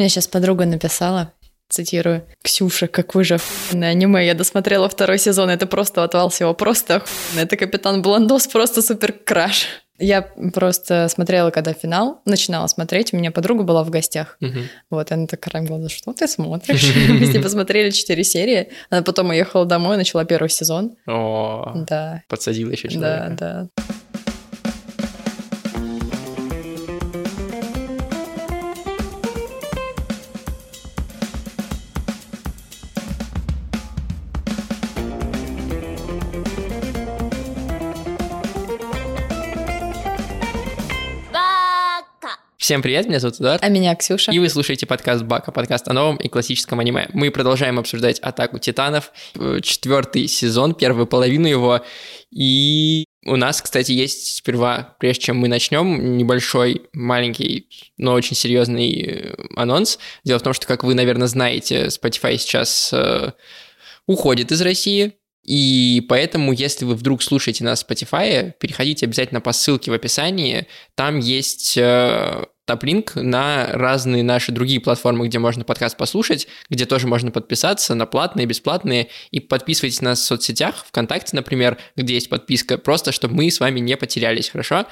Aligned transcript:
Мне 0.00 0.08
сейчас 0.08 0.26
подруга 0.26 0.64
написала, 0.64 1.34
цитирую, 1.68 2.26
«Ксюша, 2.42 2.86
какой 2.86 3.22
же 3.22 3.34
охуенное 3.34 3.90
аниме, 3.90 4.24
я 4.24 4.32
досмотрела 4.32 4.88
второй 4.88 5.18
сезон, 5.18 5.50
это 5.50 5.66
просто 5.66 6.02
отвал 6.02 6.30
всего, 6.30 6.54
просто 6.54 6.96
охуенно, 6.96 7.44
это 7.44 7.58
Капитан 7.58 8.00
Бландос, 8.00 8.46
просто 8.46 8.80
супер 8.80 9.12
краш». 9.12 9.66
Я 9.98 10.22
просто 10.22 11.08
смотрела, 11.08 11.50
когда 11.50 11.74
финал, 11.74 12.22
начинала 12.24 12.66
смотреть, 12.66 13.12
у 13.12 13.18
меня 13.18 13.30
подруга 13.30 13.62
была 13.62 13.84
в 13.84 13.90
гостях. 13.90 14.38
Мгм. 14.40 14.70
Вот, 14.88 15.12
она 15.12 15.26
такая 15.26 15.62
глаза, 15.64 15.90
что 15.90 16.14
ты 16.14 16.26
смотришь? 16.26 16.94
Мы 17.10 17.26
с 17.26 17.34
ней 17.34 17.42
посмотрели 17.42 17.90
четыре 17.90 18.24
серии, 18.24 18.70
она 18.88 19.02
потом 19.02 19.28
уехала 19.28 19.66
домой, 19.66 19.98
начала 19.98 20.24
первый 20.24 20.48
сезон. 20.48 20.96
О, 21.06 21.74
Да, 21.86 22.22
подсадил 22.26 22.70
еще 22.70 22.88
да, 22.88 22.94
человека. 22.94 23.36
да. 23.38 23.68
Всем 42.70 42.82
привет, 42.82 43.08
меня 43.08 43.18
зовут 43.18 43.40
Эдуард. 43.40 43.64
А 43.64 43.68
меня 43.68 43.96
Ксюша. 43.96 44.30
И 44.30 44.38
вы 44.38 44.48
слушаете 44.48 44.86
подкаст 44.86 45.24
Бака, 45.24 45.50
подкаст 45.50 45.88
о 45.88 45.92
новом 45.92 46.18
и 46.18 46.28
классическом 46.28 46.78
аниме. 46.78 47.08
Мы 47.12 47.32
продолжаем 47.32 47.80
обсуждать 47.80 48.20
«Атаку 48.20 48.60
титанов», 48.60 49.10
э, 49.34 49.58
четвертый 49.60 50.28
сезон, 50.28 50.76
первую 50.76 51.08
половину 51.08 51.48
его. 51.48 51.84
И 52.30 53.06
у 53.26 53.34
нас, 53.34 53.60
кстати, 53.60 53.90
есть 53.90 54.36
сперва, 54.36 54.94
прежде 55.00 55.24
чем 55.24 55.38
мы 55.38 55.48
начнем, 55.48 56.16
небольшой, 56.16 56.82
маленький, 56.92 57.66
но 57.98 58.12
очень 58.12 58.36
серьезный 58.36 59.02
э, 59.02 59.34
анонс. 59.56 59.98
Дело 60.22 60.38
в 60.38 60.42
том, 60.42 60.52
что, 60.52 60.68
как 60.68 60.84
вы, 60.84 60.94
наверное, 60.94 61.26
знаете, 61.26 61.86
Spotify 61.86 62.38
сейчас 62.38 62.92
э, 62.92 63.32
уходит 64.06 64.52
из 64.52 64.62
России, 64.62 65.14
и 65.44 66.06
поэтому, 66.08 66.52
если 66.52 66.84
вы 66.84 66.94
вдруг 66.94 67.22
слушаете 67.22 67.64
нас 67.64 67.82
в 67.82 67.90
Spotify, 67.90 68.52
переходите 68.60 69.06
обязательно 69.06 69.40
по 69.40 69.52
ссылке 69.52 69.90
в 69.90 69.94
описании. 69.94 70.68
Там 70.94 71.18
есть 71.18 71.76
э, 71.76 72.44
топ-линк 72.70 73.16
на 73.16 73.66
разные 73.72 74.22
наши 74.22 74.52
другие 74.52 74.80
платформы, 74.80 75.26
где 75.26 75.40
можно 75.40 75.64
подкаст 75.64 75.96
послушать, 75.96 76.46
где 76.68 76.86
тоже 76.86 77.08
можно 77.08 77.32
подписаться 77.32 77.96
на 77.96 78.06
платные, 78.06 78.46
бесплатные. 78.46 79.08
И 79.32 79.40
подписывайтесь 79.40 80.00
на 80.02 80.10
нас 80.10 80.20
в 80.20 80.24
соцсетях, 80.24 80.86
ВКонтакте, 80.86 81.34
например, 81.34 81.78
где 81.96 82.14
есть 82.14 82.28
подписка, 82.28 82.78
просто 82.78 83.10
чтобы 83.10 83.34
мы 83.34 83.50
с 83.50 83.58
вами 83.58 83.80
не 83.80 83.96
потерялись, 83.96 84.50
хорошо? 84.50 84.86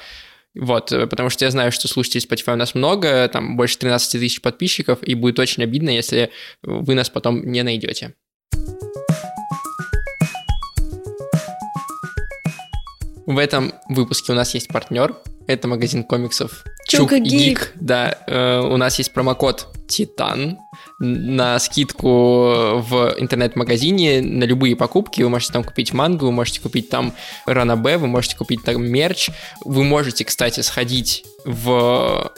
Вот, 0.55 0.91
э, 0.91 1.07
потому 1.07 1.29
что 1.29 1.45
я 1.45 1.51
знаю, 1.51 1.71
что 1.71 1.87
слушателей 1.87 2.25
Spotify 2.25 2.53
у 2.53 2.57
нас 2.57 2.75
много, 2.75 3.29
там 3.29 3.55
больше 3.55 3.77
13 3.77 4.19
тысяч 4.19 4.41
подписчиков, 4.41 4.99
и 5.01 5.15
будет 5.15 5.39
очень 5.39 5.63
обидно, 5.63 5.89
если 5.89 6.31
вы 6.61 6.95
нас 6.95 7.09
потом 7.09 7.49
не 7.49 7.63
найдете. 7.63 8.15
В 13.29 13.37
этом 13.37 13.73
выпуске 13.87 14.31
у 14.31 14.35
нас 14.35 14.55
есть 14.55 14.69
партнер. 14.69 15.15
Это 15.45 15.67
магазин 15.67 16.03
комиксов 16.03 16.63
Чук 16.87 17.13
и 17.13 17.19
Гик. 17.19 17.73
Да, 17.75 18.17
э, 18.25 18.59
у 18.59 18.75
нас 18.75 18.97
есть 18.97 19.13
промокод 19.13 19.67
Титан 19.87 20.57
на 20.97 21.59
скидку 21.59 22.07
в 22.07 23.13
интернет-магазине 23.19 24.23
на 24.23 24.45
любые 24.45 24.75
покупки. 24.75 25.21
Вы 25.21 25.29
можете 25.29 25.53
там 25.53 25.63
купить 25.63 25.93
мангу, 25.93 26.25
вы 26.25 26.31
можете 26.31 26.59
купить 26.59 26.89
там 26.89 27.13
ранобе, 27.45 27.97
вы 27.97 28.07
можете 28.07 28.35
купить 28.35 28.63
там 28.63 28.83
мерч. 28.83 29.29
Вы 29.63 29.83
можете, 29.83 30.25
кстати, 30.25 30.61
сходить 30.61 31.23
в 31.45 32.33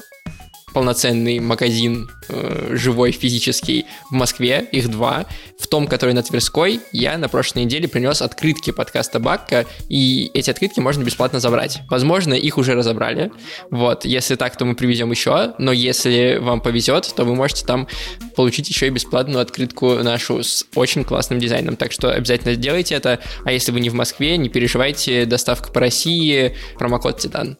полноценный 0.74 1.40
магазин 1.40 2.10
э, 2.30 2.76
живой 2.76 3.12
физический 3.12 3.86
в 4.10 4.14
Москве, 4.14 4.68
их 4.72 4.90
два. 4.90 5.26
В 5.60 5.68
том, 5.68 5.88
который 5.88 6.14
на 6.14 6.24
Тверской, 6.24 6.80
я 6.92 7.18
на 7.18 7.30
прошлой 7.30 7.66
неделе 7.66 7.88
принес 7.88 8.22
открытки 8.22 8.72
подкаста 8.72 9.20
Бакка, 9.20 9.66
и 9.90 10.32
эти 10.34 10.50
открытки 10.50 10.80
можно 10.80 11.04
бесплатно 11.04 11.40
забрать. 11.40 11.82
Возможно, 11.90 12.34
их 12.34 12.58
уже 12.58 12.74
разобрали. 12.74 13.32
Вот, 13.70 14.06
если 14.06 14.36
так, 14.36 14.58
то 14.58 14.66
мы 14.66 14.76
привезем 14.76 15.12
еще, 15.12 15.54
но 15.58 15.72
если 15.72 16.38
вам 16.42 16.62
повезет, 16.62 17.14
то 17.16 17.24
вы 17.24 17.36
можете 17.36 17.66
там 17.66 17.88
получить 18.36 18.70
еще 18.70 18.88
и 18.88 18.90
бесплатную 18.90 19.42
открытку 19.42 19.96
нашу 19.96 20.44
с 20.44 20.66
очень 20.76 21.04
классным 21.04 21.40
дизайном. 21.40 21.76
Так 21.76 21.92
что 21.92 22.12
обязательно 22.12 22.54
сделайте 22.56 22.96
это. 22.96 23.20
А 23.46 23.52
если 23.52 23.72
вы 23.72 23.80
не 23.80 23.90
в 23.90 23.94
Москве, 23.94 24.38
не 24.38 24.50
переживайте, 24.50 25.26
доставка 25.26 25.72
по 25.72 25.80
России, 25.80 26.56
промокод 26.78 27.20
Титан. 27.20 27.58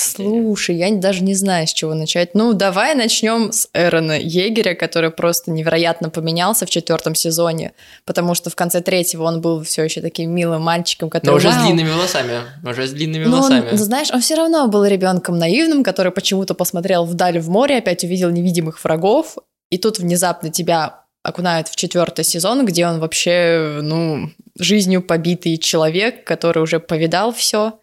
Слушай, 0.00 0.76
я 0.76 0.90
даже 0.92 1.22
не 1.22 1.34
знаю, 1.34 1.66
с 1.66 1.72
чего 1.72 1.94
начать. 1.94 2.34
Ну, 2.34 2.52
давай 2.52 2.94
начнем 2.94 3.52
с 3.52 3.68
Эрона 3.74 4.18
Егеря, 4.18 4.74
который 4.74 5.10
просто 5.10 5.50
невероятно 5.50 6.10
поменялся 6.10 6.66
в 6.66 6.70
четвертом 6.70 7.14
сезоне, 7.14 7.72
потому 8.04 8.34
что 8.34 8.50
в 8.50 8.56
конце 8.56 8.80
третьего 8.80 9.24
он 9.24 9.40
был 9.40 9.62
все 9.62 9.84
еще 9.84 10.00
таким 10.00 10.34
милым 10.34 10.62
мальчиком, 10.62 11.10
который... 11.10 11.30
Но 11.32 11.36
уже 11.36 11.52
с 11.52 11.56
длинными 11.56 11.90
волосами. 11.90 12.40
Уже 12.64 12.86
с 12.86 12.90
длинными 12.92 13.24
Но 13.24 13.36
он, 13.36 13.42
волосами. 13.42 13.76
знаешь, 13.76 14.10
он 14.10 14.20
все 14.20 14.34
равно 14.36 14.66
был 14.68 14.84
ребенком 14.84 15.38
наивным, 15.38 15.84
который 15.84 16.12
почему-то 16.12 16.54
посмотрел 16.54 17.04
вдаль 17.04 17.38
в 17.38 17.48
море, 17.50 17.78
опять 17.78 18.04
увидел 18.04 18.30
невидимых 18.30 18.82
врагов, 18.82 19.36
и 19.70 19.78
тут 19.78 19.98
внезапно 19.98 20.50
тебя 20.50 21.00
окунают 21.22 21.68
в 21.68 21.76
четвертый 21.76 22.24
сезон, 22.24 22.64
где 22.64 22.86
он 22.86 22.98
вообще, 22.98 23.80
ну, 23.82 24.30
жизнью 24.58 25.02
побитый 25.02 25.58
человек, 25.58 26.24
который 26.24 26.62
уже 26.62 26.80
повидал 26.80 27.32
все, 27.32 27.78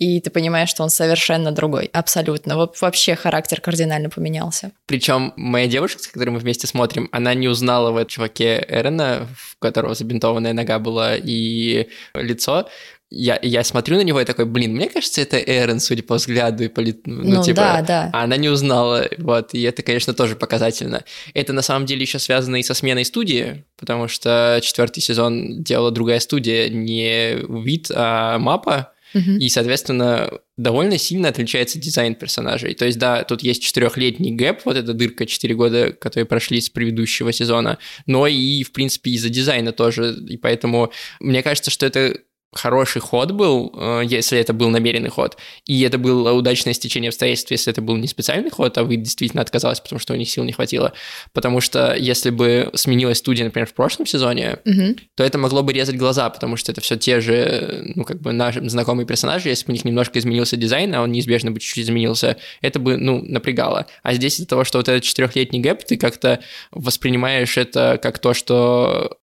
и 0.00 0.18
ты 0.20 0.30
понимаешь, 0.30 0.70
что 0.70 0.82
он 0.82 0.88
совершенно 0.88 1.52
другой, 1.52 1.90
абсолютно. 1.92 2.56
Вот 2.56 2.80
вообще 2.80 3.14
характер 3.14 3.60
кардинально 3.60 4.08
поменялся. 4.08 4.72
Причем 4.86 5.34
моя 5.36 5.66
девушка, 5.66 6.02
с 6.02 6.06
которой 6.08 6.30
мы 6.30 6.38
вместе 6.38 6.66
смотрим, 6.66 7.08
она 7.12 7.34
не 7.34 7.48
узнала 7.48 7.90
в 7.90 7.96
этом 7.98 8.08
чуваке 8.08 8.64
Эрена, 8.66 9.28
в 9.36 9.58
которого 9.58 9.94
забинтованная 9.94 10.54
нога 10.54 10.78
была 10.78 11.16
и 11.16 11.86
лицо. 12.14 12.66
Я, 13.10 13.38
я 13.42 13.62
смотрю 13.64 13.96
на 13.96 14.02
него 14.02 14.20
и 14.20 14.24
такой, 14.24 14.46
блин, 14.46 14.72
мне 14.74 14.88
кажется, 14.88 15.20
это 15.20 15.36
Эрен, 15.36 15.80
судя 15.80 16.02
по 16.04 16.14
взгляду 16.14 16.64
и 16.64 16.68
по 16.68 16.80
ли- 16.80 16.98
ну, 17.04 17.38
Ну, 17.38 17.42
типа, 17.42 17.56
да, 17.60 17.82
да. 17.82 18.10
а 18.14 18.22
она 18.22 18.36
не 18.36 18.48
узнала, 18.48 19.06
вот, 19.18 19.52
и 19.52 19.60
это, 19.62 19.82
конечно, 19.82 20.14
тоже 20.14 20.34
показательно. 20.36 21.04
Это 21.34 21.52
на 21.52 21.60
самом 21.62 21.86
деле 21.86 22.02
еще 22.02 22.20
связано 22.20 22.56
и 22.56 22.62
со 22.62 22.72
сменой 22.72 23.04
студии, 23.04 23.64
потому 23.76 24.06
что 24.08 24.60
четвертый 24.62 25.00
сезон 25.00 25.62
делала 25.62 25.90
другая 25.90 26.20
студия, 26.20 26.68
не 26.70 27.34
вид, 27.62 27.90
а 27.92 28.38
мапа, 28.38 28.92
И, 29.14 29.48
соответственно, 29.48 30.30
довольно 30.56 30.98
сильно 30.98 31.28
отличается 31.28 31.78
дизайн 31.78 32.14
персонажей. 32.14 32.74
То 32.74 32.84
есть, 32.84 32.98
да, 32.98 33.24
тут 33.24 33.42
есть 33.42 33.62
четырехлетний 33.62 34.32
gap, 34.32 34.60
вот 34.64 34.76
эта 34.76 34.92
дырка 34.92 35.26
4 35.26 35.54
года, 35.54 35.92
которые 35.92 36.26
прошли 36.26 36.60
с 36.60 36.70
предыдущего 36.70 37.32
сезона, 37.32 37.78
но 38.06 38.26
и, 38.26 38.62
в 38.62 38.72
принципе, 38.72 39.10
из-за 39.12 39.28
дизайна 39.28 39.72
тоже. 39.72 40.16
И 40.28 40.36
поэтому 40.36 40.92
мне 41.18 41.42
кажется, 41.42 41.70
что 41.70 41.86
это 41.86 42.18
хороший 42.52 43.00
ход 43.00 43.30
был, 43.30 43.72
э, 43.76 44.02
если 44.04 44.38
это 44.38 44.52
был 44.52 44.70
намеренный 44.70 45.10
ход, 45.10 45.36
и 45.66 45.82
это 45.82 45.98
было 45.98 46.32
удачное 46.32 46.72
стечение 46.74 47.10
обстоятельств, 47.10 47.50
если 47.50 47.72
это 47.72 47.80
был 47.80 47.96
не 47.96 48.08
специальный 48.08 48.50
ход, 48.50 48.76
а 48.78 48.84
вы 48.84 48.96
действительно 48.96 49.42
отказалась, 49.42 49.80
потому 49.80 50.00
что 50.00 50.14
у 50.14 50.16
них 50.16 50.28
сил 50.28 50.42
не 50.44 50.52
хватило. 50.52 50.92
Потому 51.32 51.60
что 51.60 51.94
если 51.94 52.30
бы 52.30 52.70
сменилась 52.74 53.18
студия, 53.18 53.44
например, 53.44 53.68
в 53.68 53.74
прошлом 53.74 54.06
сезоне, 54.06 54.58
Мгм. 54.64 54.96
то 55.14 55.22
это 55.22 55.38
могло 55.38 55.62
бы 55.62 55.72
резать 55.72 55.96
глаза, 55.96 56.28
потому 56.30 56.56
что 56.56 56.72
это 56.72 56.80
все 56.80 56.96
те 56.96 57.20
же, 57.20 57.92
ну, 57.94 58.04
как 58.04 58.20
бы 58.20 58.32
наши 58.32 58.68
знакомые 58.68 59.06
персонажи, 59.06 59.48
если 59.48 59.66
бы 59.66 59.70
у 59.70 59.74
них 59.74 59.84
немножко 59.84 60.18
изменился 60.18 60.56
дизайн, 60.56 60.94
а 60.94 61.02
он 61.02 61.12
неизбежно 61.12 61.52
бы 61.52 61.60
чуть-чуть 61.60 61.84
изменился, 61.84 62.36
это 62.62 62.78
бы, 62.80 62.96
ну, 62.96 63.22
напрягало. 63.22 63.86
А 64.02 64.12
здесь 64.14 64.34
из-за 64.34 64.46
того, 64.48 64.64
что 64.64 64.78
вот 64.78 64.88
этот 64.88 65.04
четырехлетний 65.04 65.60
гэп, 65.60 65.84
ты 65.84 65.96
как-то 65.96 66.40
воспринимаешь 66.72 67.56
это 67.56 67.98
как 68.02 68.18
то, 68.18 68.34
что 68.34 69.18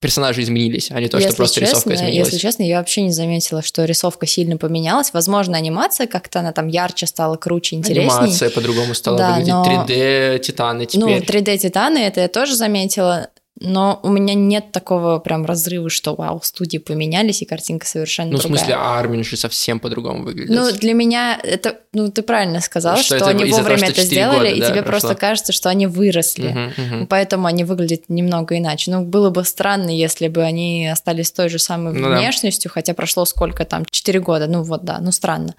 персонажи 0.00 0.42
изменились, 0.42 0.90
а 0.90 0.98
не 0.98 1.08
то, 1.08 1.20
что 1.20 1.32
просто 1.34 1.60
рисовка 1.60 1.90
честно, 1.90 1.94
изменилась. 2.04 2.28
Если 2.28 2.38
честно, 2.40 2.62
я 2.62 2.78
вообще 2.78 3.02
не 3.02 3.12
заметила, 3.12 3.62
что 3.62 3.84
рисовка 3.84 4.26
сильно 4.26 4.56
поменялась. 4.56 5.12
Возможно, 5.12 5.56
анимация 5.58 6.06
как-то 6.06 6.40
она 6.40 6.52
там 6.52 6.68
ярче 6.68 7.06
стала, 7.06 7.36
круче, 7.36 7.76
интересней. 7.76 8.02
Анимация 8.10 8.50
по-другому 8.50 8.94
стала 8.94 9.18
Да, 9.18 9.28
выглядеть. 9.32 9.52
но- 9.52 9.64
3D 9.86 10.38
Титаны 10.38 10.86
теперь. 10.86 11.00
Ну, 11.04 11.18
3D 11.20 11.58
Титаны, 11.58 11.98
это 11.98 12.20
я 12.22 12.28
тоже 12.28 12.56
заметила. 12.56 13.28
Но 13.62 14.00
у 14.02 14.08
меня 14.08 14.32
нет 14.32 14.72
такого 14.72 15.18
прям 15.18 15.44
разрыва, 15.44 15.90
что 15.90 16.14
вау, 16.14 16.40
студии 16.42 16.78
поменялись, 16.78 17.42
и 17.42 17.44
картинка 17.44 17.86
совершенно 17.86 18.30
Ну, 18.32 18.38
в 18.38 18.40
другая. 18.40 18.58
смысле, 18.58 18.74
а 18.76 18.98
Армин 18.98 19.22
же 19.22 19.36
совсем 19.36 19.78
по-другому 19.80 20.24
выглядит. 20.24 20.50
Ну, 20.50 20.72
для 20.72 20.94
меня 20.94 21.38
это, 21.42 21.78
ну, 21.92 22.10
ты 22.10 22.22
правильно 22.22 22.60
сказал, 22.60 22.96
Что 22.96 23.16
что, 23.18 23.26
они 23.26 23.44
того, 23.44 23.58
вовремя 23.58 23.76
что 23.76 23.86
это 23.86 23.94
4 24.02 24.06
сделали, 24.06 24.38
года, 24.48 24.56
и 24.56 24.60
да, 24.60 24.70
тебе 24.70 24.82
прошло. 24.82 25.08
просто 25.08 25.14
кажется, 25.20 25.52
что 25.52 25.68
они 25.68 25.86
выросли. 25.86 26.48
Мгм, 26.48 26.72
мгм. 26.76 27.06
Поэтому 27.08 27.46
они 27.48 27.64
выглядят 27.64 28.08
немного 28.08 28.56
иначе. 28.56 28.90
Ну, 28.92 29.04
было 29.04 29.28
бы 29.28 29.44
странно, 29.44 29.90
если 29.90 30.28
бы 30.28 30.42
они 30.42 30.88
остались 30.88 31.30
той 31.30 31.50
же 31.50 31.58
самой 31.58 31.92
Ну 31.92 32.08
да. 32.08 32.18
внешностью, 32.18 32.70
хотя 32.70 32.94
прошло 32.94 33.26
сколько 33.26 33.66
там, 33.66 33.84
4 33.90 34.20
года. 34.20 34.46
Ну 34.46 34.62
вот, 34.62 34.84
да, 34.84 35.00
ну 35.00 35.12
странно. 35.12 35.54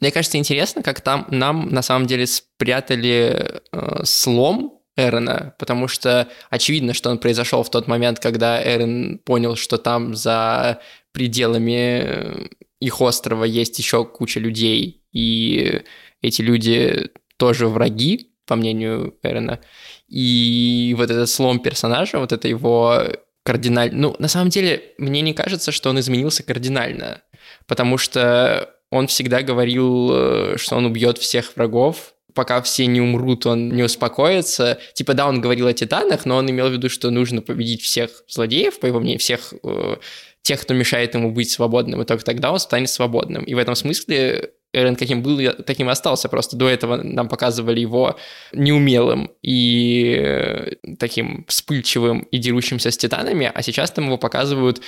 Мне 0.00 0.12
кажется, 0.12 0.38
интересно, 0.38 0.84
как 0.84 1.00
там 1.00 1.26
нам 1.30 1.68
на 1.70 1.82
самом 1.82 2.06
деле 2.06 2.28
спрятали 2.28 3.60
э, 3.72 4.00
слом 4.04 4.77
Эрона, 4.98 5.54
потому 5.58 5.86
что 5.86 6.28
очевидно, 6.50 6.92
что 6.92 7.08
он 7.08 7.18
произошел 7.18 7.62
в 7.62 7.70
тот 7.70 7.86
момент, 7.86 8.18
когда 8.18 8.60
Эрон 8.60 9.20
понял, 9.24 9.54
что 9.54 9.78
там 9.78 10.16
за 10.16 10.80
пределами 11.12 12.48
их 12.80 13.00
острова 13.00 13.44
есть 13.44 13.78
еще 13.78 14.04
куча 14.04 14.40
людей, 14.40 15.04
и 15.12 15.82
эти 16.20 16.42
люди 16.42 17.10
тоже 17.36 17.68
враги, 17.68 18.32
по 18.46 18.56
мнению 18.56 19.14
Эрена. 19.22 19.60
И 20.08 20.94
вот 20.96 21.10
этот 21.10 21.28
слом 21.28 21.60
персонажа, 21.60 22.18
вот 22.18 22.32
это 22.32 22.48
его 22.48 23.02
кардинально... 23.44 23.96
Ну, 23.96 24.16
на 24.18 24.28
самом 24.28 24.48
деле, 24.48 24.94
мне 24.98 25.20
не 25.20 25.34
кажется, 25.34 25.70
что 25.70 25.90
он 25.90 26.00
изменился 26.00 26.42
кардинально, 26.42 27.22
потому 27.66 27.98
что 27.98 28.74
он 28.90 29.06
всегда 29.06 29.42
говорил, 29.42 30.10
э, 30.12 30.56
что 30.56 30.76
он 30.76 30.86
убьет 30.86 31.18
всех 31.18 31.54
врагов, 31.56 32.14
пока 32.38 32.62
все 32.62 32.86
не 32.86 33.00
умрут, 33.00 33.46
он 33.46 33.70
не 33.70 33.82
успокоится. 33.82 34.78
Типа, 34.94 35.14
да, 35.14 35.26
он 35.26 35.40
говорил 35.40 35.66
о 35.66 35.72
титанах, 35.72 36.24
но 36.24 36.36
он 36.36 36.48
имел 36.48 36.68
в 36.68 36.72
виду, 36.72 36.88
что 36.88 37.10
нужно 37.10 37.42
победить 37.42 37.82
всех 37.82 38.22
злодеев, 38.28 38.78
по 38.78 38.86
его 38.86 39.00
мнению, 39.00 39.18
всех 39.18 39.54
э, 39.64 39.96
тех, 40.42 40.60
кто 40.60 40.72
мешает 40.72 41.14
ему 41.14 41.32
быть 41.32 41.50
свободным, 41.50 42.00
и 42.00 42.04
только 42.04 42.24
тогда 42.24 42.52
он 42.52 42.60
станет 42.60 42.90
свободным. 42.90 43.42
И 43.42 43.54
в 43.54 43.58
этом 43.58 43.74
смысле 43.74 44.52
Эрен 44.72 44.94
каким 44.94 45.20
был, 45.20 45.52
таким 45.66 45.88
и 45.88 45.90
остался. 45.90 46.28
Просто 46.28 46.56
до 46.56 46.68
этого 46.68 46.94
нам 47.02 47.28
показывали 47.28 47.80
его 47.80 48.16
неумелым 48.52 49.32
и 49.42 50.14
э, 50.16 50.74
таким 50.96 51.44
вспыльчивым 51.48 52.20
и 52.20 52.38
дерущимся 52.38 52.92
с 52.92 52.96
титанами, 52.96 53.50
а 53.52 53.62
сейчас 53.62 53.90
там 53.90 54.04
его 54.04 54.16
показывают 54.16 54.80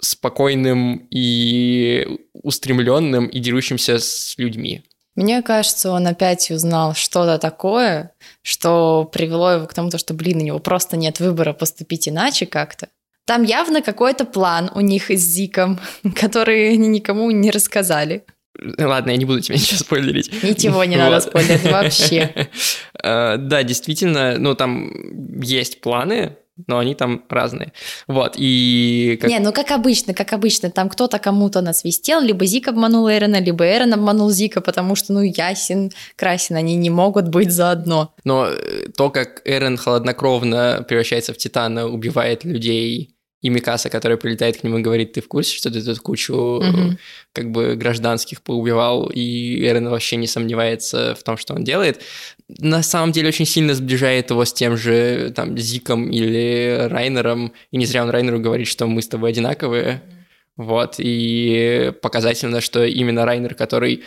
спокойным 0.00 1.06
и 1.10 2.06
устремленным 2.32 3.26
и 3.26 3.38
дерущимся 3.38 3.98
с 3.98 4.34
людьми. 4.38 4.82
Мне 5.16 5.42
кажется, 5.42 5.90
он 5.90 6.06
опять 6.06 6.50
узнал 6.50 6.94
что-то 6.94 7.38
такое, 7.38 8.12
что 8.42 9.08
привело 9.10 9.50
его 9.50 9.66
к 9.66 9.74
тому, 9.74 9.90
что, 9.90 10.12
блин, 10.12 10.38
у 10.38 10.44
него 10.44 10.58
просто 10.58 10.96
нет 10.96 11.20
выбора 11.20 11.54
поступить 11.54 12.08
иначе 12.08 12.44
как-то. 12.44 12.88
Там 13.24 13.42
явно 13.42 13.82
какой-то 13.82 14.24
план 14.24 14.70
у 14.74 14.80
них 14.80 15.10
с 15.10 15.20
Зиком, 15.20 15.80
который 16.14 16.74
они 16.74 16.88
никому 16.88 17.30
не 17.30 17.50
рассказали. 17.50 18.24
Ладно, 18.78 19.10
я 19.10 19.16
не 19.16 19.24
буду 19.24 19.40
тебе 19.40 19.56
ничего 19.58 19.78
спойлерить. 19.78 20.42
Ничего 20.42 20.84
не 20.84 20.96
надо 20.96 21.20
спойлерить 21.20 21.70
вообще. 21.70 22.48
Э, 23.02 23.36
да, 23.36 23.62
действительно, 23.62 24.36
ну 24.38 24.54
там 24.54 25.40
есть 25.40 25.80
планы, 25.80 26.38
но 26.66 26.78
они 26.78 26.94
там 26.94 27.22
разные. 27.28 27.72
Вот, 28.06 28.34
и... 28.36 29.18
Как... 29.20 29.30
Не, 29.30 29.38
ну 29.40 29.52
как 29.52 29.70
обычно, 29.70 30.14
как 30.14 30.32
обычно, 30.32 30.70
там 30.70 30.88
кто-то 30.88 31.18
кому-то 31.18 31.60
насвистел, 31.60 32.20
либо 32.20 32.46
Зик 32.46 32.68
обманул 32.68 33.10
Эрена, 33.10 33.40
либо 33.40 33.66
Эрен 33.66 33.92
обманул 33.92 34.30
Зика, 34.30 34.60
потому 34.60 34.94
что, 34.96 35.12
ну, 35.12 35.22
ясен, 35.22 35.90
красен, 36.16 36.56
они 36.56 36.76
не 36.76 36.90
могут 36.90 37.28
быть 37.28 37.52
заодно. 37.52 38.14
Но 38.24 38.48
э, 38.48 38.88
то, 38.96 39.10
как 39.10 39.42
Эрен 39.44 39.76
холоднокровно 39.76 40.84
превращается 40.88 41.32
в 41.32 41.36
Титана, 41.36 41.86
убивает 41.86 42.44
людей, 42.44 43.15
и 43.46 43.48
Микаса, 43.48 43.90
которая 43.90 44.18
прилетает 44.18 44.56
к 44.56 44.64
нему 44.64 44.78
и 44.78 44.82
говорит, 44.82 45.12
ты 45.12 45.20
в 45.20 45.28
курсе, 45.28 45.56
что 45.56 45.70
ты 45.70 45.80
тут 45.80 46.00
кучу 46.00 46.34
mm-hmm. 46.34 46.96
как 47.32 47.52
бы 47.52 47.76
гражданских 47.76 48.42
поубивал, 48.42 49.06
и 49.06 49.64
Эрен 49.64 49.88
вообще 49.88 50.16
не 50.16 50.26
сомневается 50.26 51.14
в 51.14 51.22
том, 51.22 51.36
что 51.36 51.54
он 51.54 51.62
делает. 51.62 52.02
На 52.48 52.82
самом 52.82 53.12
деле 53.12 53.28
очень 53.28 53.46
сильно 53.46 53.74
сближает 53.74 54.30
его 54.30 54.44
с 54.44 54.52
тем 54.52 54.76
же 54.76 55.32
там 55.34 55.56
Зиком 55.56 56.10
или 56.10 56.88
Райнером, 56.90 57.52
и 57.70 57.76
не 57.76 57.86
зря 57.86 58.02
он 58.02 58.10
Райнеру 58.10 58.40
говорит, 58.40 58.66
что 58.66 58.86
мы 58.88 59.00
с 59.00 59.08
тобой 59.08 59.30
одинаковые. 59.30 60.02
Вот, 60.56 60.96
и 60.98 61.92
показательно, 62.02 62.60
что 62.60 62.84
именно 62.84 63.26
Райнер, 63.26 63.54
который 63.54 64.02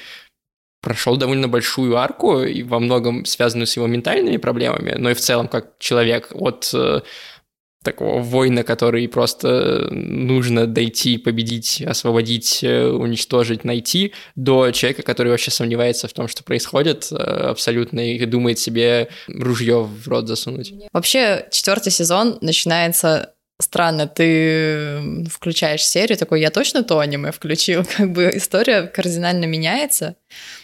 прошел 0.82 1.16
довольно 1.16 1.48
большую 1.48 1.96
арку, 1.96 2.42
и 2.42 2.64
во 2.64 2.80
многом 2.80 3.24
связанную 3.24 3.68
с 3.68 3.76
его 3.78 3.88
ментальными 3.88 4.38
проблемами, 4.38 4.96
но 4.98 5.12
и 5.12 5.14
в 5.14 5.20
целом 5.20 5.48
как 5.48 5.78
человек 5.80 6.30
от 6.34 6.72
э, 6.74 7.02
такого 7.84 8.22
воина, 8.22 8.64
который 8.64 9.08
просто 9.08 9.88
нужно 9.92 10.68
дойти, 10.68 11.18
победить, 11.18 11.82
освободить, 11.82 12.64
э, 12.64 12.88
уничтожить, 12.88 13.64
найти, 13.64 14.14
до 14.36 14.72
человека, 14.72 15.02
который 15.04 15.30
вообще 15.30 15.52
сомневается 15.52 16.08
в 16.08 16.14
том, 16.14 16.28
что 16.28 16.44
происходит 16.44 17.08
э, 17.12 17.16
абсолютно, 17.16 18.00
и 18.00 18.26
думает 18.26 18.60
себе 18.60 19.08
ружье 19.28 19.84
в 19.84 20.08
рот 20.08 20.28
засунуть. 20.28 20.74
Вообще, 20.92 21.48
четвертый 21.52 21.92
сезон 21.92 22.38
начинается 22.42 23.34
странно, 23.62 24.08
ты 24.08 25.28
включаешь 25.30 25.86
серию, 25.86 26.18
такой, 26.18 26.42
я 26.42 26.50
точно 26.50 26.84
то 26.84 27.00
аниме 27.00 27.32
включил, 27.32 27.86
как 27.98 28.12
бы 28.12 28.32
история 28.34 28.84
кардинально 28.84 29.46
меняется, 29.46 30.16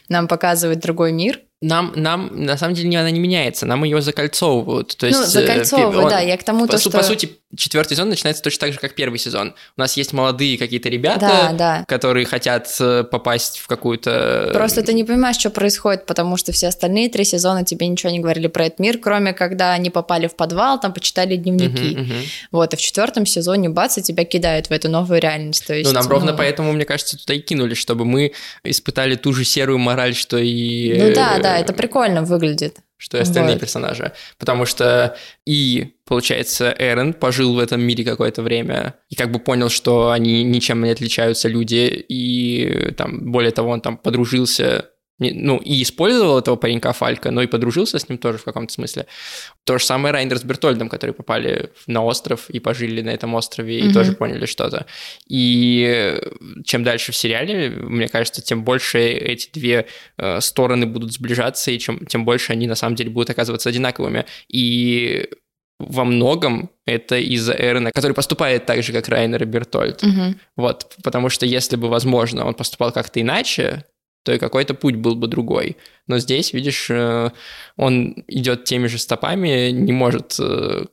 нам 0.09 0.27
показывает 0.27 0.79
другой 0.79 1.11
мир, 1.11 1.39
нам, 1.65 1.93
нам, 1.95 2.29
на 2.33 2.57
самом 2.57 2.75
деле, 2.75 2.97
она 2.99 3.09
не 3.09 3.19
меняется, 3.19 3.65
нам 3.65 3.83
ее 3.83 4.01
закольцовывают. 4.01 4.95
То 4.97 5.07
ну, 5.07 5.09
есть, 5.09 5.21
ну, 5.21 5.41
закольцовывают, 5.41 6.05
он, 6.05 6.09
да, 6.09 6.19
я 6.19 6.37
к 6.37 6.43
тому, 6.43 6.67
по, 6.67 6.73
то, 6.73 6.77
что... 6.77 6.91
По 6.91 7.03
сути, 7.03 7.37
четвертый 7.57 7.95
сезон 7.95 8.09
начинается 8.09 8.43
точно 8.43 8.67
так 8.67 8.73
же, 8.73 8.79
как 8.79 8.93
первый 8.93 9.17
сезон. 9.17 9.55
У 9.75 9.81
нас 9.81 9.97
есть 9.97 10.13
молодые 10.13 10.57
какие-то 10.57 10.89
ребята, 10.89 11.19
да, 11.19 11.51
да. 11.53 11.85
которые 11.87 12.25
хотят 12.25 12.67
э, 12.79 13.03
попасть 13.03 13.57
в 13.59 13.67
какую-то... 13.67 14.51
Просто 14.53 14.83
ты 14.83 14.93
не 14.93 15.03
понимаешь, 15.03 15.37
что 15.37 15.49
происходит, 15.49 16.05
потому 16.05 16.37
что 16.37 16.51
все 16.51 16.67
остальные 16.67 17.09
три 17.09 17.25
сезона 17.25 17.65
тебе 17.65 17.87
ничего 17.87 18.11
не 18.11 18.19
говорили 18.19 18.47
про 18.47 18.65
этот 18.65 18.79
мир, 18.79 18.99
кроме 18.99 19.33
когда 19.33 19.73
они 19.73 19.89
попали 19.89 20.27
в 20.27 20.35
подвал, 20.35 20.79
там 20.79 20.93
почитали 20.93 21.35
дневники. 21.35 21.95
Uh-huh, 21.95 22.05
uh-huh. 22.05 22.25
Вот, 22.51 22.73
и 22.73 22.77
в 22.77 22.79
четвертом 22.79 23.25
сезоне 23.25 23.69
бац, 23.69 23.97
и 23.97 24.03
тебя 24.03 24.23
кидают 24.23 24.67
в 24.67 24.71
эту 24.71 24.89
новую 24.89 25.19
реальность. 25.19 25.65
То 25.65 25.73
есть, 25.73 25.89
ну, 25.89 25.95
нам 25.95 26.03
ну... 26.03 26.11
ровно 26.11 26.33
поэтому, 26.33 26.73
мне 26.73 26.85
кажется, 26.85 27.17
туда 27.17 27.33
и 27.33 27.39
кинули, 27.39 27.73
чтобы 27.73 28.05
мы 28.05 28.33
испытали 28.63 29.15
ту 29.15 29.33
же 29.33 29.43
серую 29.45 29.79
мораль, 29.79 30.13
что 30.13 30.37
и... 30.37 30.93
Ну 30.99 31.13
да, 31.15 31.39
да, 31.39 31.54
это 31.59 31.73
прикольно 31.73 32.23
выглядит 32.23 32.79
что 32.97 33.17
и 33.17 33.21
остальные 33.21 33.55
вот. 33.55 33.61
персонажи. 33.61 34.13
Потому 34.37 34.65
что 34.65 35.15
и, 35.45 35.95
получается, 36.05 36.73
Эрен 36.77 37.13
пожил 37.13 37.53
в 37.53 37.59
этом 37.59 37.81
мире 37.81 38.03
какое-то 38.03 38.41
время 38.41 38.95
и 39.09 39.15
как 39.15 39.31
бы 39.31 39.39
понял, 39.39 39.69
что 39.69 40.11
они 40.11 40.43
ничем 40.43 40.81
не 40.81 40.91
отличаются 40.91 41.49
люди, 41.49 42.05
и 42.07 42.93
там, 42.97 43.31
более 43.31 43.51
того, 43.51 43.71
он 43.71 43.81
там 43.81 43.97
подружился 43.97 44.89
ну, 45.17 45.57
и 45.57 45.81
использовал 45.81 46.39
этого 46.39 46.57
паренька 46.57 46.91
Фалька, 46.91 47.31
но 47.31 47.41
и 47.41 47.47
подружился 47.47 47.99
с 47.99 48.09
ним 48.09 48.17
тоже 48.17 48.37
в 48.37 48.43
каком-то 48.43 48.73
смысле. 48.73 49.07
То 49.63 49.77
же 49.77 49.85
самое 49.85 50.13
Райнер 50.13 50.37
с 50.37 50.43
Бертольдом, 50.43 50.89
которые 50.89 51.13
попали 51.13 51.71
на 51.87 52.03
остров 52.03 52.49
и 52.49 52.59
пожили 52.59 53.01
на 53.01 53.11
этом 53.11 53.33
острове, 53.33 53.79
и 53.79 53.83
mm-hmm. 53.83 53.93
тоже 53.93 54.11
поняли 54.13 54.45
что-то. 54.45 54.85
И 55.27 56.19
чем 56.65 56.83
дальше 56.83 57.13
в 57.13 57.15
сериале, 57.15 57.69
мне 57.69 58.09
кажется, 58.09 58.41
тем 58.41 58.63
больше 58.63 58.99
эти 58.99 59.49
две 59.53 59.87
э, 60.17 60.41
стороны 60.41 60.85
будут 60.85 61.13
сближаться, 61.13 61.71
и 61.71 61.79
чем, 61.79 62.05
тем 62.05 62.25
больше 62.25 62.51
они 62.51 62.67
на 62.67 62.75
самом 62.75 62.95
деле 62.95 63.09
будут 63.09 63.29
оказываться 63.29 63.69
одинаковыми. 63.69 64.25
И 64.49 65.29
во 65.79 66.03
многом 66.03 66.69
это 66.85 67.17
из-за 67.17 67.53
Эрена, 67.53 67.91
который 67.91 68.13
поступает 68.13 68.65
так 68.65 68.83
же, 68.83 68.91
как 68.91 69.07
Райнер 69.07 69.43
и 69.43 69.45
Бертольд. 69.45 70.03
Mm-hmm. 70.03 70.35
Вот, 70.57 70.95
потому 71.03 71.29
что 71.29 71.45
если 71.45 71.77
бы, 71.77 71.87
возможно, 71.87 72.45
он 72.45 72.53
поступал 72.53 72.91
как-то 72.91 73.21
иначе, 73.21 73.85
то 74.25 74.33
и 74.33 74.39
какой-то 74.39 74.73
путь 74.73 74.95
был 74.95 75.15
бы 75.15 75.27
другой. 75.27 75.77
Но 76.07 76.17
здесь, 76.17 76.51
видишь, 76.51 76.87
э, 76.89 77.29
он 77.77 78.25
идет 78.27 78.65
теми 78.65 78.87
же 78.87 78.97
стопами, 78.97 79.69
не 79.69 79.91
может 79.91 80.37
э, 80.39 80.85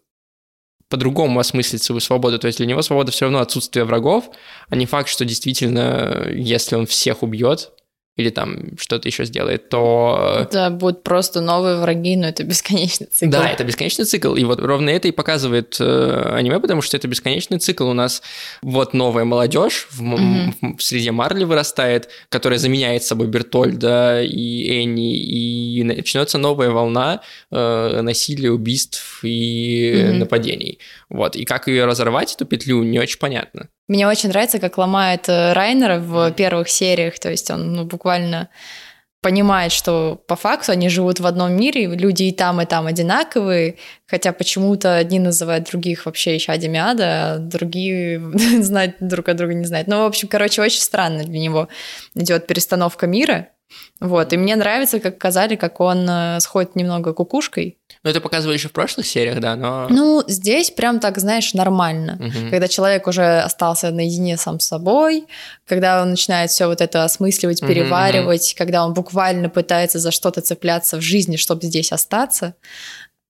по-другому 0.88 1.40
осмыслить 1.40 1.82
свою 1.82 2.00
свободу. 2.00 2.38
То 2.38 2.46
есть 2.46 2.58
для 2.58 2.66
него 2.66 2.82
свобода 2.82 3.10
все 3.10 3.24
равно 3.24 3.40
отсутствие 3.40 3.86
врагов, 3.86 4.30
а 4.68 4.76
не 4.76 4.84
факт, 4.84 5.08
что 5.08 5.24
действительно, 5.24 6.28
если 6.30 6.76
он 6.76 6.84
всех 6.84 7.22
убьет, 7.22 7.72
или 8.16 8.28
там 8.28 8.76
что-то 8.78 9.08
еще 9.08 9.24
сделает, 9.24 9.70
то... 9.70 10.46
Да, 10.52 10.68
будут 10.68 11.02
просто 11.02 11.40
новые 11.40 11.76
враги, 11.76 12.16
но 12.16 12.28
это 12.28 12.44
бесконечный 12.44 13.06
цикл. 13.06 13.32
Да, 13.32 13.48
это 13.48 13.64
бесконечный 13.64 14.04
цикл, 14.04 14.34
и 14.34 14.44
вот 14.44 14.60
ровно 14.60 14.90
это 14.90 15.08
и 15.08 15.12
показывает 15.12 15.76
э, 15.80 16.32
аниме, 16.34 16.60
потому 16.60 16.82
что 16.82 16.96
это 16.96 17.08
бесконечный 17.08 17.58
цикл. 17.58 17.88
У 17.88 17.94
нас 17.94 18.22
вот 18.60 18.92
новая 18.92 19.24
молодежь 19.24 19.88
в, 19.90 20.02
mm-hmm. 20.02 20.76
в 20.76 20.82
среде 20.82 21.10
Марли 21.10 21.44
вырастает, 21.44 22.10
которая 22.28 22.58
заменяет 22.58 23.02
собой 23.02 23.28
Бертольда 23.28 24.22
и 24.22 24.82
Энни, 24.82 25.16
и 25.16 25.82
начнется 25.82 26.36
новая 26.36 26.68
волна 26.68 27.22
э, 27.50 28.00
насилия, 28.02 28.50
убийств 28.50 29.20
и 29.22 29.92
mm-hmm. 29.94 30.12
нападений. 30.12 30.78
Вот, 31.08 31.34
и 31.34 31.46
как 31.46 31.66
ее 31.66 31.86
разорвать, 31.86 32.34
эту 32.34 32.44
петлю, 32.44 32.82
не 32.82 32.98
очень 32.98 33.18
понятно. 33.18 33.68
Мне 33.88 34.08
очень 34.08 34.28
нравится, 34.28 34.58
как 34.58 34.78
ломает 34.78 35.28
э, 35.28 35.52
Райнера 35.52 35.98
в 35.98 36.30
первых 36.32 36.68
сериях, 36.68 37.18
то 37.18 37.30
есть 37.30 37.50
он 37.50 37.72
ну, 37.72 37.84
буквально 37.84 38.48
понимает, 39.22 39.70
что 39.70 40.20
по 40.26 40.34
факту 40.34 40.72
они 40.72 40.88
живут 40.88 41.20
в 41.20 41.26
одном 41.26 41.52
мире, 41.52 41.86
люди 41.86 42.24
и 42.24 42.32
там, 42.32 42.60
и 42.60 42.66
там 42.66 42.86
одинаковые, 42.86 43.76
хотя 44.06 44.32
почему-то 44.32 44.96
одни 44.96 45.20
называют 45.20 45.70
других 45.70 46.06
вообще 46.06 46.34
еще 46.34 46.50
Адемиада, 46.50 47.34
а 47.34 47.38
другие 47.38 48.20
знать 48.62 48.96
друг 48.98 49.28
о 49.28 49.34
друга 49.34 49.54
не 49.54 49.64
знают. 49.64 49.86
Ну, 49.86 50.02
в 50.02 50.06
общем, 50.06 50.26
короче, 50.26 50.60
очень 50.60 50.80
странно 50.80 51.22
для 51.22 51.38
него 51.38 51.68
идет 52.16 52.48
перестановка 52.48 53.06
мира, 53.06 53.48
вот, 54.00 54.32
и 54.32 54.36
мне 54.36 54.56
нравится, 54.56 54.98
как 54.98 55.16
сказали, 55.16 55.56
как 55.56 55.80
он 55.80 56.08
э, 56.08 56.40
сходит 56.40 56.74
немного 56.74 57.12
кукушкой. 57.12 57.78
Ну, 58.02 58.10
это 58.10 58.20
показывали 58.20 58.56
еще 58.56 58.68
в 58.68 58.72
прошлых 58.72 59.06
сериях, 59.06 59.38
да, 59.38 59.54
но... 59.54 59.86
Ну, 59.88 60.24
здесь 60.26 60.70
прям 60.70 60.98
так, 60.98 61.18
знаешь, 61.18 61.54
нормально. 61.54 62.18
Угу. 62.18 62.50
Когда 62.50 62.66
человек 62.66 63.06
уже 63.06 63.38
остался 63.40 63.90
наедине 63.90 64.36
сам 64.36 64.58
с 64.58 64.66
собой, 64.66 65.26
когда 65.66 66.02
он 66.02 66.10
начинает 66.10 66.50
все 66.50 66.66
вот 66.66 66.80
это 66.80 67.04
осмысливать, 67.04 67.60
переваривать, 67.60 68.52
угу. 68.52 68.58
когда 68.58 68.84
он 68.84 68.92
буквально 68.92 69.48
пытается 69.48 70.00
за 70.00 70.10
что-то 70.10 70.40
цепляться 70.40 70.96
в 70.96 71.00
жизни, 71.00 71.36
чтобы 71.36 71.66
здесь 71.66 71.92
остаться. 71.92 72.54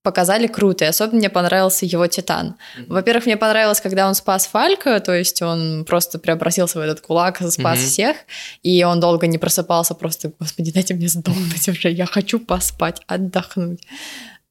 Показали 0.03 0.47
круто, 0.47 0.85
и 0.85 0.87
особенно 0.89 1.17
мне 1.17 1.29
понравился 1.29 1.85
его 1.85 2.05
Титан. 2.07 2.55
Во-первых, 2.87 3.25
мне 3.25 3.37
понравилось, 3.37 3.81
когда 3.81 4.07
он 4.07 4.15
спас 4.15 4.47
Фалька, 4.47 4.99
то 4.99 5.15
есть 5.15 5.41
он 5.41 5.85
просто 5.85 6.19
преобразился 6.19 6.77
в 6.77 6.81
этот 6.81 6.99
кулак, 7.01 7.37
спас 7.37 7.79
mm-hmm. 7.79 7.85
всех, 7.85 8.17
и 8.63 8.83
он 8.83 8.99
долго 8.99 9.27
не 9.27 9.37
просыпался, 9.37 9.95
просто, 9.95 10.31
господи, 10.39 10.71
дайте 10.71 10.93
мне 10.93 11.07
сдохнуть 11.07 11.69
уже, 11.69 11.89
я 11.89 12.05
хочу 12.05 12.39
поспать, 12.39 13.01
отдохнуть. 13.07 13.81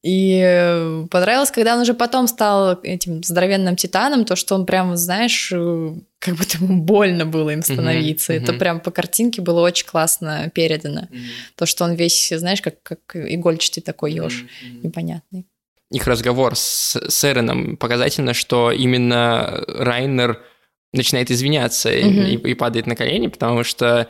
И 0.03 1.05
понравилось, 1.09 1.49
когда 1.49 1.75
он 1.75 1.81
уже 1.81 1.93
потом 1.93 2.27
стал 2.27 2.77
этим 2.83 3.23
здоровенным 3.23 3.77
титаном, 3.77 4.25
то, 4.25 4.35
что 4.35 4.55
он 4.55 4.65
прям, 4.65 4.97
знаешь, 4.97 5.49
э, 5.53 5.93
как 6.19 6.35
будто 6.35 6.57
ему 6.57 6.81
больно 6.81 7.25
было 7.25 7.51
им 7.51 7.63
становиться. 7.63 8.33
Mm-hmm. 8.33 8.43
Это 8.43 8.53
прям 8.53 8.81
по 8.81 8.91
картинке 8.91 9.41
было 9.41 9.61
очень 9.61 9.85
классно 9.85 10.51
передано. 10.53 11.03
Mm-hmm. 11.03 11.27
То, 11.55 11.65
что 11.65 11.85
он 11.85 11.93
весь, 11.93 12.33
знаешь, 12.35 12.61
как, 12.61 12.83
как 12.83 13.15
игольчатый 13.15 13.81
такой 13.81 14.11
еж, 14.11 14.43
mm-hmm. 14.43 14.83
непонятный. 14.83 15.45
Их 15.89 16.05
разговор 16.05 16.57
с, 16.57 16.97
с 16.97 17.23
Эреном 17.23 17.77
показательно, 17.77 18.33
что 18.33 18.71
именно 18.71 19.63
Райнер 19.67 20.43
начинает 20.91 21.31
извиняться 21.31 21.89
mm-hmm. 21.93 22.29
и, 22.29 22.51
и 22.51 22.53
падает 22.55 22.87
на 22.87 22.97
колени, 22.97 23.27
потому 23.27 23.63
что 23.63 24.09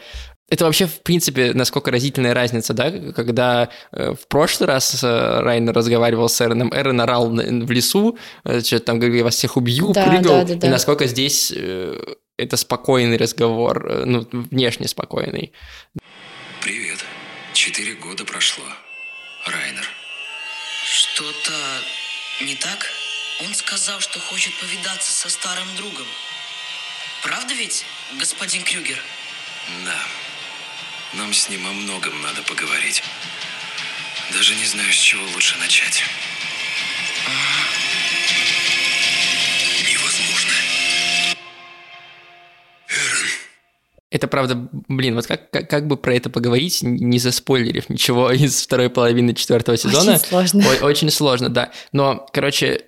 это 0.50 0.66
вообще, 0.66 0.86
в 0.86 1.02
принципе, 1.02 1.54
насколько 1.54 1.90
разительная 1.90 2.34
разница, 2.34 2.74
да, 2.74 2.92
когда 3.14 3.70
э, 3.92 4.14
в 4.14 4.28
прошлый 4.28 4.68
раз 4.68 5.04
э, 5.04 5.40
Райнер 5.40 5.74
разговаривал 5.74 6.30
с 6.30 6.40
Эроном, 6.42 6.72
Эрон 6.74 7.02
орал 7.02 7.30
в 7.30 7.72
лесу, 7.72 8.18
э, 8.44 8.62
что-то 8.62 8.86
там 8.86 9.00
говорил, 9.00 9.18
я 9.18 9.24
вас 9.24 9.36
всех 9.36 9.58
убью, 9.58 9.94
да, 9.94 10.06
прыгал, 10.06 10.40
да, 10.40 10.44
да, 10.44 10.56
да. 10.56 10.68
и 10.68 10.70
насколько 10.70 11.08
здесь 11.08 11.52
э, 11.56 11.98
это 12.38 12.58
спокойный 12.58 13.18
разговор, 13.18 13.88
э, 13.90 14.06
ну, 14.06 14.28
внешне 14.32 14.88
спокойный. 14.88 15.54
Привет. 16.62 17.00
Четыре 17.54 17.94
года 17.94 18.26
прошло. 18.26 18.66
Райнер. 19.46 19.88
Что-то 20.86 21.54
не 22.42 22.56
так? 22.56 22.86
Он 23.46 23.54
сказал, 23.56 24.00
что 24.00 24.20
хочет 24.20 24.54
повидаться 24.60 25.12
со 25.12 25.30
старым 25.30 25.68
другом. 25.78 26.06
Правда 27.24 27.54
ведь, 27.54 27.86
господин 28.20 28.64
Крюгер? 28.64 29.02
Да. 29.86 30.23
Нам 31.16 31.32
с 31.32 31.48
ним 31.48 31.68
о 31.68 31.72
многом 31.72 32.20
надо 32.24 32.42
поговорить. 32.42 33.04
Даже 34.32 34.56
не 34.56 34.66
знаю, 34.66 34.92
с 34.92 34.96
чего 34.96 35.22
лучше 35.36 35.58
начать. 35.60 36.04
Невозможно. 39.88 40.52
Эрен. 42.88 43.30
Это 44.10 44.28
правда, 44.28 44.70
блин, 44.88 45.16
вот 45.16 45.28
как, 45.28 45.52
как, 45.52 45.70
как 45.70 45.88
бы 45.88 45.98
про 45.98 46.16
это 46.16 46.32
поговорить, 46.32 46.82
не 46.82 47.20
заспойлерив 47.20 47.90
ничего 47.90 48.32
из 48.32 48.64
второй 48.64 48.90
половины 48.90 49.36
четвертого 49.36 49.78
сезона. 49.78 50.14
Очень 50.14 50.26
сложно. 50.26 50.66
О, 50.82 50.86
очень 50.86 51.10
сложно, 51.12 51.50
да. 51.50 51.72
Но, 51.92 52.26
короче, 52.34 52.86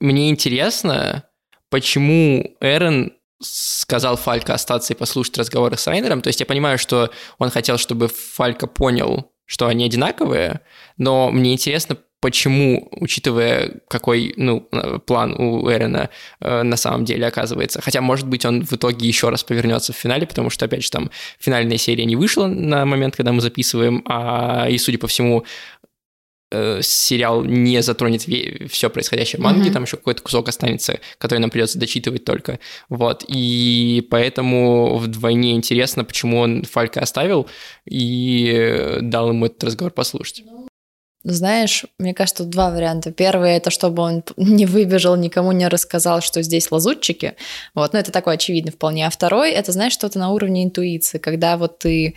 мне 0.00 0.30
интересно, 0.30 1.24
почему 1.68 2.56
Эрен 2.60 3.12
сказал 3.40 4.16
Фалька 4.16 4.54
остаться 4.54 4.92
и 4.92 4.96
послушать 4.96 5.38
разговоры 5.38 5.76
с 5.76 5.86
Райнером. 5.86 6.22
То 6.22 6.28
есть 6.28 6.40
я 6.40 6.46
понимаю, 6.46 6.78
что 6.78 7.10
он 7.38 7.50
хотел, 7.50 7.78
чтобы 7.78 8.08
Фалька 8.08 8.66
понял, 8.66 9.30
что 9.44 9.66
они 9.66 9.84
одинаковые, 9.84 10.60
но 10.96 11.30
мне 11.30 11.52
интересно, 11.52 11.96
почему, 12.20 12.88
учитывая, 12.90 13.74
какой 13.88 14.32
ну, 14.36 14.68
план 15.06 15.34
у 15.38 15.70
Эрена 15.70 16.10
э, 16.40 16.62
на 16.62 16.76
самом 16.76 17.04
деле 17.04 17.26
оказывается. 17.26 17.80
Хотя, 17.80 18.00
может 18.00 18.26
быть, 18.26 18.44
он 18.44 18.64
в 18.64 18.72
итоге 18.72 19.06
еще 19.06 19.28
раз 19.28 19.44
повернется 19.44 19.92
в 19.92 19.96
финале, 19.96 20.26
потому 20.26 20.50
что, 20.50 20.64
опять 20.64 20.82
же, 20.82 20.90
там 20.90 21.10
финальная 21.38 21.76
серия 21.76 22.04
не 22.04 22.16
вышла 22.16 22.46
на 22.46 22.84
момент, 22.84 23.16
когда 23.16 23.32
мы 23.32 23.40
записываем, 23.40 24.02
а, 24.08 24.66
и, 24.68 24.78
судя 24.78 24.98
по 24.98 25.06
всему, 25.06 25.44
э, 26.50 26.80
сериал 26.82 27.44
не 27.44 27.82
затронет 27.82 28.22
все 28.70 28.90
происходящее 28.90 29.40
в 29.40 29.42
манге, 29.42 29.70
mm-hmm. 29.70 29.72
там 29.72 29.82
еще 29.84 29.96
какой-то 29.96 30.22
кусок 30.22 30.48
останется, 30.48 31.00
который 31.18 31.38
нам 31.38 31.50
придется 31.50 31.78
дочитывать 31.78 32.24
только. 32.24 32.58
Вот. 32.88 33.24
И 33.28 34.06
поэтому 34.10 34.96
вдвойне 34.96 35.54
интересно, 35.54 36.04
почему 36.04 36.38
он 36.38 36.64
Фалька 36.64 37.00
оставил 37.00 37.46
и 37.84 38.98
дал 39.00 39.30
ему 39.30 39.46
этот 39.46 39.64
разговор 39.64 39.92
послушать. 39.92 40.44
Знаешь, 41.28 41.84
мне 41.98 42.14
кажется, 42.14 42.44
тут 42.44 42.52
два 42.52 42.70
варианта. 42.70 43.10
Первый 43.10 43.50
это 43.50 43.70
чтобы 43.70 44.00
он 44.04 44.22
не 44.36 44.64
выбежал, 44.64 45.16
никому 45.16 45.50
не 45.50 45.66
рассказал, 45.66 46.20
что 46.20 46.40
здесь 46.40 46.70
лазутчики. 46.70 47.34
Вот, 47.74 47.92
ну 47.92 47.98
это 47.98 48.12
такое 48.12 48.34
очевидно 48.34 48.70
вполне. 48.70 49.04
А 49.04 49.10
второй 49.10 49.50
это, 49.50 49.72
знаешь, 49.72 49.92
что-то 49.92 50.20
на 50.20 50.30
уровне 50.30 50.62
интуиции, 50.62 51.18
когда 51.18 51.56
вот 51.56 51.80
ты 51.80 52.14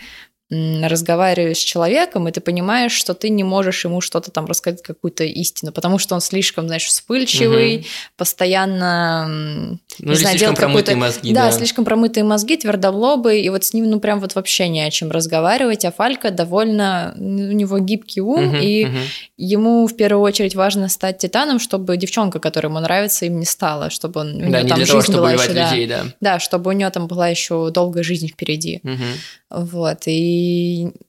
разговариваешь 0.51 1.57
с 1.57 1.63
человеком, 1.63 2.27
и 2.27 2.31
ты 2.31 2.41
понимаешь, 2.41 2.91
что 2.91 3.13
ты 3.13 3.29
не 3.29 3.43
можешь 3.43 3.85
ему 3.85 4.01
что-то 4.01 4.31
там 4.31 4.47
рассказать, 4.47 4.81
какую-то 4.81 5.23
истину, 5.23 5.71
потому 5.71 5.99
что 5.99 6.15
он 6.15 6.21
слишком, 6.21 6.65
знаешь, 6.65 6.85
вспыльчивый, 6.85 7.77
угу. 7.77 7.85
постоянно, 8.17 9.27
ну, 9.27 9.77
не 9.99 10.15
знаю, 10.15 10.39
делает 10.39 10.57
какой-то... 10.57 10.95
мозги, 10.95 11.33
да, 11.33 11.45
да, 11.45 11.51
слишком 11.51 11.85
промытые 11.85 12.23
мозги, 12.23 12.57
твердолобый, 12.57 13.43
и 13.43 13.49
вот 13.49 13.63
с 13.63 13.73
ним, 13.73 13.91
ну, 13.91 13.99
прям 13.99 14.19
вот 14.19 14.33
вообще 14.33 14.69
не 14.69 14.81
о 14.81 14.89
чем 14.89 15.11
разговаривать, 15.11 15.85
а 15.85 15.91
Фалька 15.91 16.31
довольно, 16.31 17.13
у 17.15 17.21
него 17.21 17.77
гибкий 17.77 18.21
ум, 18.21 18.47
угу, 18.47 18.55
и 18.55 18.85
угу. 18.85 18.97
ему 19.37 19.85
в 19.85 19.95
первую 19.95 20.23
очередь 20.23 20.55
важно 20.55 20.89
стать 20.89 21.19
титаном, 21.19 21.59
чтобы 21.59 21.95
девчонка, 21.95 22.39
которая 22.39 22.71
ему 22.71 22.79
нравится, 22.79 23.27
им 23.27 23.39
не 23.39 23.45
стала, 23.45 23.91
чтобы 23.91 24.21
он, 24.21 24.35
у 24.37 24.51
да, 24.51 24.63
не 24.63 24.69
там 24.69 24.77
для 24.77 24.85
жизнь 24.87 24.87
того, 24.87 25.01
чтобы 25.01 25.19
была 25.19 25.33
еще, 25.33 25.53
людей, 25.53 25.85
да. 25.85 26.03
да. 26.03 26.13
Да, 26.21 26.39
чтобы 26.39 26.71
у 26.71 26.73
нее 26.73 26.89
там 26.89 27.05
была 27.05 27.27
еще 27.27 27.69
долгая 27.69 28.03
жизнь 28.03 28.29
впереди. 28.29 28.81
Угу. 28.83 29.61
Вот, 29.71 30.03
и 30.05 30.38
i 30.39 31.08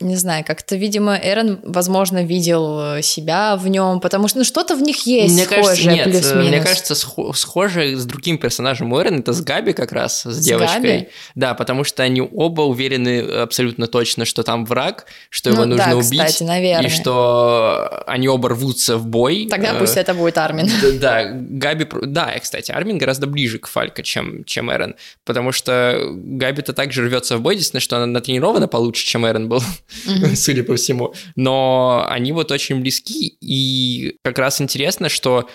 не 0.00 0.16
знаю, 0.16 0.44
как-то, 0.46 0.76
видимо, 0.76 1.18
Эрон, 1.22 1.60
возможно, 1.62 2.24
видел 2.24 2.96
э, 2.96 3.02
себя 3.02 3.56
в 3.56 3.68
нем, 3.68 4.00
потому 4.00 4.28
что 4.28 4.38
ну, 4.38 4.44
что-то 4.44 4.74
в 4.74 4.82
них 4.82 5.06
есть 5.06 5.34
мне 5.34 5.44
схожее, 5.44 5.64
кажется, 5.64 5.90
нет, 5.90 6.04
плюс-минус. 6.04 6.48
Мне 6.48 6.60
кажется, 6.62 6.94
схоже 6.94 7.96
с 7.96 8.06
другим 8.06 8.38
персонажем 8.38 8.92
у 8.92 9.00
Эрон, 9.00 9.20
это 9.20 9.34
с 9.34 9.42
Габи 9.42 9.74
как 9.74 9.92
раз, 9.92 10.22
с, 10.22 10.30
с 10.30 10.38
девочкой. 10.38 10.80
Габи? 10.80 11.08
Да, 11.34 11.52
потому 11.54 11.84
что 11.84 12.02
они 12.02 12.22
оба 12.22 12.62
уверены 12.62 13.20
абсолютно 13.20 13.86
точно, 13.88 14.24
что 14.24 14.42
там 14.42 14.64
враг, 14.64 15.04
что 15.28 15.50
его 15.50 15.64
ну, 15.64 15.76
нужно 15.76 15.90
да, 15.90 15.96
убить, 15.96 16.24
кстати, 16.24 16.42
наверное. 16.44 16.86
и 16.86 16.90
что 16.90 18.02
они 18.06 18.26
оба 18.28 18.48
рвутся 18.48 18.96
в 18.96 19.06
бой. 19.06 19.48
Тогда 19.50 19.74
пусть 19.74 19.98
это 19.98 20.14
будет 20.14 20.38
Армин. 20.38 20.70
Да, 20.98 21.24
Габи... 21.30 21.86
Да, 22.06 22.38
кстати, 22.40 22.72
Армин 22.72 22.96
гораздо 22.96 23.26
ближе 23.26 23.58
к 23.58 23.66
Фалько, 23.66 24.02
чем, 24.02 24.44
чем 24.44 24.72
Эрон, 24.72 24.94
потому 25.26 25.52
что 25.52 26.00
Габи-то 26.14 26.72
также 26.72 27.04
рвется 27.04 27.36
в 27.36 27.42
бой, 27.42 27.54
единственное, 27.54 27.80
что 27.80 27.96
она 27.96 28.06
натренирована 28.06 28.66
получше, 28.66 29.06
чем 29.06 29.26
Эрон 29.26 29.48
был, 29.48 29.62
судя 30.34 30.64
по 30.64 30.76
всему. 30.76 31.14
Но 31.36 32.04
они 32.08 32.32
вот 32.32 32.50
очень 32.50 32.80
близки, 32.80 33.36
и 33.40 34.16
как 34.22 34.38
раз 34.38 34.60
интересно, 34.60 35.08
что 35.08 35.48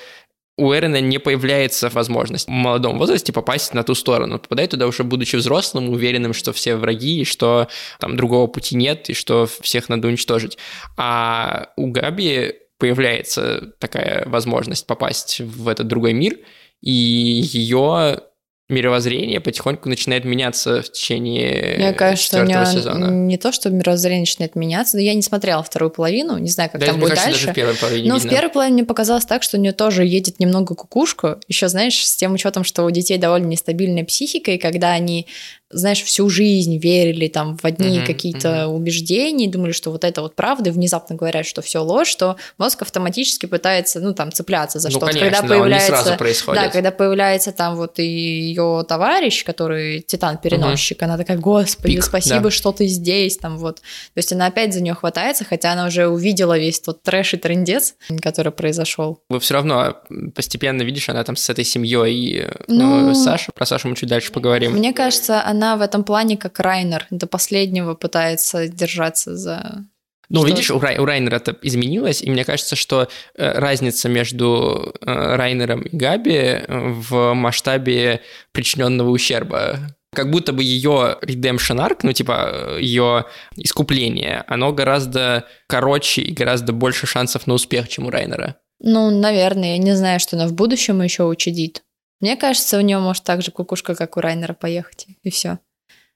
у 0.58 0.74
Эрена 0.74 1.01
не 1.01 1.20
появляется 1.20 1.89
возможность 1.89 2.48
в 2.48 2.51
молодом 2.51 2.98
возрасте 2.98 3.34
попасть 3.34 3.74
на 3.74 3.84
ту 3.84 3.94
сторону. 3.94 4.39
Попадает 4.39 4.72
туда 4.72 4.88
уже 4.88 5.04
будучи 5.04 5.36
взрослым, 5.36 5.89
уверенным, 5.89 6.34
что 6.34 6.54
все 6.54 6.75
враги, 6.77 7.22
и 7.22 7.25
что 7.25 7.68
там 8.00 8.15
другого 8.15 8.48
пути 8.48 8.75
нет, 8.75 9.10
и 9.10 9.13
что 9.13 9.48
всех 9.62 9.89
надо 9.89 10.08
уничтожить. 10.08 10.58
А 10.98 11.72
у 11.75 11.88
Габи 11.88 12.54
появляется 12.77 13.74
такая 13.80 14.25
возможность 14.27 14.88
попасть 14.88 15.42
в 15.42 15.68
этот 15.68 15.88
другой 15.88 16.13
мир, 16.13 16.38
и 16.82 16.92
ее 16.92 18.22
мировоззрение 18.68 19.40
потихоньку 19.40 19.90
начинает 19.90 20.26
меняться 20.26 20.82
в 20.82 20.92
течение 20.92 21.76
Мне 21.78 21.94
кажется, 21.94 22.42
у 22.42 22.46
нее 22.46 22.66
сезона. 22.66 23.06
не 23.06 23.38
то, 23.38 23.52
что 23.52 23.70
мировоззрение 23.70 24.22
начинает 24.22 24.56
меняться, 24.56 24.98
но 24.98 25.04
я 25.04 25.14
не 25.14 25.22
смотрела 25.22 25.62
вторую 25.62 25.92
половину, 25.92 26.38
не 26.40 26.50
знаю, 26.50 26.72
как 26.72 26.82
да, 26.82 26.88
там 26.88 27.00
будет 27.00 27.12
кажется, 27.12 27.30
дальше. 27.30 27.46
Даже 27.46 27.52
в 27.52 27.56
первой 27.56 27.76
половине 27.76 28.10
но 28.10 28.16
видно. 28.16 28.30
в 28.30 28.34
первой 28.34 28.52
половине 28.52 28.74
мне 28.74 28.86
показалось 28.86 29.26
так, 29.26 29.44
что 29.44 29.58
у 29.58 29.60
нее 29.60 29.72
тоже 29.72 30.04
едет 30.04 30.40
немного 30.40 30.74
кукушку. 30.74 31.36
Еще, 31.48 31.68
знаешь, 31.68 32.08
с 32.08 32.16
тем 32.16 32.34
учетом, 32.34 32.64
что 32.64 32.84
у 32.86 32.92
детей 32.92 33.20
довольно 33.20 33.46
нестабильная 33.46 34.04
психика, 34.04 34.52
и 34.52 34.58
когда 34.58 34.92
они 34.94 35.28
знаешь, 35.72 36.04
всю 36.04 36.30
жизнь 36.30 36.78
верили 36.78 37.28
там 37.28 37.58
в 37.58 37.66
одни 37.66 38.00
mm-hmm, 38.00 38.06
какие-то 38.06 38.48
mm-hmm. 38.48 38.76
убеждения, 38.76 39.48
думали, 39.48 39.72
что 39.72 39.92
вот 39.92 40.04
это 40.04 40.22
вот 40.22 40.36
правда, 40.36 40.70
и 40.70 40.74
внезапно 40.74 41.16
говорят, 41.16 41.46
что 41.46 41.62
все 41.62 41.80
ложь, 41.80 42.08
что 42.08 42.38
мозг 42.58 42.84
автоматически 42.84 43.48
пытается, 43.48 44.00
ну, 44.00 44.14
там, 44.14 44.32
цепляться 44.32 44.80
за 44.80 44.90
ну, 44.90 44.92
что-то. 44.92 45.08
Конечно, 45.08 45.26
когда 45.26 45.42
да, 45.42 45.48
появляется, 45.48 45.92
не 45.92 45.98
сразу 45.98 46.18
происходит. 46.18 46.62
Да, 46.62 46.70
когда 46.70 46.92
появляется 46.92 47.52
там 47.52 47.76
вот 47.76 48.00
и 48.00 48.06
ее 48.06 48.86
товарищ, 48.88 49.44
который 49.44 50.02
титан-переносчик, 50.02 51.00
mm-hmm. 51.00 51.06
она 51.06 51.18
такая, 51.18 51.38
господи, 51.38 51.96
Пик, 51.96 52.04
спасибо, 52.04 52.44
да. 52.44 52.52
что 52.52 52.72
ты 52.72 52.86
здесь, 52.86 53.38
там 53.38 53.58
вот. 53.58 53.78
То 53.78 54.18
есть 54.18 54.32
она 54.34 54.46
опять 54.48 54.74
за 54.74 54.82
нее 54.82 54.94
хватается, 54.94 55.46
хотя 55.46 55.72
она 55.72 55.88
уже 55.88 56.08
увидела 56.08 56.58
весь 56.58 56.80
тот 56.80 57.02
трэш 57.02 57.34
и 57.34 57.38
трендец, 57.38 57.96
который 58.22 58.52
произошел. 58.52 59.20
Вы 59.30 59.40
все 59.40 59.56
равно 59.56 59.98
постепенно 60.36 60.84
видишь, 60.84 61.10
она 61.10 61.24
там 61.24 61.36
с 61.36 61.50
этой 61.50 61.66
семьей, 61.66 62.46
ну, 62.68 63.02
ну 63.02 63.16
Саша, 63.16 63.52
про 63.52 63.66
Сашу 63.66 63.88
мы 63.88 63.96
чуть 63.96 64.10
дальше 64.10 64.32
поговорим. 64.32 64.74
Мне 64.74 64.94
кажется, 64.94 65.42
она 65.56 65.78
в 65.78 65.82
этом 65.82 66.04
плане 66.04 66.38
как 66.38 66.60
Райнер 66.60 67.08
до 67.10 67.28
последнего 67.28 67.96
пытается 67.96 68.68
держаться 68.68 69.36
за 69.36 69.86
ну, 70.30 70.40
что? 70.40 70.48
видишь, 70.48 70.72
у, 70.72 70.80
Рай, 70.80 70.98
у 70.98 71.06
Райнера 71.06 71.36
это 71.36 71.56
изменилось, 71.62 72.22
и 72.24 72.30
мне 72.30 72.44
кажется, 72.44 72.76
что 72.76 73.08
э, 73.36 73.60
разница 73.60 74.10
между 74.10 74.94
э, 75.02 75.36
Райнером 75.36 75.82
и 75.82 75.96
Габи 75.96 76.64
в 76.68 77.34
масштабе 77.34 78.22
причиненного 78.52 79.10
ущерба 79.10 79.80
как 80.14 80.32
будто 80.32 80.54
бы 80.54 80.64
ее 80.64 81.18
redemption 81.22 81.78
arc, 81.78 82.00
ну, 82.04 82.14
типа, 82.14 82.78
ее 82.80 83.26
искупление, 83.58 84.46
оно 84.48 84.72
гораздо 84.72 85.46
короче 85.68 86.22
и 86.22 86.34
гораздо 86.34 86.72
больше 86.72 87.06
шансов 87.06 87.48
на 87.48 87.54
успех, 87.54 87.90
чем 87.90 88.06
у 88.06 88.10
Райнера. 88.10 88.56
Ну, 88.80 89.12
наверное, 89.12 89.74
я 89.74 89.78
не 89.78 89.96
знаю, 89.96 90.20
что 90.20 90.38
она 90.38 90.48
в 90.48 90.54
будущем 90.54 91.02
еще 91.02 91.24
учудит. 91.24 91.84
Мне 92.22 92.36
кажется, 92.38 92.78
у 92.78 92.82
нее 92.82 93.00
может 93.00 93.24
так 93.24 93.42
же 93.42 93.52
кукушка, 93.52 93.96
как 93.96 94.18
у 94.18 94.22
Райнера, 94.22 94.54
поехать, 94.54 95.08
и 95.24 95.30
все. 95.30 95.60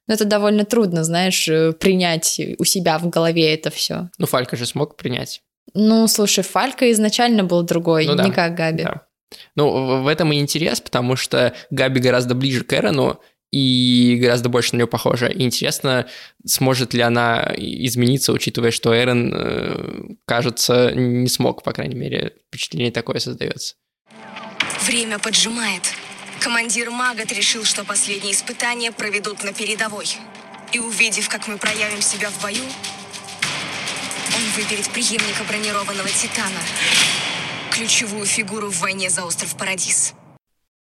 Но 0.08 0.16
это 0.16 0.26
довольно 0.26 0.66
трудно, 0.66 1.04
знаешь, 1.04 1.48
э, 1.48 1.72
принять 1.74 2.42
у 2.58 2.64
себя 2.64 2.98
в 2.98 3.10
голове 3.10 3.54
это 3.54 3.70
все. 3.70 4.10
Ну, 4.18 4.26
Фалька 4.26 4.56
же 4.56 4.66
смог 4.66 4.96
принять. 4.98 5.42
Ну, 5.76 6.08
слушай, 6.08 6.44
Фалька 6.44 6.92
изначально 6.92 7.44
был 7.44 7.62
другой, 7.64 8.08
Ну 8.08 8.16
да, 8.16 8.24
не 8.26 8.32
как 8.32 8.56
Габи. 8.56 8.84
Да. 8.84 9.02
Ну, 9.56 10.02
в- 10.02 10.08
этом 10.08 10.32
и 10.32 10.40
интерес, 10.40 10.82
потому 10.82 11.16
что 11.16 11.54
Габи 11.70 12.00
гораздо 12.02 12.34
ближе 12.34 12.64
к 12.64 12.74
Эрону 12.74 13.22
и 13.52 14.18
гораздо 14.22 14.50
больше 14.50 14.74
на 14.74 14.78
нее 14.78 14.88
похожа. 14.88 15.28
И 15.28 15.44
интересно, 15.44 16.08
сможет 16.46 16.94
ли 16.96 17.02
она 17.02 17.52
измениться, 17.56 18.32
учитывая, 18.34 18.72
что 18.72 18.96
Эрон, 19.00 19.32
э, 19.36 20.16
кажется, 20.26 20.92
не 20.96 21.28
смог, 21.28 21.62
по 21.64 21.72
крайней 21.74 21.96
мере, 21.96 22.34
впечатление 22.48 22.92
такое 22.92 23.20
создается. 23.20 23.76
Время 24.86 25.20
поджимает. 25.20 25.84
Командир 26.40 26.90
Магот 26.90 27.32
решил, 27.32 27.64
что 27.66 27.84
последние 27.84 28.34
испытания 28.34 28.92
проведут 28.92 29.44
на 29.44 29.54
передовой. 29.54 30.06
И 30.72 30.80
увидев, 30.80 31.28
как 31.30 31.48
мы 31.48 31.58
проявим 31.58 32.02
себя 32.02 32.30
в 32.30 32.42
бою, 32.42 32.64
он 34.36 34.42
выберет 34.56 34.90
преемника 34.90 35.44
бронированного 35.48 36.10
Титана. 36.10 36.60
Ключевую 37.72 38.26
фигуру 38.26 38.70
в 38.70 38.80
войне 38.82 39.10
за 39.10 39.26
остров 39.26 39.56
Парадис. 39.58 40.14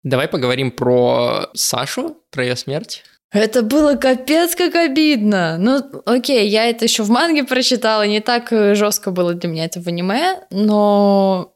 Давай 0.04 0.28
поговорим 0.28 0.70
про 0.70 1.48
Сашу, 1.54 2.18
про 2.30 2.44
ее 2.44 2.56
смерть. 2.56 3.02
Это 3.30 3.62
было 3.62 3.96
капец 3.96 4.54
как 4.54 4.74
обидно. 4.74 5.58
Ну, 5.58 5.82
окей, 6.06 6.48
я 6.48 6.66
это 6.66 6.86
еще 6.86 7.02
в 7.02 7.10
манге 7.10 7.44
прочитала, 7.44 8.06
не 8.06 8.20
так 8.20 8.52
э, 8.52 8.74
жестко 8.74 9.10
было 9.10 9.34
для 9.34 9.50
меня 9.50 9.64
это 9.66 9.80
в 9.82 9.86
аниме, 9.86 10.46
но, 10.50 11.54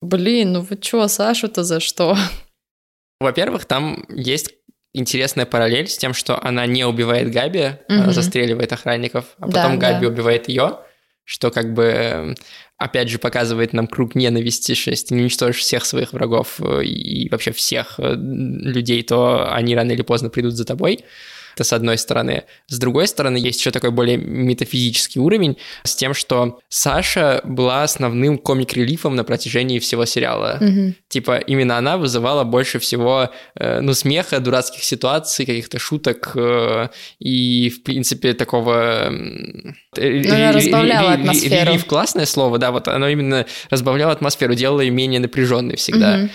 блин, 0.00 0.52
ну 0.52 0.60
вы 0.62 0.76
чё, 0.76 1.06
Сашу-то 1.08 1.64
за 1.64 1.80
что? 1.80 2.16
Во-первых, 3.20 3.64
там 3.64 4.04
есть 4.08 4.54
интересная 4.92 5.46
параллель 5.46 5.88
с 5.88 5.96
тем, 5.98 6.14
что 6.14 6.42
она 6.42 6.66
не 6.66 6.84
убивает 6.84 7.30
Габи, 7.30 7.72
Мгм. 7.88 8.12
застреливает 8.12 8.72
охранников, 8.72 9.24
а 9.38 9.46
Да, 9.48 9.62
потом 9.62 9.78
Габи 9.78 10.06
да. 10.06 10.12
убивает 10.12 10.48
ее, 10.48 10.78
что 11.24 11.50
как 11.50 11.74
бы 11.74 12.34
опять 12.78 13.08
же 13.08 13.18
показывает 13.18 13.72
нам 13.72 13.86
круг 13.86 14.14
ненависти, 14.14 14.74
что 14.74 14.90
если 14.90 15.06
ты 15.08 15.14
не 15.14 15.22
уничтожишь 15.22 15.60
всех 15.60 15.84
своих 15.86 16.12
врагов 16.12 16.60
э, 16.60 16.84
и 16.84 17.28
вообще 17.30 17.52
всех 17.52 17.94
э, 17.98 18.14
людей, 18.16 19.02
то 19.02 19.50
они 19.52 19.74
рано 19.74 19.92
или 19.92 20.02
поздно 20.02 20.28
придут 20.30 20.52
за 20.54 20.64
тобой. 20.64 21.04
Это 21.56 21.64
с 21.64 21.72
одной 21.72 21.96
стороны. 21.96 22.44
С 22.66 22.78
другой 22.78 23.08
стороны, 23.08 23.38
есть 23.38 23.60
еще 23.60 23.70
такой 23.70 23.90
более 23.90 24.18
метафизический 24.18 25.22
уровень 25.22 25.56
с 25.84 25.96
тем, 25.96 26.12
что 26.12 26.58
Саша 26.68 27.40
была 27.44 27.82
основным 27.82 28.36
комик-релифом 28.36 29.16
на 29.16 29.24
протяжении 29.24 29.78
всего 29.78 30.04
сериала. 30.04 30.58
Мгм. 30.60 30.96
Типа, 31.08 31.38
именно 31.38 31.78
она 31.78 31.96
вызывала 31.96 32.44
больше 32.44 32.78
всего, 32.78 33.30
э, 33.58 33.80
ну, 33.80 33.94
смеха, 33.94 34.38
дурацких 34.38 34.84
ситуаций, 34.84 35.46
каких-то 35.46 35.78
шуток 35.78 36.32
э, 36.34 36.88
и, 37.20 37.70
в 37.70 37.84
принципе, 37.84 38.34
такого... 38.34 39.06
м, 39.06 39.76
ре- 39.96 40.28
она 40.28 40.52
разбавляла 40.52 41.12
атмосферу. 41.14 41.70
Релиф 41.70 41.86
классное 41.86 42.26
слово, 42.26 42.58
да, 42.58 42.70
вот 42.70 42.86
оно 42.86 43.08
именно 43.08 43.46
разбавляло 43.70 44.12
атмосферу, 44.12 44.54
делало 44.54 44.82
ее 44.82 44.90
менее 44.90 45.20
напряженной 45.20 45.76
всегда. 45.76 46.18
Мгм. 46.18 46.30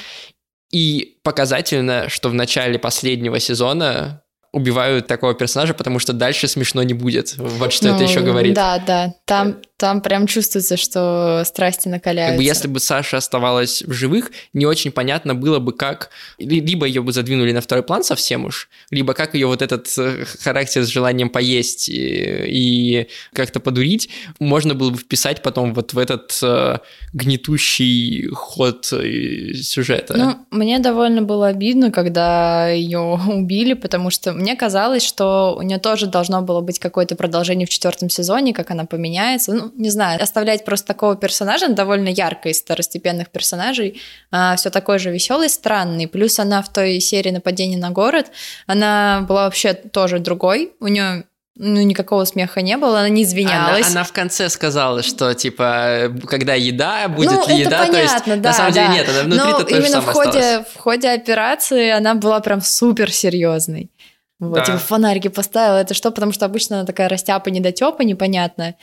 И 0.72 1.18
показательно, 1.24 2.10
что 2.10 2.30
в 2.30 2.34
начале 2.34 2.80
последнего 2.80 3.40
сезона 3.40 4.24
убивают 4.54 5.08
такого 5.08 5.34
персонажа, 5.34 5.74
потому 5.74 6.00
что 6.00 6.14
дальше 6.14 6.48
смешно 6.48 6.84
не 6.84 6.94
будет. 6.94 7.36
Вот 7.38 7.72
что 7.72 7.90
это 7.90 8.00
Ну, 8.00 8.04
еще 8.04 8.22
говорит. 8.22 8.54
Да, 8.54 8.80
да, 8.86 9.14
там, 9.26 9.58
там 9.82 10.00
прям 10.02 10.28
чувствуется, 10.28 10.78
что 10.78 11.42
страсти 11.44 11.88
накаляются. 11.90 12.34
Как 12.34 12.38
бы 12.38 12.44
если 12.44 12.68
бы 12.68 12.80
Саша 12.80 13.18
оставалась 13.18 13.82
в 13.82 13.92
живых, 13.92 14.32
не 14.54 14.66
очень 14.68 14.92
понятно 14.92 15.34
было 15.36 15.58
бы, 15.60 15.74
как... 15.74 16.12
ли- 16.38 16.62
Либо 16.62 16.86
ее 16.86 17.02
бы 17.02 17.12
задвинули 17.12 17.52
на 17.52 17.62
второй 17.62 17.84
план 17.84 18.04
совсем 18.04 18.46
уж, 18.46 18.70
либо 18.92 19.14
как 19.16 19.34
ее 19.34 19.48
вот 19.48 19.62
этот 19.64 19.88
э, 19.98 20.24
характер 20.44 20.84
с 20.84 20.88
желанием 20.88 21.30
поесть 21.30 21.90
и, 21.90 21.96
и 22.48 23.08
как-то 23.34 23.60
подурить, 23.60 24.10
можно 24.40 24.76
было 24.76 24.92
бы 24.92 24.98
вписать 24.98 25.42
потом 25.42 25.74
вот 25.74 25.94
в 25.94 25.98
этот 25.98 26.38
э, 26.44 26.78
гнетущий 27.14 28.28
ход 28.28 28.88
э, 28.94 29.54
сюжета. 29.56 30.16
Ну, 30.16 30.36
мне 30.52 30.80
довольно 30.80 31.22
было 31.24 31.48
обидно, 31.48 31.92
когда 31.92 32.70
ее 32.70 33.00
убили, 33.28 33.74
потому 33.74 34.12
что 34.12 34.34
мне 34.34 34.56
казалось, 34.56 35.04
что 35.04 35.56
у 35.58 35.62
нее 35.64 35.80
тоже 35.80 36.06
должно 36.06 36.42
было 36.42 36.62
быть 36.62 36.78
какое-то 36.80 37.16
продолжение 37.16 37.66
в 37.66 37.70
четвертом 37.70 38.10
сезоне, 38.10 38.54
как 38.54 38.70
она 38.72 38.86
поменяется. 38.86 39.54
Ну, 39.54 39.71
не 39.76 39.90
знаю, 39.90 40.22
оставлять 40.22 40.66
просто 40.66 40.88
такого 40.88 41.16
персонажа, 41.16 41.66
он 41.66 41.76
довольно 41.76 42.10
ярко 42.10 42.50
из 42.50 42.62
второстепенных 42.62 43.30
персонажей, 43.30 44.02
все 44.58 44.70
такой 44.70 45.00
же 45.00 45.12
веселый, 45.12 45.50
странный. 45.50 46.08
Плюс 46.08 46.40
она 46.40 46.62
в 46.62 46.72
той 46.72 47.00
серии 47.00 47.32
нападения 47.32 47.78
на 47.78 47.92
город, 47.92 48.28
она 48.68 49.26
была 49.28 49.46
вообще 49.46 49.74
тоже 49.74 50.20
другой. 50.20 50.74
У 50.80 50.88
нее 50.88 51.26
ну, 51.56 51.82
никакого 51.82 52.24
смеха 52.26 52.62
не 52.62 52.78
было, 52.78 53.00
она 53.00 53.10
не 53.10 53.24
извинялась. 53.24 53.88
Она, 53.88 53.92
она 53.92 54.04
в 54.04 54.14
конце 54.14 54.50
сказала, 54.50 55.04
что 55.04 55.34
типа, 55.34 56.12
когда 56.28 56.54
еда, 56.54 57.08
будет 57.10 57.32
ну, 57.32 57.48
ли 57.48 57.62
это 57.62 57.70
еда, 57.70 57.86
понятно, 57.86 57.94
то 57.94 58.02
есть 58.02 58.42
да, 58.42 58.50
на 58.50 58.54
самом 58.54 58.72
деле 58.74 58.88
да. 58.88 58.94
нет, 58.94 59.10
она 59.10 59.22
внутри 59.24 59.52
Но 59.52 59.60
то 59.60 59.76
именно 59.76 60.02
в 60.02 60.06
ходе, 60.06 60.40
осталось. 60.40 60.68
в 60.68 60.78
ходе 60.78 61.10
операции 61.10 61.90
она 61.90 62.16
была 62.16 62.40
прям 62.40 62.62
супер 62.62 63.12
серьезной. 63.12 63.92
Вот, 64.40 64.56
Да. 64.56 64.66
типа 64.66 64.78
фонарики 64.80 65.28
поставила, 65.28 65.78
это 65.78 65.94
что? 65.94 66.10
Потому 66.10 66.32
что 66.32 66.46
обычно 66.46 66.78
она 66.78 66.86
такая 66.86 67.08
растяпа, 67.10 67.50
недотепа, 67.50 68.02
непонятная. 68.02 68.76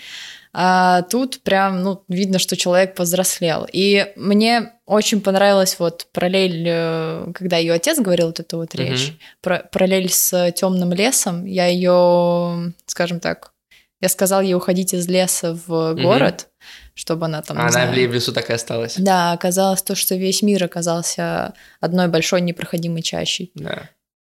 А 0.60 1.02
тут 1.02 1.40
прям, 1.44 1.82
ну, 1.84 2.02
видно, 2.08 2.40
что 2.40 2.56
человек 2.56 2.96
повзрослел. 2.96 3.64
И 3.72 4.12
мне 4.16 4.72
очень 4.86 5.20
понравилась 5.20 5.78
вот 5.78 6.08
параллель, 6.12 6.64
э, 6.66 7.26
когда 7.32 7.58
ее 7.58 7.74
отец 7.74 8.00
говорил 8.00 8.26
вот 8.26 8.40
эту 8.40 8.56
вот 8.56 8.74
Мгм. 8.74 8.82
речь, 8.82 9.12
про- 9.40 9.62
параллель 9.70 10.10
с 10.10 10.50
темным 10.52 10.92
лесом. 10.92 11.44
Я 11.44 11.66
ее, 11.66 12.72
скажем 12.86 13.20
так, 13.20 13.52
я 14.00 14.08
сказал 14.08 14.40
ей 14.40 14.54
уходить 14.54 14.94
из 14.94 15.06
леса 15.08 15.56
в 15.66 15.94
город, 15.94 16.48
чтобы 16.94 17.26
она 17.26 17.40
там, 17.42 17.56
она 17.58 17.70
знаю, 17.70 17.92
в 17.92 18.12
лесу 18.12 18.32
так 18.32 18.50
и 18.50 18.52
осталась. 18.52 18.96
да, 18.96 19.30
оказалось 19.30 19.82
то, 19.82 19.94
что 19.94 20.16
весь 20.16 20.42
мир 20.42 20.64
оказался 20.64 21.54
одной 21.80 22.08
большой 22.08 22.40
непроходимой 22.40 23.02
чащей. 23.02 23.52
Да. 23.54 23.90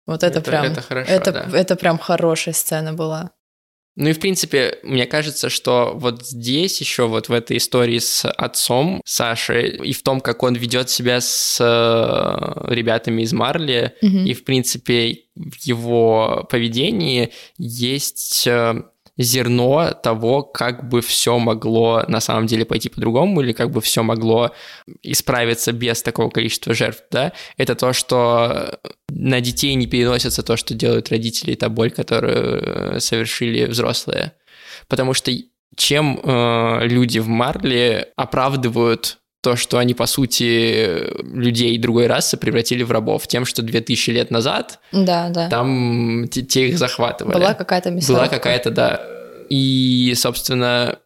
Вот 0.07 0.23
это, 0.23 0.39
Это- 0.39 0.51
прям... 0.51 0.65
это 0.67 0.81
хорошо, 0.81 1.11
это, 1.13 1.33
да. 1.33 1.59
это 1.59 1.77
прям 1.77 1.99
хорошая 1.99 2.55
сцена 2.55 2.95
была. 2.95 3.31
Ну 3.97 4.09
и 4.09 4.13
в 4.13 4.19
принципе, 4.19 4.79
мне 4.83 5.07
кажется, 5.07 5.49
что 5.49 5.93
вот 5.95 6.27
здесь 6.27 6.81
еще 6.81 7.07
вот 7.07 7.29
в 7.29 7.33
этой 7.33 7.59
истории 7.59 7.99
с 8.01 8.29
отцом 8.29 9.01
Саши 9.05 9.69
и 9.69 9.93
в 9.93 10.03
том, 10.03 10.21
как 10.21 10.43
он 10.43 10.55
ведет 10.57 10.91
себя 10.91 11.21
с 11.21 11.59
э, 11.61 12.75
ребятами 12.75 13.23
из 13.23 13.33
Марли, 13.33 13.95
Мгм. 14.03 14.25
и 14.27 14.35
в 14.35 14.45
принципе 14.45 15.21
в 15.37 15.57
его 15.67 16.47
поведении 16.51 17.31
есть 17.59 18.47
э, 18.47 18.83
зерно 19.17 19.93
того, 19.93 20.43
как 20.43 20.89
бы 20.89 21.01
все 21.01 21.39
могло 21.39 22.05
на 22.09 22.21
самом 22.21 22.47
деле 22.47 22.65
пойти 22.65 22.89
по-другому, 22.89 23.41
или 23.41 23.53
как 23.53 23.71
бы 23.71 23.81
все 23.81 24.03
могло 24.03 24.53
исправиться 25.03 25.73
без 25.73 26.03
такого 26.03 26.31
количества 26.31 26.75
жертв, 26.75 27.05
да, 27.11 27.33
это 27.57 27.75
то, 27.75 27.93
что 27.93 28.79
на 29.09 29.41
детей 29.41 29.75
не 29.75 29.87
переносится 29.87 30.43
то, 30.43 30.57
что 30.57 30.75
делают 30.75 31.11
родители, 31.11 31.53
и 31.53 31.57
та 31.57 31.69
боль, 31.69 31.91
которую 31.91 32.97
э, 32.97 33.01
совершили 33.01 33.67
взрослые. 33.67 34.33
Потому 34.89 35.15
что 35.15 35.31
чем 35.77 36.21
э, 36.23 36.87
люди 36.87 37.19
в 37.19 37.29
Марле 37.29 38.09
оправдывают 38.17 39.19
то, 39.45 39.57
что 39.57 39.77
они, 39.79 39.93
по 39.95 40.07
сути, 40.07 41.23
людей 41.23 41.77
другой 41.79 42.07
расы 42.07 42.37
превратили 42.39 42.83
в 42.83 42.91
рабов, 42.91 43.29
тем, 43.29 43.45
что 43.45 43.63
2000 43.63 44.11
лет 44.11 44.31
назад 44.31 44.81
Да, 44.91 45.29
да. 45.29 45.49
там 45.51 46.27
те, 46.31 46.43
те 46.43 46.69
их 46.69 46.79
захватывали. 46.79 47.35
Была 47.35 47.53
какая-то 47.55 47.91
Была 47.91 47.97
мясорубка. 47.97 48.29
какая-то, 48.31 48.71
да. 48.71 49.07
И, 49.51 50.15
собственно, 50.17 50.99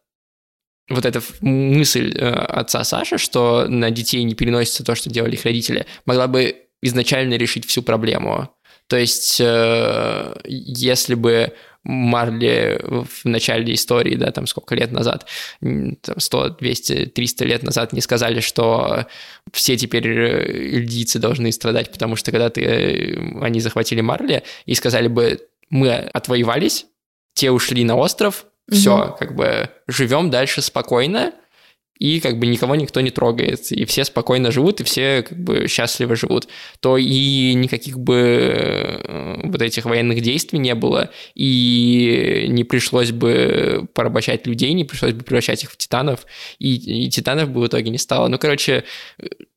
вот 0.88 1.04
эта 1.04 1.20
мысль 1.40 2.14
э, 2.16 2.28
отца 2.30 2.84
Саши, 2.84 3.18
что 3.18 3.66
на 3.68 3.90
детей 3.90 4.22
не 4.22 4.34
переносится 4.34 4.84
то, 4.84 4.94
что 4.94 5.10
делали 5.10 5.34
их 5.34 5.44
родители, 5.44 5.86
могла 6.06 6.28
бы 6.28 6.54
изначально 6.80 7.34
решить 7.34 7.66
всю 7.66 7.82
проблему. 7.82 8.48
То 8.86 8.96
есть, 8.96 9.40
э, 9.40 10.34
если 10.46 11.14
бы 11.14 11.52
Марли 11.84 12.78
в 12.82 13.24
начале 13.24 13.72
истории, 13.74 14.16
да, 14.16 14.30
там 14.30 14.46
сколько 14.46 14.74
лет 14.74 14.92
назад, 14.92 15.26
там 15.60 15.96
100, 16.18 16.48
200, 16.60 17.06
300 17.06 17.44
лет 17.44 17.62
назад 17.62 17.92
не 17.92 18.00
сказали, 18.00 18.40
что 18.40 19.06
все 19.52 19.76
теперь 19.76 20.06
э, 20.08 20.52
ильдийцы 20.76 21.18
должны 21.18 21.50
страдать, 21.52 21.90
потому 21.90 22.16
что 22.16 22.30
когда 22.30 22.50
ты, 22.50 22.62
э, 22.62 23.40
они 23.40 23.60
захватили 23.60 24.00
Марли 24.00 24.42
и 24.66 24.74
сказали 24.74 25.08
бы, 25.08 25.40
мы 25.70 25.92
отвоевались, 25.94 26.86
те 27.34 27.50
ушли 27.50 27.84
на 27.84 27.96
остров, 27.96 28.46
все, 28.70 28.96
Мгм. 28.96 29.16
как 29.18 29.34
бы 29.34 29.70
живем 29.86 30.30
дальше 30.30 30.60
спокойно, 30.60 31.32
и 31.98 32.20
как 32.20 32.38
бы 32.38 32.46
никого 32.46 32.74
никто 32.74 33.00
не 33.00 33.10
трогает, 33.10 33.70
и 33.72 33.84
все 33.84 34.04
спокойно 34.04 34.50
живут, 34.50 34.80
и 34.80 34.84
все 34.84 35.22
как 35.22 35.38
бы 35.38 35.68
счастливо 35.68 36.16
живут, 36.16 36.48
то 36.80 36.96
и 36.96 37.54
никаких 37.54 37.98
бы 37.98 38.14
э, 38.16 39.40
вот 39.44 39.62
этих 39.62 39.84
военных 39.84 40.20
действий 40.20 40.58
не 40.58 40.74
было, 40.74 41.10
и 41.34 42.46
не 42.48 42.64
пришлось 42.64 43.12
бы 43.12 43.88
порабощать 43.94 44.46
людей, 44.46 44.72
не 44.72 44.84
пришлось 44.84 45.12
бы 45.12 45.24
превращать 45.24 45.64
их 45.64 45.72
в 45.72 45.76
титанов, 45.76 46.26
и, 46.58 47.06
и 47.06 47.10
титанов 47.10 47.50
бы 47.50 47.62
в 47.62 47.66
итоге 47.66 47.90
не 47.90 47.98
стало. 47.98 48.28
Ну, 48.28 48.38
короче, 48.38 48.84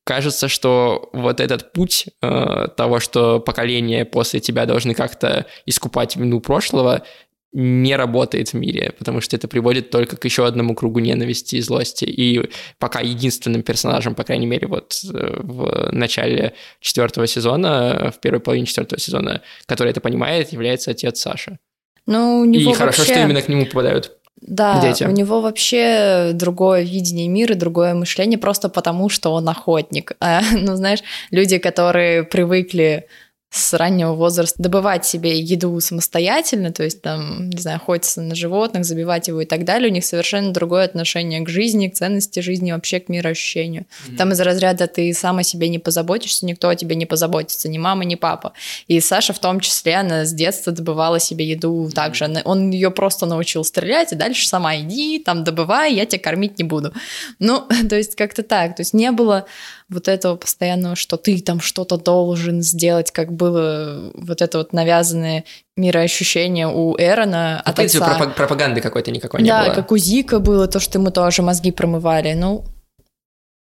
кажется, 0.04 0.48
что 0.48 1.10
вот 1.14 1.40
этот 1.40 1.72
путь 1.74 2.08
э, 2.22 2.68
того, 2.76 3.00
что 3.00 3.40
поколения 3.40 4.06
после 4.06 4.40
тебя 4.40 4.66
должны 4.66 4.94
как-то 4.94 5.46
искупать 5.66 6.16
вину 6.16 6.40
прошлого, 6.40 7.04
не 7.54 7.96
работает 7.98 8.50
в 8.50 8.54
мире, 8.54 8.94
потому 8.98 9.20
что 9.20 9.36
это 9.36 9.48
приводит 9.48 9.90
только 9.90 10.16
к 10.16 10.24
еще 10.24 10.46
одному 10.46 10.74
кругу 10.74 11.00
ненависти 11.00 11.58
и 11.58 11.62
злости. 11.62 12.06
И 12.06 12.50
пока 12.80 13.02
единственным 13.02 13.62
персонажем, 13.62 14.16
по 14.16 14.24
крайней 14.24 14.46
мере, 14.46 14.68
вот 14.68 15.02
э, 15.04 15.40
в 15.42 15.90
начале 15.92 16.54
четвертого 16.80 17.28
сезона, 17.28 18.14
в 18.16 18.20
первой 18.22 18.40
половине 18.40 18.66
четвертого 18.66 19.00
сезона, 19.00 19.42
который 19.66 19.90
это 19.90 20.00
понимает, 20.00 20.54
является 20.54 20.92
отец 20.92 21.20
Саша. 21.20 21.60
Ну, 22.06 22.40
у 22.40 22.46
него 22.46 22.72
и 22.72 22.74
хорошо, 22.74 23.00
вообще... 23.00 23.14
что 23.14 23.24
именно 23.24 23.42
к 23.42 23.50
нему 23.50 23.66
попадают. 23.66 24.18
Да, 24.42 24.82
дети. 24.82 25.04
у 25.04 25.12
него 25.12 25.40
вообще 25.40 26.32
другое 26.34 26.82
видение 26.82 27.28
мира, 27.28 27.54
другое 27.54 27.94
мышление, 27.94 28.40
просто 28.40 28.70
потому 28.70 29.08
что 29.10 29.32
он 29.34 29.48
охотник. 29.48 30.14
А, 30.22 30.42
ну, 30.54 30.76
знаешь, 30.76 31.00
люди, 31.32 31.58
которые 31.58 32.24
привыкли 32.24 33.08
с 33.54 33.74
раннего 33.74 34.14
возраста 34.14 34.64
добывать 34.64 35.06
себе 35.06 35.38
еду 35.38 35.78
самостоятельно, 35.82 36.72
то 36.72 36.84
есть 36.84 37.02
там, 37.02 37.50
не 37.50 37.62
знаю, 37.62 37.78
охотиться 37.78 38.22
на 38.22 38.34
животных, 38.34 38.86
забивать 38.86 39.28
его 39.28 39.42
и 39.42 39.46
так 39.46 39.66
далее, 39.66 39.90
у 39.90 39.94
них 39.94 40.06
совершенно 40.06 40.54
другое 40.54 40.86
отношение 40.86 41.42
к 41.42 41.50
жизни, 41.50 41.90
к 41.90 41.94
ценности 41.94 42.40
жизни, 42.40 42.72
вообще 42.72 43.02
к 43.02 43.10
мироощущению. 43.10 43.84
Mm-hmm. 43.84 44.16
Там 44.16 44.32
из 44.32 44.40
разряда 44.40 44.88
ты 44.88 45.14
сам 45.14 45.40
о 45.40 45.44
себе 45.44 45.68
не 45.68 45.80
позаботишься, 45.80 46.46
никто 46.46 46.70
о 46.70 46.76
тебе 46.78 46.96
не 46.96 47.06
позаботится, 47.06 47.68
ни 47.68 47.78
мама, 47.78 48.06
ни 48.06 48.16
папа. 48.16 48.54
И 48.88 49.02
Саша 49.02 49.34
в 49.34 49.40
том 49.40 49.60
числе, 49.60 49.96
она 49.96 50.24
с 50.24 50.32
детства 50.32 50.72
добывала 50.72 51.20
себе 51.20 51.46
еду 51.46 51.88
mm-hmm. 51.88 51.92
также. 51.92 52.32
Он 52.46 52.72
ее 52.72 52.90
просто 52.90 53.26
научил 53.26 53.66
стрелять, 53.66 54.14
и 54.14 54.16
дальше 54.16 54.48
сама 54.48 54.78
иди, 54.78 55.20
там 55.20 55.44
добывай, 55.44 55.94
я 55.94 56.06
тебя 56.06 56.22
кормить 56.22 56.58
не 56.58 56.64
буду. 56.64 56.94
Ну, 57.40 57.68
то 57.90 57.98
есть 57.98 58.16
как-то 58.16 58.44
так. 58.44 58.78
То 58.78 58.82
есть 58.82 58.94
не 58.94 59.12
было 59.12 59.46
вот 59.92 60.08
этого 60.08 60.38
постоянного, 60.38 60.96
что 60.96 61.18
ты 61.18 61.40
там 61.42 61.60
что-то 61.60 61.98
должен 61.98 62.62
сделать, 62.62 63.12
как 63.12 63.34
было 63.34 64.12
вот 64.16 64.42
это 64.42 64.58
вот 64.58 64.72
навязанное 64.72 65.44
мироощущение 65.76 66.68
у 66.68 66.96
Эрона 66.98 67.62
ну, 67.66 67.72
от 67.72 67.80
отца. 67.80 68.00
Пропаг- 68.00 68.36
пропаганды 68.36 68.80
какой-то 68.80 69.12
никакой 69.12 69.42
не 69.42 69.50
да, 69.50 69.64
было. 69.64 69.70
Да, 69.70 69.76
как 69.76 69.92
у 69.92 69.98
Зика 69.98 70.40
было, 70.40 70.68
то, 70.68 70.80
что 70.80 70.98
ему 70.98 71.12
тоже 71.12 71.42
мозги 71.42 71.72
промывали. 71.72 72.34
Ну, 72.34 72.64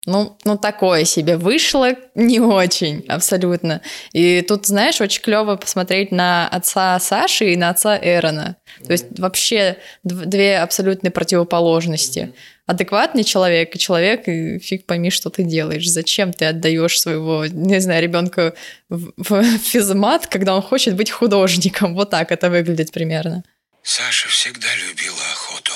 ну, 0.06 0.38
ну, 0.46 0.58
такое 0.58 1.06
себе 1.06 1.38
вышло 1.38 1.96
не 2.16 2.40
очень, 2.40 3.06
абсолютно. 3.08 3.82
И 4.14 4.42
тут, 4.42 4.66
знаешь, 4.66 5.00
очень 5.00 5.22
клево 5.22 5.56
посмотреть 5.58 6.12
на 6.12 6.48
отца 6.48 7.00
Саши 7.00 7.54
и 7.54 7.58
на 7.58 7.70
отца 7.70 8.00
Эрона. 8.02 8.56
То 8.86 8.92
есть 8.92 9.20
вообще 9.20 9.78
две 10.04 10.58
абсолютные 10.60 11.12
противоположности. 11.12 12.20
Mm-hmm 12.20 12.62
адекватный 12.72 13.24
человек 13.24 13.76
и 13.76 13.80
человек, 13.80 14.28
и 14.28 14.58
фиг 14.60 14.86
пойми, 14.86 15.10
что 15.10 15.30
ты 15.30 15.44
делаешь. 15.44 15.88
Зачем 15.90 16.32
ты 16.32 16.46
отдаешь 16.46 17.00
своего, 17.00 17.46
не 17.46 17.82
знаю, 17.82 18.02
ребенка 18.02 18.54
в, 18.90 19.12
в 19.18 19.58
физмат, 19.58 20.28
когда 20.28 20.56
он 20.56 20.62
хочет 20.62 20.96
быть 20.96 21.12
художником? 21.12 21.94
Вот 21.94 22.10
так 22.10 22.32
это 22.32 22.50
выглядит 22.50 22.92
примерно. 22.92 23.44
Саша 23.84 24.30
всегда 24.30 24.68
любила 24.88 25.22
охоту. 25.34 25.74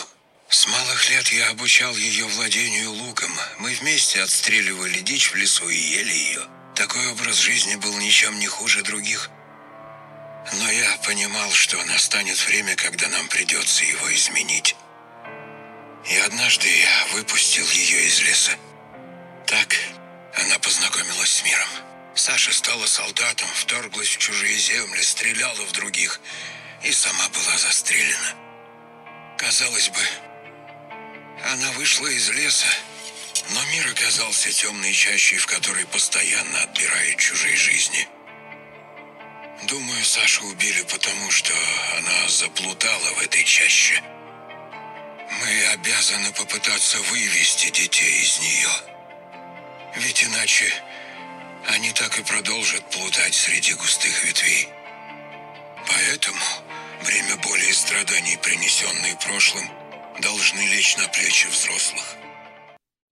С 0.55 0.67
малых 0.67 1.09
лет 1.09 1.27
я 1.33 1.49
обучал 1.49 1.93
ее 1.97 2.27
владению 2.27 2.89
луком. 2.89 3.29
Мы 3.57 3.73
вместе 3.73 4.21
отстреливали 4.21 5.01
дичь 5.01 5.31
в 5.31 5.35
лесу 5.35 5.67
и 5.67 5.75
ели 5.75 6.13
ее. 6.13 6.43
Такой 6.73 7.05
образ 7.11 7.39
жизни 7.39 7.75
был 7.75 7.97
ничем 7.97 8.39
не 8.39 8.47
хуже 8.47 8.81
других. 8.81 9.29
Но 10.53 10.71
я 10.71 10.95
понимал, 11.05 11.51
что 11.51 11.83
настанет 11.83 12.37
время, 12.47 12.73
когда 12.77 13.09
нам 13.09 13.27
придется 13.27 13.83
его 13.83 14.09
изменить. 14.15 14.77
И 16.09 16.15
однажды 16.19 16.69
я 16.69 17.07
выпустил 17.11 17.69
ее 17.71 18.05
из 18.07 18.21
леса. 18.21 18.53
Так 19.47 19.75
она 20.35 20.57
познакомилась 20.59 21.31
с 21.31 21.43
миром. 21.43 21.69
Саша 22.15 22.53
стала 22.53 22.85
солдатом, 22.85 23.49
вторглась 23.55 24.07
в 24.07 24.19
чужие 24.19 24.57
земли, 24.57 25.01
стреляла 25.01 25.65
в 25.65 25.73
других 25.73 26.21
и 26.81 26.93
сама 26.93 27.27
была 27.27 27.57
застрелена. 27.57 28.35
Казалось 29.37 29.89
бы, 29.89 29.99
она 31.51 31.71
вышла 31.73 32.07
из 32.07 32.29
леса, 32.29 32.67
но 33.51 33.63
мир 33.71 33.87
оказался 33.87 34.51
темной 34.51 34.93
чащей, 34.93 35.37
в 35.37 35.47
которой 35.47 35.85
постоянно 35.85 36.61
отбирают 36.61 37.17
чужие 37.17 37.55
жизни. 37.55 38.07
Думаю, 39.67 40.03
Сашу 40.03 40.45
убили 40.45 40.83
потому, 40.83 41.31
что 41.31 41.53
она 41.97 42.29
заплутала 42.29 43.13
в 43.13 43.21
этой 43.21 43.43
чаще– 43.43 44.03
мы 45.41 45.65
обязаны 45.73 46.31
попытаться 46.31 46.99
вывести 47.11 47.69
детей 47.69 48.21
из 48.21 48.39
нее. 48.39 48.69
Ведь 49.95 50.23
иначе 50.23 50.71
они 51.67 51.91
так 51.91 52.17
и 52.19 52.23
продолжат 52.23 52.89
плутать 52.91 53.33
среди 53.33 53.73
густых 53.73 54.23
ветвей. 54.23 54.69
Поэтому 55.87 56.45
время 57.01 57.35
боли 57.37 57.65
и 57.65 57.73
страданий, 57.73 58.37
принесенные 58.37 59.15
прошлым, 59.17 59.69
должны 60.21 60.59
лечь 60.59 60.97
на 60.97 61.07
плечи 61.07 61.47
взрослых. 61.47 62.17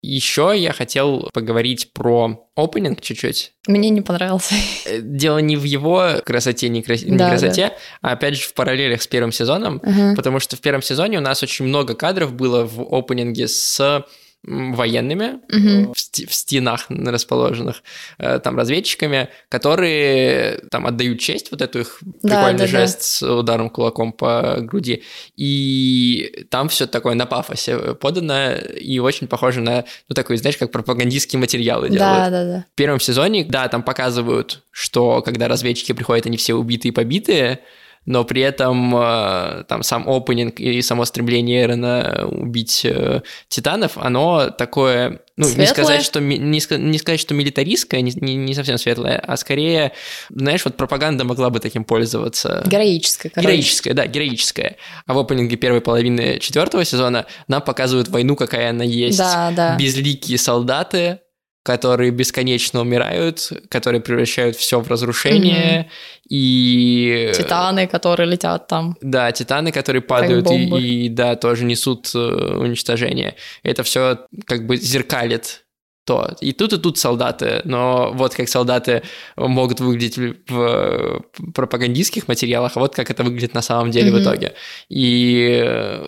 Еще 0.03 0.53
я 0.57 0.73
хотел 0.73 1.29
поговорить 1.31 1.93
про 1.93 2.49
опенинг 2.55 3.01
чуть-чуть. 3.01 3.53
Мне 3.67 3.91
не 3.91 4.01
понравился. 4.01 4.55
Э, 4.85 4.99
дело 4.99 5.37
не 5.37 5.57
в 5.57 5.63
его 5.63 6.15
красоте, 6.25 6.69
не, 6.69 6.81
крас... 6.81 7.03
да, 7.03 7.09
не 7.09 7.17
красоте, 7.17 7.67
да. 7.67 7.75
а 8.01 8.13
опять 8.13 8.35
же 8.35 8.47
в 8.47 8.53
параллелях 8.55 9.03
с 9.03 9.07
первым 9.07 9.31
сезоном, 9.31 9.75
угу. 9.75 10.15
потому 10.15 10.39
что 10.39 10.57
в 10.57 10.61
первом 10.61 10.81
сезоне 10.81 11.19
у 11.19 11.21
нас 11.21 11.43
очень 11.43 11.65
много 11.65 11.93
кадров 11.93 12.33
было 12.33 12.65
в 12.65 12.81
опенинге 12.91 13.47
с 13.47 14.03
военными 14.43 15.39
угу. 15.49 15.93
в, 15.93 15.97
в 15.97 16.33
стенах 16.33 16.87
расположенных, 16.89 17.83
э, 18.17 18.39
там 18.39 18.57
разведчиками, 18.57 19.29
которые 19.49 20.61
там 20.71 20.87
отдают 20.87 21.19
честь, 21.19 21.51
вот 21.51 21.61
эту 21.61 21.81
их 21.81 21.99
прикольный 22.21 22.53
да, 22.53 22.65
да, 22.65 22.67
жест 22.67 22.97
да. 22.97 23.03
с 23.03 23.21
ударом 23.39 23.69
кулаком 23.69 24.11
по 24.11 24.57
груди. 24.59 25.03
И 25.35 26.45
там 26.49 26.69
все 26.69 26.87
такое 26.87 27.13
на 27.13 27.27
пафосе 27.27 27.93
подано 27.95 28.53
и 28.53 28.97
очень 28.99 29.27
похоже 29.27 29.61
на, 29.61 29.85
ну, 30.09 30.15
такой, 30.15 30.37
знаешь, 30.37 30.57
как 30.57 30.71
пропагандистские 30.71 31.39
материалы 31.39 31.89
делают. 31.89 32.17
Да, 32.17 32.29
да, 32.29 32.43
да. 32.43 32.65
В 32.71 32.75
первом 32.75 32.99
сезоне, 32.99 33.45
да, 33.45 33.67
там 33.67 33.83
показывают, 33.83 34.63
что 34.71 35.21
когда 35.21 35.47
разведчики 35.47 35.91
приходят, 35.91 36.25
они 36.25 36.37
все 36.37 36.55
убитые 36.55 36.89
и 36.89 36.93
побитые, 36.93 37.59
но 38.05 38.23
при 38.23 38.41
этом 38.41 38.95
э, 38.95 39.63
там 39.67 39.83
сам 39.83 40.09
опенинг 40.09 40.59
и 40.59 40.81
само 40.81 41.05
стремление 41.05 41.63
Эрона 41.63 42.27
убить 42.29 42.81
э, 42.83 43.21
титанов, 43.47 43.97
оно 43.97 44.49
такое, 44.49 45.21
ну, 45.37 45.45
светлое? 45.45 45.61
не 45.61 45.67
сказать, 45.67 46.03
что 46.03 46.19
не, 46.19 46.37
не 46.37 46.97
сказать, 46.97 47.19
что 47.19 47.35
милитаристское, 47.35 48.01
не, 48.01 48.11
не, 48.15 48.35
не 48.35 48.53
совсем 48.55 48.79
светлое, 48.79 49.17
а 49.17 49.37
скорее, 49.37 49.91
знаешь, 50.29 50.65
вот 50.65 50.77
пропаганда 50.77 51.25
могла 51.25 51.51
бы 51.51 51.59
таким 51.59 51.83
пользоваться. 51.83 52.63
Героическое, 52.65 53.29
короче. 53.29 53.47
Героическое, 53.47 53.93
да, 53.93 54.07
героическое. 54.07 54.77
А 55.05 55.13
в 55.13 55.19
опенинге 55.19 55.55
первой 55.57 55.81
половины 55.81 56.39
четвертого 56.39 56.83
сезона 56.85 57.27
нам 57.47 57.61
показывают 57.61 58.07
войну, 58.07 58.35
какая 58.35 58.71
она 58.71 58.83
есть. 58.83 59.19
Да, 59.19 59.51
да. 59.55 59.75
Безликие 59.77 60.39
солдаты, 60.39 61.19
которые 61.63 62.11
бесконечно 62.11 62.81
умирают, 62.81 63.51
которые 63.69 64.01
превращают 64.01 64.55
все 64.55 64.79
в 64.79 64.87
разрушение, 64.87 65.81
mm-hmm. 65.81 66.27
и... 66.29 67.31
Титаны, 67.35 67.87
которые 67.87 68.29
летят 68.29 68.67
там. 68.67 68.97
Да, 69.01 69.31
титаны, 69.31 69.71
которые 69.71 70.01
падают 70.01 70.49
и, 70.49 71.05
и, 71.05 71.09
да, 71.09 71.35
тоже 71.35 71.65
несут 71.65 72.11
э, 72.15 72.17
уничтожение. 72.17 73.35
Это 73.61 73.83
все 73.83 74.25
как 74.45 74.65
бы 74.65 74.75
зеркалит 74.77 75.65
то. 76.03 76.35
И 76.41 76.51
тут, 76.51 76.73
и 76.73 76.77
тут 76.79 76.97
солдаты, 76.97 77.61
но 77.63 78.11
вот 78.13 78.33
как 78.33 78.49
солдаты 78.49 79.03
могут 79.37 79.79
выглядеть 79.79 80.17
в 80.49 81.23
пропагандистских 81.53 82.27
материалах, 82.27 82.75
а 82.75 82.79
вот 82.79 82.95
как 82.95 83.11
это 83.11 83.23
выглядит 83.23 83.53
на 83.53 83.61
самом 83.61 83.91
деле 83.91 84.09
mm-hmm. 84.09 84.19
в 84.19 84.23
итоге. 84.23 84.53
И 84.89 86.03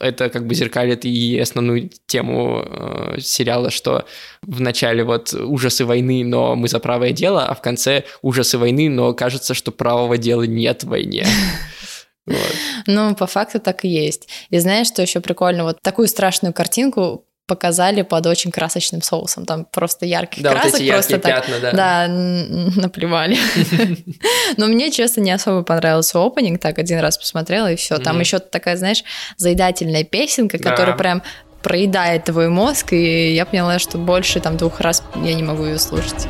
это 0.00 0.30
как 0.30 0.46
бы 0.46 0.54
зеркалит 0.54 1.04
и 1.04 1.38
основную 1.38 1.90
тему 2.06 2.62
э, 2.64 3.20
сериала, 3.20 3.70
что 3.70 4.04
в 4.42 4.60
начале 4.60 5.04
вот 5.04 5.32
ужасы 5.34 5.84
войны, 5.84 6.24
но 6.24 6.54
мы 6.54 6.68
за 6.68 6.78
правое 6.78 7.12
дело, 7.12 7.46
а 7.46 7.54
в 7.54 7.60
конце 7.60 8.04
ужасы 8.22 8.58
войны, 8.58 8.88
но 8.88 9.12
кажется, 9.14 9.54
что 9.54 9.72
правого 9.72 10.16
дела 10.16 10.44
нет 10.44 10.84
в 10.84 10.88
войне. 10.88 11.26
Вот. 12.28 12.54
Ну, 12.86 13.14
по 13.14 13.26
факту 13.26 13.58
так 13.58 13.86
и 13.86 13.88
есть. 13.88 14.28
И 14.50 14.58
знаешь, 14.58 14.88
что 14.88 15.00
еще 15.00 15.20
прикольно? 15.20 15.64
Вот 15.64 15.80
такую 15.80 16.08
страшную 16.08 16.52
картинку 16.52 17.24
показали 17.48 18.02
под 18.02 18.26
очень 18.26 18.52
красочным 18.52 19.02
соусом. 19.02 19.46
Там 19.46 19.64
просто 19.64 20.06
ярких 20.06 20.42
да, 20.42 20.52
красок. 20.52 20.72
Вот 20.72 20.80
эти 20.80 20.90
просто 20.90 21.18
пятна, 21.18 21.54
так, 21.60 21.62
да. 21.62 21.72
Да, 21.72 22.08
наплевали. 22.08 23.36
Но 24.56 24.66
мне, 24.66 24.92
честно, 24.92 25.22
не 25.22 25.32
особо 25.32 25.62
понравился 25.62 26.24
опенинг. 26.24 26.60
Так, 26.60 26.78
один 26.78 27.00
раз 27.00 27.18
посмотрела, 27.18 27.72
и 27.72 27.76
все. 27.76 27.98
Там 27.98 28.20
еще 28.20 28.38
такая, 28.38 28.76
знаешь, 28.76 29.02
заедательная 29.36 30.04
песенка, 30.04 30.58
которая 30.58 30.94
прям 30.96 31.22
проедает 31.62 32.24
твой 32.24 32.48
мозг, 32.48 32.92
и 32.92 33.34
я 33.34 33.44
поняла, 33.44 33.78
что 33.80 33.98
больше 33.98 34.38
там 34.40 34.56
двух 34.56 34.80
раз 34.80 35.02
я 35.24 35.34
не 35.34 35.42
могу 35.42 35.64
ее 35.64 35.78
слушать. 35.78 36.28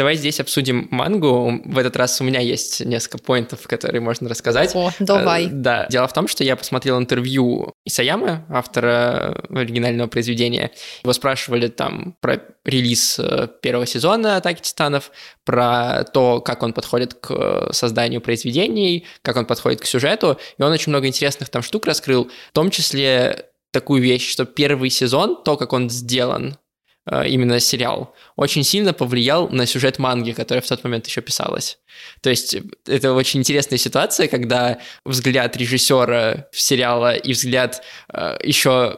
Давай 0.00 0.16
здесь 0.16 0.40
обсудим 0.40 0.88
мангу. 0.90 1.60
В 1.62 1.76
этот 1.76 1.94
раз 1.94 2.22
у 2.22 2.24
меня 2.24 2.40
есть 2.40 2.80
несколько 2.80 3.18
поинтов, 3.18 3.68
которые 3.68 4.00
можно 4.00 4.30
рассказать. 4.30 4.74
О, 4.74 4.90
давай. 4.98 5.48
Э, 5.48 5.50
да. 5.50 5.86
Дело 5.90 6.08
в 6.08 6.14
том, 6.14 6.26
что 6.26 6.42
я 6.42 6.56
посмотрел 6.56 6.98
интервью 6.98 7.74
Исаямы, 7.84 8.42
автора 8.48 9.44
оригинального 9.50 10.08
произведения. 10.08 10.70
Его 11.02 11.12
спрашивали 11.12 11.68
там 11.68 12.16
про 12.20 12.40
релиз 12.64 13.18
э, 13.18 13.48
первого 13.60 13.84
сезона 13.84 14.36
«Атаки 14.36 14.62
титанов», 14.62 15.10
про 15.44 16.04
то, 16.04 16.40
как 16.40 16.62
он 16.62 16.72
подходит 16.72 17.12
к 17.12 17.68
созданию 17.74 18.22
произведений, 18.22 19.04
как 19.20 19.36
он 19.36 19.44
подходит 19.44 19.82
к 19.82 19.84
сюжету. 19.84 20.38
И 20.56 20.62
он 20.62 20.72
очень 20.72 20.92
много 20.92 21.08
интересных 21.08 21.50
там 21.50 21.60
штук 21.60 21.84
раскрыл, 21.84 22.30
в 22.48 22.54
том 22.54 22.70
числе 22.70 23.50
такую 23.70 24.02
вещь, 24.02 24.30
что 24.30 24.46
первый 24.46 24.88
сезон, 24.88 25.42
то, 25.44 25.58
как 25.58 25.74
он 25.74 25.90
сделан, 25.90 26.52
э, 26.52 26.69
именно 27.06 27.60
сериал, 27.60 28.14
очень 28.36 28.62
сильно 28.62 28.92
повлиял 28.92 29.48
на 29.48 29.66
сюжет 29.66 29.98
манги, 29.98 30.32
которая 30.32 30.62
в 30.62 30.68
тот 30.68 30.84
момент 30.84 31.06
еще 31.06 31.20
писалась. 31.20 31.78
То 32.20 32.30
есть 32.30 32.56
это 32.86 33.12
очень 33.12 33.40
интересная 33.40 33.78
ситуация, 33.78 34.28
когда 34.28 34.78
взгляд 35.04 35.56
режиссера 35.56 36.46
сериала 36.52 37.14
и 37.14 37.32
взгляд 37.32 37.82
э, 38.12 38.36
еще, 38.42 38.96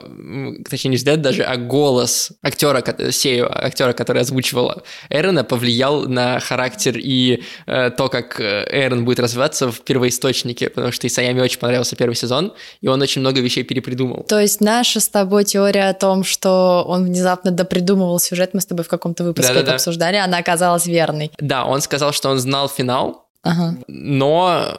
точнее 0.68 0.90
не 0.90 0.96
взгляд 0.96 1.22
даже, 1.22 1.42
а 1.42 1.56
голос 1.56 2.32
актера, 2.42 2.82
Сею, 3.10 3.48
актера, 3.50 3.92
который 3.92 4.22
озвучивал 4.22 4.82
Эрона, 5.08 5.44
повлиял 5.44 6.08
на 6.08 6.40
характер 6.40 6.96
и 6.98 7.42
э, 7.66 7.90
то, 7.90 8.08
как 8.08 8.40
э, 8.40 8.66
Эрон 8.70 9.04
будет 9.04 9.20
развиваться 9.20 9.70
в 9.70 9.82
первоисточнике, 9.82 10.68
потому 10.68 10.92
что 10.92 11.06
Исаями 11.06 11.40
очень 11.40 11.58
понравился 11.58 11.96
первый 11.96 12.14
сезон, 12.14 12.52
и 12.80 12.88
он 12.88 13.00
очень 13.02 13.20
много 13.20 13.40
вещей 13.40 13.62
перепридумал. 13.62 14.24
То 14.28 14.40
есть 14.40 14.60
наша 14.60 15.00
с 15.00 15.08
тобой 15.08 15.44
теория 15.44 15.88
о 15.88 15.94
том, 15.94 16.24
что 16.24 16.84
он 16.86 17.04
внезапно 17.04 17.50
допридумывал 17.92 18.18
сюжет, 18.18 18.54
мы 18.54 18.60
с 18.60 18.66
тобой 18.66 18.84
в 18.84 18.88
каком-то 18.88 19.24
выпуске 19.24 19.48
Да-да-да. 19.48 19.66
это 19.66 19.74
обсуждали, 19.74 20.16
она 20.16 20.38
оказалась 20.38 20.86
верной. 20.86 21.30
Да, 21.38 21.64
он 21.64 21.80
сказал, 21.80 22.12
что 22.12 22.30
он 22.30 22.38
знал 22.38 22.68
финал, 22.68 23.28
ага. 23.42 23.76
но 23.88 24.78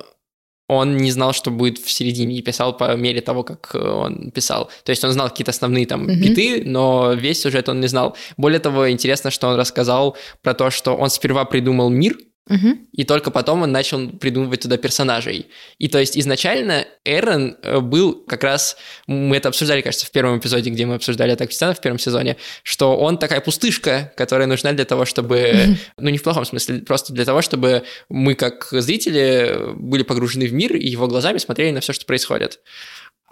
он 0.67 0.97
не 0.97 1.11
знал, 1.11 1.33
что 1.33 1.51
будет 1.51 1.77
в 1.77 1.91
середине, 1.91 2.37
и 2.37 2.41
писал 2.41 2.77
по 2.77 2.95
мере 2.95 3.21
того, 3.21 3.43
как 3.43 3.75
э, 3.75 3.79
он 3.79 4.31
писал. 4.31 4.69
То 4.83 4.91
есть 4.91 5.03
он 5.03 5.11
знал 5.11 5.29
какие-то 5.29 5.51
основные 5.51 5.85
там 5.85 6.07
mm-hmm. 6.07 6.15
биты, 6.15 6.63
но 6.65 7.13
весь 7.13 7.41
сюжет 7.41 7.69
он 7.69 7.79
не 7.79 7.87
знал. 7.87 8.15
Более 8.37 8.59
того, 8.59 8.89
интересно, 8.89 9.29
что 9.29 9.49
он 9.49 9.55
рассказал 9.55 10.15
про 10.41 10.53
то, 10.53 10.71
что 10.71 10.95
он 10.95 11.09
сперва 11.09 11.45
придумал 11.45 11.89
мир, 11.89 12.17
Угу. 12.49 12.77
И 12.91 13.05
только 13.05 13.31
потом 13.31 13.61
он 13.61 13.71
начал 13.71 14.09
придумывать 14.09 14.61
туда 14.61 14.77
персонажей. 14.77 15.47
И 15.77 15.87
то 15.87 15.97
есть 15.97 16.17
изначально 16.17 16.85
Эрон 17.05 17.55
э, 17.63 17.79
был 17.79 18.15
как 18.25 18.43
раз, 18.43 18.75
мы 19.07 19.37
это 19.37 19.47
обсуждали, 19.47 19.81
кажется, 19.81 20.05
в 20.05 20.11
первом 20.11 20.39
эпизоде, 20.39 20.69
где 20.69 20.85
мы 20.85 20.95
обсуждали 20.95 21.31
Атаку 21.31 21.53
Титанов 21.53 21.77
в 21.77 21.81
первом 21.81 21.99
сезоне, 21.99 22.35
что 22.63 22.97
он 22.97 23.17
такая 23.17 23.39
пустышка, 23.39 24.11
которая 24.17 24.47
нужна 24.47 24.73
для 24.73 24.83
того, 24.83 25.05
чтобы, 25.05 25.77
ну 25.97 26.09
не 26.09 26.17
в 26.17 26.23
плохом 26.23 26.43
смысле, 26.43 26.79
просто 26.79 27.13
для 27.13 27.23
того, 27.23 27.41
чтобы 27.41 27.83
мы 28.09 28.35
как 28.35 28.67
зрители 28.71 29.73
были 29.75 30.03
погружены 30.03 30.47
в 30.47 30.53
мир 30.53 30.75
и 30.75 30.87
его 30.87 31.07
глазами 31.07 31.37
смотрели 31.37 31.71
на 31.71 31.79
все, 31.79 31.93
что 31.93 32.05
происходит. 32.05 32.59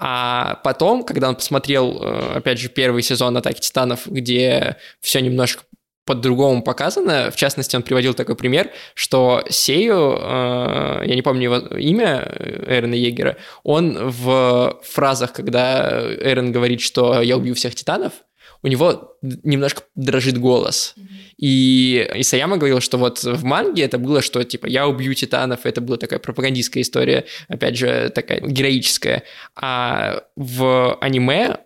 А 0.03 0.55
потом, 0.63 1.03
когда 1.03 1.27
он 1.29 1.35
посмотрел, 1.35 2.01
э, 2.01 2.37
опять 2.37 2.59
же, 2.59 2.69
первый 2.69 3.03
сезон 3.03 3.35
«Атаки 3.37 3.59
Титанов», 3.59 4.07
где 4.07 4.77
все 4.99 5.19
немножко 5.19 5.63
по-другому 6.05 6.63
показано. 6.63 7.31
В 7.31 7.35
частности, 7.35 7.75
он 7.75 7.83
приводил 7.83 8.13
такой 8.13 8.35
пример, 8.35 8.71
что 8.95 9.43
Сею, 9.49 10.17
э, 10.19 11.03
я 11.05 11.15
не 11.15 11.21
помню 11.21 11.43
его 11.43 11.57
имя, 11.77 12.27
Эрена 12.67 12.95
Егера, 12.95 13.37
он 13.63 14.09
в 14.09 14.79
фразах, 14.83 15.33
когда 15.33 16.03
Эрен 16.21 16.51
говорит, 16.51 16.81
что 16.81 17.21
«я 17.21 17.37
убью 17.37 17.53
всех 17.55 17.75
титанов», 17.75 18.13
у 18.63 18.67
него 18.67 19.17
немножко 19.21 19.83
дрожит 19.95 20.37
голос. 20.37 20.93
Mm-hmm. 20.95 21.05
И 21.37 22.11
Исаяма 22.15 22.57
говорил, 22.57 22.79
что 22.79 22.97
вот 22.97 23.23
в 23.23 23.43
манге 23.43 23.83
это 23.83 23.97
было, 23.97 24.21
что 24.21 24.43
типа 24.43 24.67
я 24.67 24.87
убью 24.87 25.13
титанов, 25.15 25.65
это 25.65 25.81
была 25.81 25.97
такая 25.97 26.19
пропагандистская 26.19 26.83
история, 26.83 27.25
опять 27.47 27.77
же, 27.77 28.11
такая 28.13 28.41
героическая. 28.41 29.23
А 29.55 30.23
в 30.35 30.97
аниме 31.01 31.57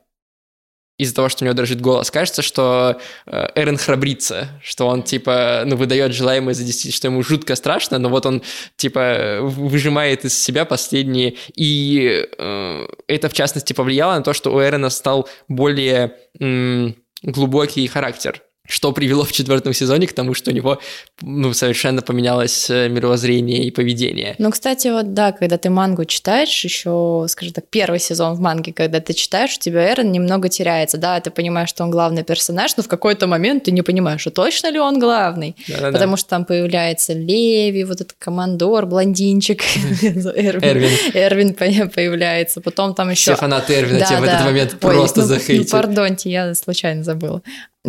из-за 0.98 1.14
того, 1.16 1.30
что 1.30 1.44
у 1.44 1.46
него 1.46 1.56
дрожит 1.56 1.82
голос, 1.82 2.10
кажется, 2.10 2.42
что 2.42 3.00
э, 3.26 3.48
Эрен 3.56 3.78
храбрится, 3.78 4.50
что 4.64 4.88
он, 4.88 5.04
типа, 5.04 5.64
ну, 5.66 5.76
выдает 5.76 6.14
желаемое 6.14 6.54
за 6.54 6.64
действительно, 6.64 6.96
что 6.96 7.08
ему 7.08 7.24
жутко 7.24 7.56
страшно, 7.56 7.98
но 7.98 8.10
вот 8.10 8.26
он, 8.26 8.42
типа, 8.78 9.40
выжимает 9.42 10.26
из 10.26 10.42
себя 10.42 10.64
последние. 10.66 11.36
И 11.56 12.26
э, 12.38 12.88
это, 13.08 13.30
в 13.30 13.34
частности, 13.34 13.74
повлияло 13.74 14.16
на 14.16 14.24
то, 14.24 14.34
что 14.34 14.54
у 14.54 14.62
Эрена 14.62 14.90
стал 14.90 15.28
более 15.48 16.16
м- 16.40 16.96
глубокий 17.24 17.86
характер 17.88 18.42
что 18.68 18.92
привело 18.92 19.24
в 19.24 19.32
четвертом 19.32 19.74
сезоне 19.74 20.08
к 20.08 20.14
тому, 20.14 20.34
что 20.34 20.52
у 20.52 20.54
него 20.54 20.80
ну, 21.22 21.54
совершенно 21.54 22.02
поменялось 22.02 22.70
э, 22.70 22.90
мировоззрение 22.90 23.64
и 23.64 23.72
поведение. 23.72 24.36
Ну, 24.38 24.52
кстати, 24.52 24.88
вот 24.88 25.14
да, 25.14 25.32
когда 25.32 25.58
ты 25.58 25.70
мангу 25.70 26.06
читаешь, 26.06 26.64
еще, 26.64 27.26
скажем 27.30 27.54
так, 27.54 27.66
первый 27.70 28.00
сезон 28.00 28.34
в 28.36 28.40
манге, 28.40 28.74
когда 28.74 29.00
ты 29.00 29.14
читаешь, 29.14 29.56
у 29.58 29.60
тебя 29.60 29.94
Эрон 29.94 30.12
немного 30.12 30.50
теряется. 30.50 30.98
Да, 30.98 31.20
ты 31.20 31.32
понимаешь, 31.32 31.70
что 31.70 31.84
он 31.84 31.92
главный 31.92 32.24
персонаж, 32.24 32.76
но 32.78 32.84
в 32.84 32.88
какой-то 32.88 33.28
момент 33.28 33.66
ты 33.66 33.72
не 33.72 33.82
понимаешь, 33.82 34.22
что 34.22 34.32
точно 34.32 34.72
ли 34.72 34.80
он 34.80 35.00
главный. 35.00 35.56
Да-да-да. 35.68 35.92
Потому 35.92 36.18
что 36.18 36.30
там 36.30 36.46
появляется 36.46 37.14
Леви, 37.14 37.84
вот 37.84 38.02
этот 38.02 38.16
командор, 38.18 38.86
блондинчик. 38.86 39.62
Эрвин. 40.02 40.92
Эрвин 41.14 41.54
появляется. 41.54 42.62
Потом 42.62 42.96
там 42.96 43.10
еще... 43.10 43.34
Все 43.34 43.36
фанаты 43.36 43.74
Эрвина 43.74 44.06
тебя 44.06 44.20
в 44.20 44.24
этот 44.24 44.46
момент 44.46 44.80
просто 44.80 45.26
ну. 45.26 45.36
Ну, 45.48 45.66
пардоньте, 45.66 46.30
я 46.30 46.54
случайно 46.56 47.04
забыла. 47.04 47.42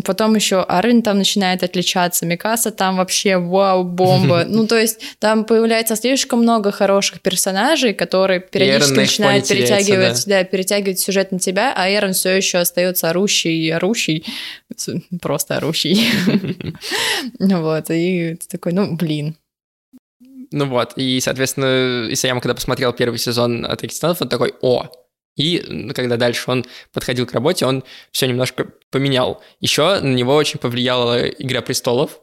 Потом 0.04 0.34
еще 0.34 0.62
Арвин 0.62 1.02
там 1.02 1.18
начинает 1.18 1.62
отличаться, 1.62 2.26
Микаса 2.26 2.70
там 2.70 2.96
вообще 2.96 3.36
вау, 3.36 3.84
бомба. 3.84 4.44
Ну, 4.56 4.66
то 4.66 4.78
есть 4.78 5.00
там 5.18 5.44
появляется 5.44 5.96
слишком 5.96 6.40
много 6.40 6.72
хороших 6.72 7.20
персонажей, 7.20 7.94
которые 7.94 8.40
периодически 8.40 8.96
начинают 8.96 9.48
перетягивать, 9.48 10.24
да. 10.26 10.38
да, 10.38 10.44
перетягивать 10.44 10.98
сюжет 10.98 11.32
на 11.32 11.38
тебя, 11.38 11.72
а 11.76 11.90
Эрон 11.90 12.12
все 12.12 12.30
еще 12.36 12.58
остается 12.58 13.10
орущий, 13.10 13.70
орущий, 13.70 14.24
просто 15.20 15.56
орущий. 15.56 16.06
Вот, 17.38 17.90
и 17.90 18.34
ты 18.34 18.48
такой, 18.48 18.72
ну, 18.72 18.96
блин. 18.96 19.36
Ну 20.52 20.66
вот, 20.66 20.92
и, 20.96 21.20
соответственно, 21.20 22.06
Исаяма, 22.10 22.40
когда 22.40 22.54
посмотрел 22.54 22.92
первый 22.92 23.18
сезон 23.18 23.64
«Атаки 23.64 23.92
Титанов», 23.92 24.22
он 24.22 24.28
такой, 24.28 24.54
о, 24.60 24.88
и 25.36 25.90
когда 25.94 26.16
дальше 26.16 26.50
он 26.50 26.64
подходил 26.92 27.26
к 27.26 27.32
работе, 27.32 27.66
он 27.66 27.84
все 28.10 28.26
немножко 28.26 28.68
поменял. 28.90 29.42
Еще 29.60 30.00
на 30.00 30.14
него 30.14 30.34
очень 30.34 30.58
повлияла 30.58 31.28
«Игра 31.28 31.60
престолов», 31.60 32.20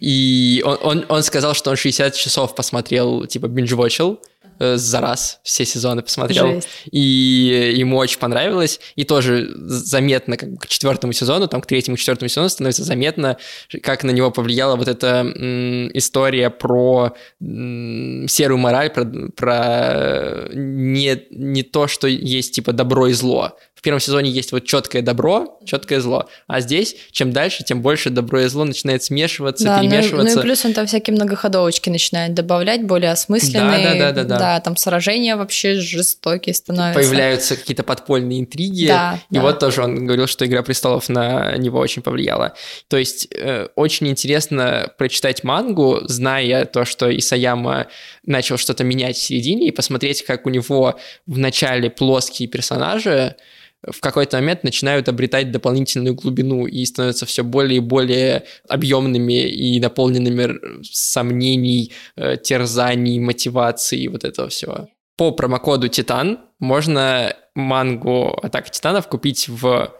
и 0.00 0.62
он, 0.66 0.78
он, 0.82 1.06
он 1.08 1.22
сказал, 1.22 1.54
что 1.54 1.70
он 1.70 1.76
60 1.76 2.14
часов 2.14 2.54
посмотрел, 2.54 3.26
типа, 3.26 3.46
Э, 3.48 4.20
за 4.58 5.00
раз 5.00 5.40
все 5.42 5.64
сезоны 5.64 6.02
посмотрел. 6.02 6.46
Жесть. 6.46 6.68
И 6.90 7.74
ему 7.76 7.96
очень 7.96 8.18
понравилось. 8.18 8.80
И 8.94 9.04
тоже 9.04 9.48
заметно, 9.56 10.36
как 10.36 10.52
бы 10.52 10.58
к 10.58 10.66
четвертому 10.66 11.12
сезону, 11.12 11.48
там 11.48 11.60
к 11.60 11.66
третьему, 11.66 11.96
четвертому 11.96 12.28
сезону 12.28 12.48
становится 12.48 12.84
заметно, 12.84 13.36
как 13.82 14.04
на 14.04 14.10
него 14.10 14.30
повлияла 14.30 14.76
вот 14.76 14.88
эта 14.88 15.32
м, 15.36 15.90
история 15.96 16.50
про 16.50 17.14
м, 17.40 18.26
серую 18.28 18.58
мораль, 18.58 18.90
про, 18.90 19.04
про 19.36 20.48
не, 20.54 21.22
не 21.30 21.62
то, 21.62 21.86
что 21.88 22.06
есть 22.06 22.54
типа 22.54 22.72
добро 22.72 23.08
и 23.08 23.12
зло. 23.12 23.56
В 23.86 23.88
первом 23.88 24.00
сезоне 24.00 24.32
есть 24.32 24.50
вот 24.50 24.64
четкое 24.64 25.00
добро, 25.00 25.60
четкое 25.64 26.00
зло. 26.00 26.28
А 26.48 26.60
здесь, 26.60 26.96
чем 27.12 27.30
дальше, 27.30 27.62
тем 27.62 27.82
больше 27.82 28.10
добро 28.10 28.40
и 28.40 28.48
зло 28.48 28.64
начинает 28.64 29.04
смешиваться, 29.04 29.62
да, 29.62 29.78
перемешиваться. 29.78 30.16
Ну, 30.16 30.34
ну 30.34 30.40
и 30.40 30.42
плюс 30.42 30.64
он 30.64 30.72
там 30.72 30.88
всякие 30.88 31.14
многоходовочки 31.14 31.88
начинает 31.88 32.34
добавлять, 32.34 32.82
более 32.82 33.12
осмысленные. 33.12 33.84
Да, 33.84 33.92
да, 33.92 33.98
да, 33.98 34.12
да, 34.12 34.24
да. 34.24 34.38
Да, 34.38 34.60
там 34.60 34.76
сражения 34.76 35.36
вообще 35.36 35.76
жестокие 35.76 36.52
становятся. 36.52 37.00
Появляются 37.00 37.54
какие-то 37.54 37.84
подпольные 37.84 38.40
интриги. 38.40 38.88
Да, 38.88 39.20
и 39.30 39.36
да. 39.36 39.42
вот 39.42 39.60
тоже 39.60 39.84
он 39.84 40.04
говорил, 40.04 40.26
что 40.26 40.44
«Игра 40.46 40.64
престолов» 40.64 41.08
на 41.08 41.56
него 41.56 41.78
очень 41.78 42.02
повлияла. 42.02 42.54
То 42.88 42.96
есть 42.96 43.28
э, 43.30 43.68
очень 43.76 44.08
интересно 44.08 44.90
прочитать 44.98 45.44
мангу, 45.44 46.00
зная 46.06 46.64
то, 46.64 46.84
что 46.84 47.16
Исаяма 47.16 47.86
начал 48.24 48.56
что-то 48.56 48.82
менять 48.82 49.16
в 49.16 49.22
середине, 49.22 49.68
и 49.68 49.70
посмотреть, 49.70 50.24
как 50.24 50.44
у 50.44 50.50
него 50.50 50.98
в 51.26 51.38
начале 51.38 51.88
плоские 51.88 52.48
персонажи, 52.48 53.36
в 53.82 54.00
какой-то 54.00 54.36
момент 54.38 54.64
начинают 54.64 55.08
обретать 55.08 55.50
дополнительную 55.50 56.14
глубину 56.14 56.66
и 56.66 56.84
становятся 56.84 57.26
все 57.26 57.44
более 57.44 57.78
и 57.78 57.80
более 57.80 58.44
объемными 58.68 59.48
и 59.48 59.80
наполненными 59.80 60.82
сомнений, 60.82 61.92
э, 62.16 62.36
терзаний, 62.36 63.18
мотивации 63.18 64.00
и 64.00 64.08
вот 64.08 64.24
этого 64.24 64.48
всего. 64.48 64.88
По 65.16 65.30
промокоду 65.32 65.88
Титан 65.88 66.40
можно 66.58 67.34
мангу 67.54 68.38
«Атака 68.42 68.70
титанов» 68.70 69.08
купить 69.08 69.48
в 69.48 69.92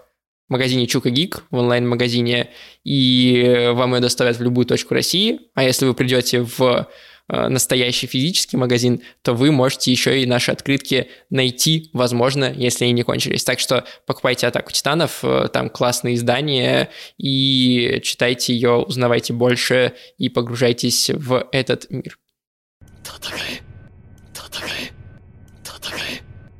магазине 0.49 0.87
Чука 0.87 1.11
Гик, 1.11 1.45
в 1.51 1.57
онлайн-магазине, 1.57 2.51
и 2.85 3.71
вам 3.73 3.95
ее 3.95 4.01
доставят 4.01 4.37
в 4.37 4.43
любую 4.43 4.67
точку 4.67 4.95
России. 4.95 5.41
А 5.55 5.65
если 5.65 5.87
вы 5.87 5.95
придете 5.95 6.43
в 6.43 6.89
настоящий 7.29 8.07
физический 8.07 8.57
магазин, 8.57 9.03
то 9.23 9.35
вы 9.35 9.51
можете 9.51 9.91
еще 9.91 10.23
и 10.23 10.27
наши 10.27 10.53
открытки 10.53 11.11
найти, 11.29 11.91
возможно, 11.93 12.53
если 12.53 12.85
они 12.85 12.93
не 12.93 13.03
кончились. 13.03 13.45
Так 13.45 13.59
что 13.59 13.85
покупайте 14.07 14.47
«Атаку 14.47 14.71
титанов», 14.71 15.25
э, 15.25 15.49
там 15.53 15.69
классные 15.69 16.15
издания, 16.15 16.89
и 17.19 18.01
читайте 18.03 18.55
ее, 18.55 18.77
узнавайте 18.77 19.33
больше 19.33 19.95
и 20.19 20.29
погружайтесь 20.29 21.11
в 21.11 21.49
этот 21.51 21.91
мир. 21.91 22.19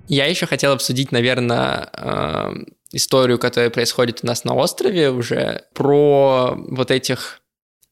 Я 0.09 0.27
еще 0.27 0.47
хотел 0.47 0.73
обсудить, 0.73 1.11
наверное, 1.11 1.91
э, 1.93 2.55
историю, 2.93 3.39
которая 3.39 3.71
происходит 3.71 4.21
у 4.23 4.27
нас 4.27 4.45
на 4.45 4.55
острове 4.55 5.11
уже, 5.11 5.65
про 5.75 6.55
вот 6.57 6.91
этих 6.91 7.41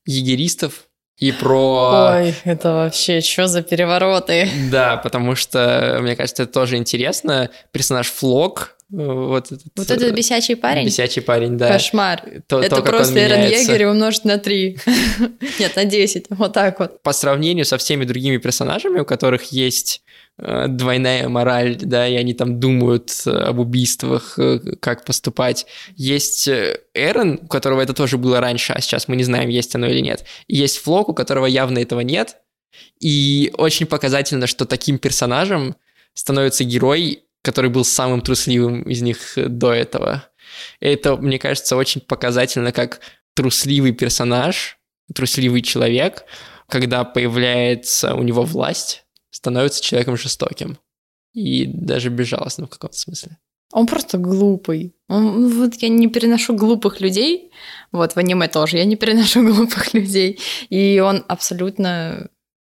егеристов 0.07 0.89
и 1.19 1.33
про... 1.33 2.13
Ой, 2.13 2.35
это 2.45 2.73
вообще 2.73 3.21
что 3.21 3.47
за 3.47 3.63
перевороты? 3.63 4.49
Да, 4.71 4.97
потому 4.97 5.37
что, 5.37 5.99
мне 6.01 6.17
кажется, 6.17 6.43
это 6.43 6.53
тоже 6.53 6.77
интересно. 6.77 7.51
Персонаж 7.71 8.11
Флок, 8.11 8.77
вот 8.95 9.53
этот... 9.53 9.67
Вот 9.77 9.91
этот 9.91 10.13
э, 10.13 10.13
бесячий 10.13 10.57
парень? 10.57 10.87
Бесячий 10.87 11.23
парень, 11.23 11.57
да. 11.57 11.69
Кошмар. 11.69 12.23
То, 12.47 12.61
это 12.61 12.77
то, 12.77 12.83
просто 12.83 13.19
Эрен 13.19 13.51
Егерь 13.51 13.87
умножить 13.87 14.25
на 14.25 14.39
3. 14.39 14.79
Нет, 15.59 15.77
на 15.77 15.85
10, 15.85 16.27
вот 16.31 16.53
так 16.53 16.81
вот. 16.81 17.03
По 17.03 17.13
сравнению 17.13 17.65
со 17.65 17.79
всеми 17.79 18.05
другими 18.05 18.39
персонажами, 18.39 19.01
у 19.01 19.05
которых 19.05 19.45
есть 19.53 20.03
Э, 20.37 20.67
двойная 20.67 21.29
мораль, 21.29 21.77
да, 21.77 22.09
и 22.09 22.17
они 22.17 22.35
там 22.35 22.59
думают 22.59 23.23
э, 23.25 23.31
об 23.31 23.61
убийствах, 23.61 24.37
как 24.81 25.05
поступать. 25.05 25.67
Есть 25.97 26.49
Эрен, 26.49 27.39
у 27.43 27.47
которого 27.47 27.81
это 27.81 27.93
тоже 27.95 28.19
было 28.19 28.41
раньше, 28.41 28.73
а 28.73 28.81
сейчас 28.81 29.07
мы 29.07 29.15
не 29.15 29.23
знаем, 29.23 29.49
есть 29.49 29.75
оно 29.77 29.87
или 29.87 30.01
нет. 30.01 30.25
И 30.49 30.57
есть 30.57 30.79
Флок, 30.79 31.09
у 31.09 31.15
которого 31.15 31.47
явно 31.47 31.79
этого 31.79 32.01
нет. 32.01 32.39
И 32.99 33.53
очень 33.57 33.87
показательно, 33.87 34.49
что 34.49 34.65
таким 34.65 34.99
персонажем 34.99 35.77
становится 36.15 36.65
герой, 36.65 37.24
который 37.45 37.71
был 37.71 37.85
самым 37.85 38.23
трусливым 38.23 38.83
из 38.85 39.03
них 39.03 39.35
до 39.37 39.73
этого. 39.73 40.25
И 40.81 40.87
это, 40.87 41.17
мне 41.17 41.39
кажется, 41.39 41.77
очень 41.77 42.01
показательно, 42.01 42.73
как 42.73 43.01
трусливый 43.35 43.93
персонаж, 43.93 44.79
трусливый 45.15 45.61
человек, 45.61 46.25
когда 46.69 47.05
появляется 47.05 48.15
у 48.15 48.23
него 48.23 48.43
власть, 48.45 49.05
становится 49.31 49.83
человеком 49.83 50.17
жестоким 50.17 50.79
и 51.35 51.67
даже 51.67 52.09
безжалостным 52.09 52.67
в 52.67 52.71
каком-то 52.71 52.97
смысле. 52.97 53.37
Он 53.73 53.87
просто 53.87 54.17
глупый. 54.17 54.95
Он, 55.09 55.25
ну, 55.43 55.63
вот 55.63 55.75
я 55.75 55.89
не 55.89 56.09
переношу 56.09 56.57
глупых 56.57 57.01
людей. 57.01 57.51
Вот 57.93 58.13
в 58.13 58.17
аниме 58.17 58.49
тоже 58.49 58.79
я 58.79 58.85
не 58.87 58.97
переношу 58.97 59.43
глупых 59.55 59.93
людей. 59.93 60.41
И 60.71 60.99
он 61.01 61.25
абсолютно... 61.29 62.31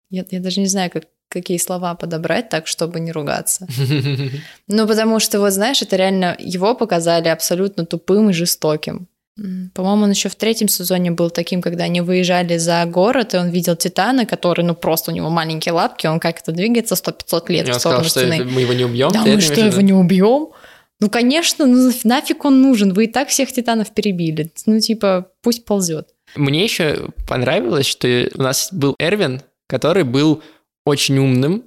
Я, 0.10 0.26
я 0.30 0.40
даже 0.40 0.62
не 0.62 0.68
знаю, 0.68 0.92
как, 0.92 1.06
какие 1.32 1.58
слова 1.58 1.96
подобрать 1.96 2.50
так, 2.50 2.68
чтобы 2.68 3.00
не 3.00 3.12
ругаться. 3.12 3.68
Ну, 4.68 4.88
потому 4.88 5.20
что, 5.20 5.40
вот 5.40 5.52
знаешь, 5.52 5.82
это 5.82 5.96
реально... 5.96 6.36
Его 6.40 6.76
показали 6.76 7.28
абсолютно 7.28 7.86
тупым 7.86 8.30
и 8.30 8.34
жестоким. 8.34 9.08
По-моему, 9.74 10.04
он 10.04 10.12
еще 10.12 10.30
в 10.30 10.36
третьем 10.36 10.68
сезоне 10.68 11.12
был 11.12 11.30
таким, 11.30 11.62
когда 11.62 11.86
они 11.86 12.02
выезжали 12.02 12.58
за 12.58 12.86
город, 12.86 13.34
и 13.34 13.38
он 13.38 13.50
видел 13.50 13.76
Титана, 13.76 14.26
который, 14.26 14.64
ну, 14.64 14.76
просто 14.76 15.12
у 15.12 15.14
него 15.14 15.30
маленькие 15.30 15.74
лапки, 15.74 16.06
он 16.08 16.20
как 16.20 16.40
это 16.40 16.52
двигается 16.52 16.96
100-500 16.96 17.52
лет 17.52 17.68
и 17.68 17.72
в 17.72 17.76
сторону 17.76 18.04
сказал, 18.04 18.30
стены. 18.30 18.44
что 18.44 18.54
мы 18.54 18.62
его 18.62 18.74
не 18.74 18.86
убьем? 18.86 19.12
Да, 19.12 19.24
мы 19.24 19.42
что, 19.42 19.60
его 19.60 19.82
не 19.82 19.94
убьем? 19.94 20.50
Ну, 21.00 21.10
конечно, 21.10 21.66
ну 21.66 21.92
нафиг 22.04 22.46
он 22.46 22.62
нужен? 22.62 22.94
Вы 22.94 23.06
и 23.06 23.08
так 23.08 23.30
всех 23.30 23.52
титанов 23.52 23.92
перебили. 23.92 24.52
Ну, 24.66 24.80
типа, 24.80 25.28
пусть 25.42 25.66
ползет. 25.66 26.10
Мне 26.36 26.64
еще 26.64 27.08
понравилось, 27.28 27.88
что 27.88 28.30
у 28.36 28.42
нас 28.42 28.70
был 28.72 28.96
Эрвин, 29.00 29.42
который 29.68 30.04
был 30.04 30.44
очень 30.86 31.18
умным, 31.18 31.66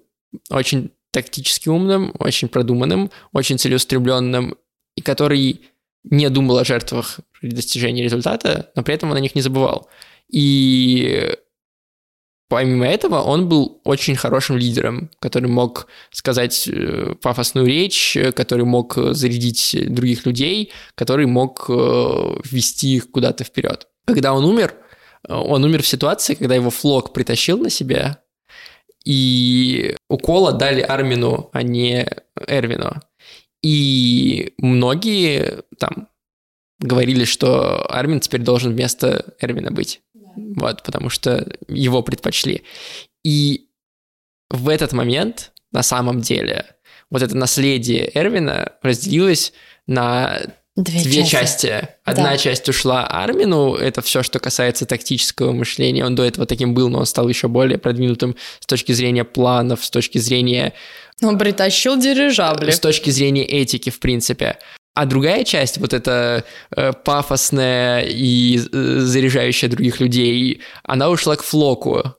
очень 0.51 0.91
тактически 1.11 1.69
умным, 1.69 2.13
очень 2.19 2.49
продуманным, 2.49 3.11
очень 3.33 3.59
целеустремленным, 3.59 4.57
и 4.97 5.01
который 5.01 5.61
не 6.03 6.29
думал 6.29 6.59
о 6.59 6.65
жертвах 6.65 7.21
при 7.41 7.51
достижении 7.51 8.03
результата, 8.03 8.71
но 8.75 8.83
при 8.83 8.95
этом 8.95 9.11
он 9.11 9.17
о 9.17 9.21
них 9.21 9.35
не 9.35 9.41
забывал. 9.41 9.89
И 10.29 11.37
помимо 12.49 12.87
этого 12.87 13.21
он 13.21 13.49
был 13.49 13.81
очень 13.85 14.17
хорошим 14.17 14.57
лидером, 14.57 15.11
который 15.19 15.49
мог 15.49 15.87
сказать 16.11 16.69
э, 16.69 17.15
пафосную 17.23 17.67
речь, 17.67 18.19
который 18.35 18.65
мог 18.65 18.97
зарядить 18.97 19.77
других 19.89 20.27
людей, 20.27 20.73
который 20.95 21.27
мог 21.27 21.67
э, 21.69 21.73
ввести 22.45 22.97
их 22.97 23.11
куда-то 23.11 23.45
вперед. 23.45 23.89
Когда 24.05 24.35
он 24.35 24.45
умер, 24.45 24.75
он 25.27 25.65
умер 25.65 25.83
в 25.83 25.87
ситуации, 25.87 26.35
когда 26.35 26.55
его 26.55 26.71
флок 26.71 27.13
притащил 27.15 27.59
на 27.59 27.71
себя, 27.71 28.24
и 29.05 29.97
укола 30.09 30.53
дали 30.53 30.81
Армину, 30.81 31.51
а 31.53 31.63
не 31.63 32.09
Эрвину. 32.47 33.01
И 33.63 34.55
многие 34.59 35.63
там 35.79 36.09
говорили, 36.79 37.25
что 37.25 37.91
Армин 37.91 38.21
теперь 38.21 38.43
должен 38.43 38.73
вместо 38.73 39.35
Эрвина 39.41 39.71
быть. 39.71 40.03
Да. 40.15 40.33
Вот, 40.37 40.83
потому 40.83 41.09
что 41.09 41.47
его 41.69 42.03
предпочли. 42.03 42.65
И 43.25 43.69
в 44.51 44.69
этот 44.69 44.93
момент, 44.93 45.53
на 45.73 45.83
самом 45.83 46.21
деле, 46.21 46.77
вот 47.11 47.23
это 47.23 47.37
наследие 47.37 48.11
Эрвина 48.15 48.73
разделилось 48.83 49.53
на 49.87 50.41
Две, 50.77 51.03
Две 51.03 51.25
части. 51.25 51.67
части. 51.67 51.89
Одна 52.03 52.31
да. 52.31 52.37
часть 52.37 52.69
ушла 52.69 53.07
Армину, 53.07 53.75
это 53.75 54.03
все, 54.03 54.25
что 54.25 54.41
касается 54.41 54.87
тактического 54.87 55.53
мышления. 55.53 56.05
Он 56.05 56.17
до 56.17 56.25
этого 56.25 56.47
таким 56.47 56.75
был, 56.75 56.89
но 56.89 56.99
он 56.99 57.07
стал 57.07 57.29
еще 57.29 57.47
более 57.47 57.79
продвинутым 57.79 58.35
с 58.59 58.67
точки 58.67 58.91
зрения 58.91 59.25
планов, 59.25 59.85
с 59.85 59.91
точки 59.91 60.19
зрения... 60.19 60.73
Он 61.23 61.39
притащил 61.39 61.97
дирижабли. 61.97 62.73
С 62.73 62.81
точки 62.81 63.11
зрения 63.11 63.45
этики, 63.45 63.91
в 63.91 64.01
принципе. 64.01 64.59
А 64.95 65.07
другая 65.07 65.45
часть, 65.45 65.79
вот 65.79 65.93
эта 65.93 66.45
э, 66.75 66.93
пафосная 66.93 68.03
и 68.03 68.59
э, 68.59 68.99
заряжающая 69.01 69.69
других 69.69 70.01
людей, 70.01 70.61
она 70.83 71.09
ушла 71.09 71.37
к 71.37 71.45
Флоку 71.45 72.17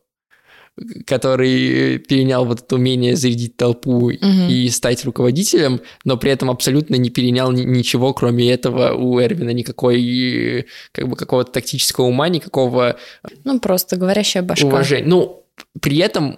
который 1.06 2.00
перенял 2.00 2.46
вот 2.46 2.62
это 2.62 2.76
умение 2.76 3.16
зарядить 3.16 3.56
толпу 3.56 4.08
угу. 4.08 4.18
и 4.50 4.70
стать 4.70 5.06
руководителем, 5.06 5.82
но 6.04 6.18
при 6.18 6.32
этом 6.32 6.50
абсолютно 6.50 6.96
не 6.96 7.10
перенял 7.10 7.52
ничего, 7.52 8.14
кроме 8.14 8.52
этого 8.52 8.94
у 8.94 9.20
Эрвина, 9.20 9.52
никакой 9.52 10.68
как 10.92 11.08
бы 11.08 11.16
какого-то 11.16 11.52
тактического 11.52 12.06
ума, 12.06 12.28
никакого... 12.28 12.98
Ну, 13.44 13.60
просто 13.60 13.96
говорящая 13.96 14.44
башка. 14.44 14.68
Уважения. 14.68 15.08
Ну, 15.08 15.44
при 15.80 15.98
этом 15.98 16.38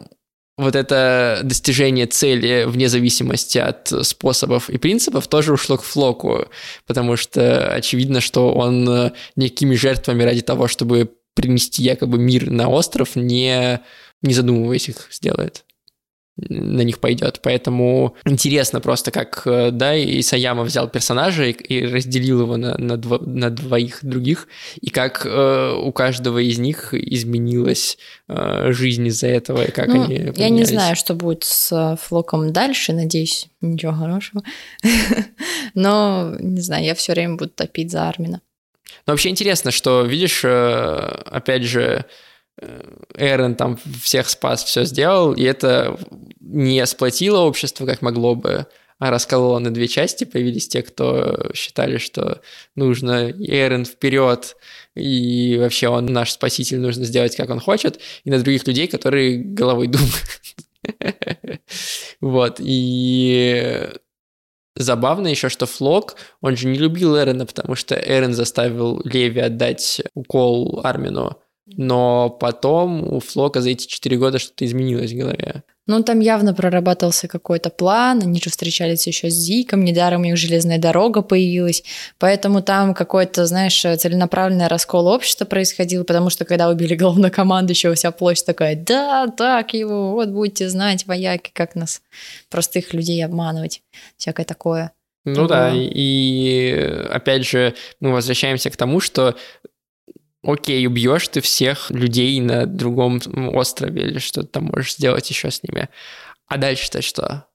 вот 0.58 0.76
это 0.76 1.42
достижение 1.44 2.08
цели 2.08 2.66
вне 2.68 2.90
зависимости 2.90 3.58
от 3.60 3.92
способов 4.02 4.70
и 4.70 4.78
принципов 4.78 5.28
тоже 5.28 5.54
ушло 5.54 5.78
к 5.78 5.84
Флоку, 5.84 6.46
потому 6.86 7.16
что 7.16 7.74
очевидно, 7.74 8.22
что 8.22 8.54
он 8.54 9.12
никакими 9.36 9.76
жертвами 9.76 10.24
ради 10.24 10.42
того, 10.42 10.68
чтобы 10.68 11.12
принести 11.36 11.84
якобы 11.84 12.18
мир 12.18 12.50
на 12.50 12.68
остров, 12.68 13.16
не 13.16 13.82
не 14.22 14.34
задумываясь 14.34 14.90
их 14.90 15.08
сделает 15.12 15.66
на 16.38 16.84
них 16.84 17.00
пойдет. 17.00 17.40
Поэтому 17.42 18.16
интересно 18.26 18.80
просто, 18.80 19.12
как, 19.12 19.42
э, 19.46 19.72
да, 19.72 19.96
и 19.96 20.22
Саяма 20.22 20.64
взял 20.64 20.88
персонажа 20.88 21.46
и, 21.46 21.52
и 21.52 21.86
разделил 21.86 22.42
его 22.42 22.58
на, 22.58 22.78
на, 22.78 22.98
дво, 22.98 23.18
на 23.20 23.50
двоих 23.50 24.00
других, 24.04 24.48
и 24.80 24.90
как 24.90 25.26
э, 25.26 25.74
у 25.74 25.92
каждого 25.92 26.40
из 26.40 26.60
них 26.60 26.94
изменилась 26.94 27.98
э, 28.28 28.72
жизнь 28.72 29.08
из-за 29.08 29.28
этого, 29.28 29.64
и 29.64 29.72
как 29.72 29.88
ну, 29.88 30.04
они 30.04 30.16
поменялись. 30.16 30.38
Я 30.38 30.50
не 30.50 30.66
знаю, 30.66 30.96
что 30.96 31.16
будет 31.16 31.44
с 31.44 31.72
э, 31.72 31.98
Флоком 32.08 32.54
дальше, 32.54 32.94
надеюсь, 32.94 33.48
ничего 33.62 33.94
хорошего. 33.94 34.44
Но, 35.74 36.36
не 36.40 36.62
знаю, 36.62 36.86
я 36.86 36.96
все 36.96 37.14
время 37.14 37.36
буду 37.36 37.50
топить 37.50 37.92
за 37.92 38.08
Армина. 38.08 38.42
Но 39.06 39.14
вообще 39.14 39.30
интересно, 39.30 39.72
что, 39.72 40.04
видишь, 40.04 40.42
э, 40.44 40.98
опять 41.26 41.64
же, 41.64 42.06
Эрен 43.16 43.56
там 43.56 43.78
всех 44.02 44.30
спас, 44.30 44.64
все 44.64 44.84
сделал, 44.86 45.34
и 45.34 45.44
это 45.44 45.98
не 46.40 46.86
сплотило 46.86 47.40
общество, 47.40 47.86
как 47.86 48.02
могло 48.02 48.36
бы, 48.36 48.66
а 49.00 49.12
раскололо 49.12 49.60
на 49.60 49.72
две 49.72 49.88
части. 49.88 50.24
Появились 50.24 50.68
те, 50.68 50.82
кто 50.82 51.52
считали, 51.54 51.98
что 51.98 52.42
нужно 52.76 53.30
Эрен 53.30 53.86
вперед, 53.86 54.56
и 54.96 55.58
вообще 55.60 55.90
он 55.90 56.08
наш 56.08 56.32
спаситель, 56.32 56.80
нужно 56.80 57.06
сделать, 57.06 57.36
как 57.36 57.50
он 57.50 57.60
хочет, 57.60 58.00
и 58.24 58.32
на 58.32 58.40
других 58.40 58.66
людей, 58.66 58.88
которые 58.88 59.38
головой 59.38 59.88
думают. 59.88 60.14
Вот, 62.22 62.58
и 62.60 63.90
Забавно 64.78 65.28
еще, 65.28 65.50
что 65.50 65.66
Флок, 65.66 66.16
он 66.40 66.56
же 66.56 66.68
не 66.68 66.78
любил 66.78 67.18
Эрена, 67.18 67.48
потому 67.48 67.76
что 67.76 67.96
Эрен 67.96 68.34
заставил 68.34 69.02
Леви 69.04 69.42
отдать 69.42 70.04
укол 70.14 70.82
Армину, 70.84 71.42
но 71.76 72.30
потом 72.30 73.14
у 73.14 73.20
Флока 73.20 73.62
за 73.62 73.72
эти 73.72 73.88
четыре 73.88 74.18
года 74.18 74.40
что-то 74.40 74.66
изменилось 74.66 75.12
в 75.12 75.18
голове. 75.18 75.64
Ну, 75.88 76.04
там 76.04 76.20
явно 76.20 76.54
прорабатывался 76.54 77.30
какой-то 77.30 77.70
план, 77.70 78.22
они 78.22 78.42
же 78.42 78.50
встречались 78.50 79.08
еще 79.08 79.30
с 79.30 79.34
Зиком, 79.34 79.86
недаром 79.86 80.22
у 80.22 80.26
них 80.26 80.36
железная 80.36 80.80
дорога 80.80 81.22
появилась, 81.22 81.84
поэтому 82.20 82.62
там 82.62 82.94
какой-то, 82.94 83.46
знаешь, 83.46 83.80
целенаправленный 83.80 84.68
раскол 84.68 85.08
общества 85.08 85.46
происходил, 85.46 86.04
потому 86.04 86.30
что 86.30 86.44
когда 86.44 86.68
убили 86.68 86.96
главнокомандующего, 86.96 87.96
вся 87.96 88.12
площадь 88.12 88.46
такая, 88.46 88.76
да, 88.76 89.28
так 89.28 89.74
его, 89.74 90.12
вот 90.12 90.30
будете 90.30 90.68
знать, 90.68 91.08
вояки, 91.08 91.52
как 91.54 91.76
нас, 91.76 92.02
простых 92.50 92.94
людей 92.94 93.24
обманывать, 93.24 93.82
всякое 94.18 94.46
такое. 94.46 94.92
Ну 95.24 95.48
да, 95.48 95.72
и 95.74 97.06
опять 97.10 97.46
же 97.46 97.74
мы 98.00 98.12
возвращаемся 98.12 98.70
к 98.70 98.78
тому, 98.78 99.00
что 99.00 99.36
окей, 100.48 100.88
убьешь 100.88 101.28
ты 101.28 101.42
всех 101.42 101.92
людей 101.92 102.40
на 102.40 102.66
другом 102.66 103.22
острове 103.54 104.04
или 104.04 104.20
что 104.20 104.42
ты 104.42 104.48
там 104.48 104.66
можешь 104.66 104.96
сделать 104.96 105.30
еще 105.30 105.52
с 105.52 105.62
ними. 105.62 105.90
А 106.48 106.58
дальше-то 106.58 107.02
что? 107.02 107.48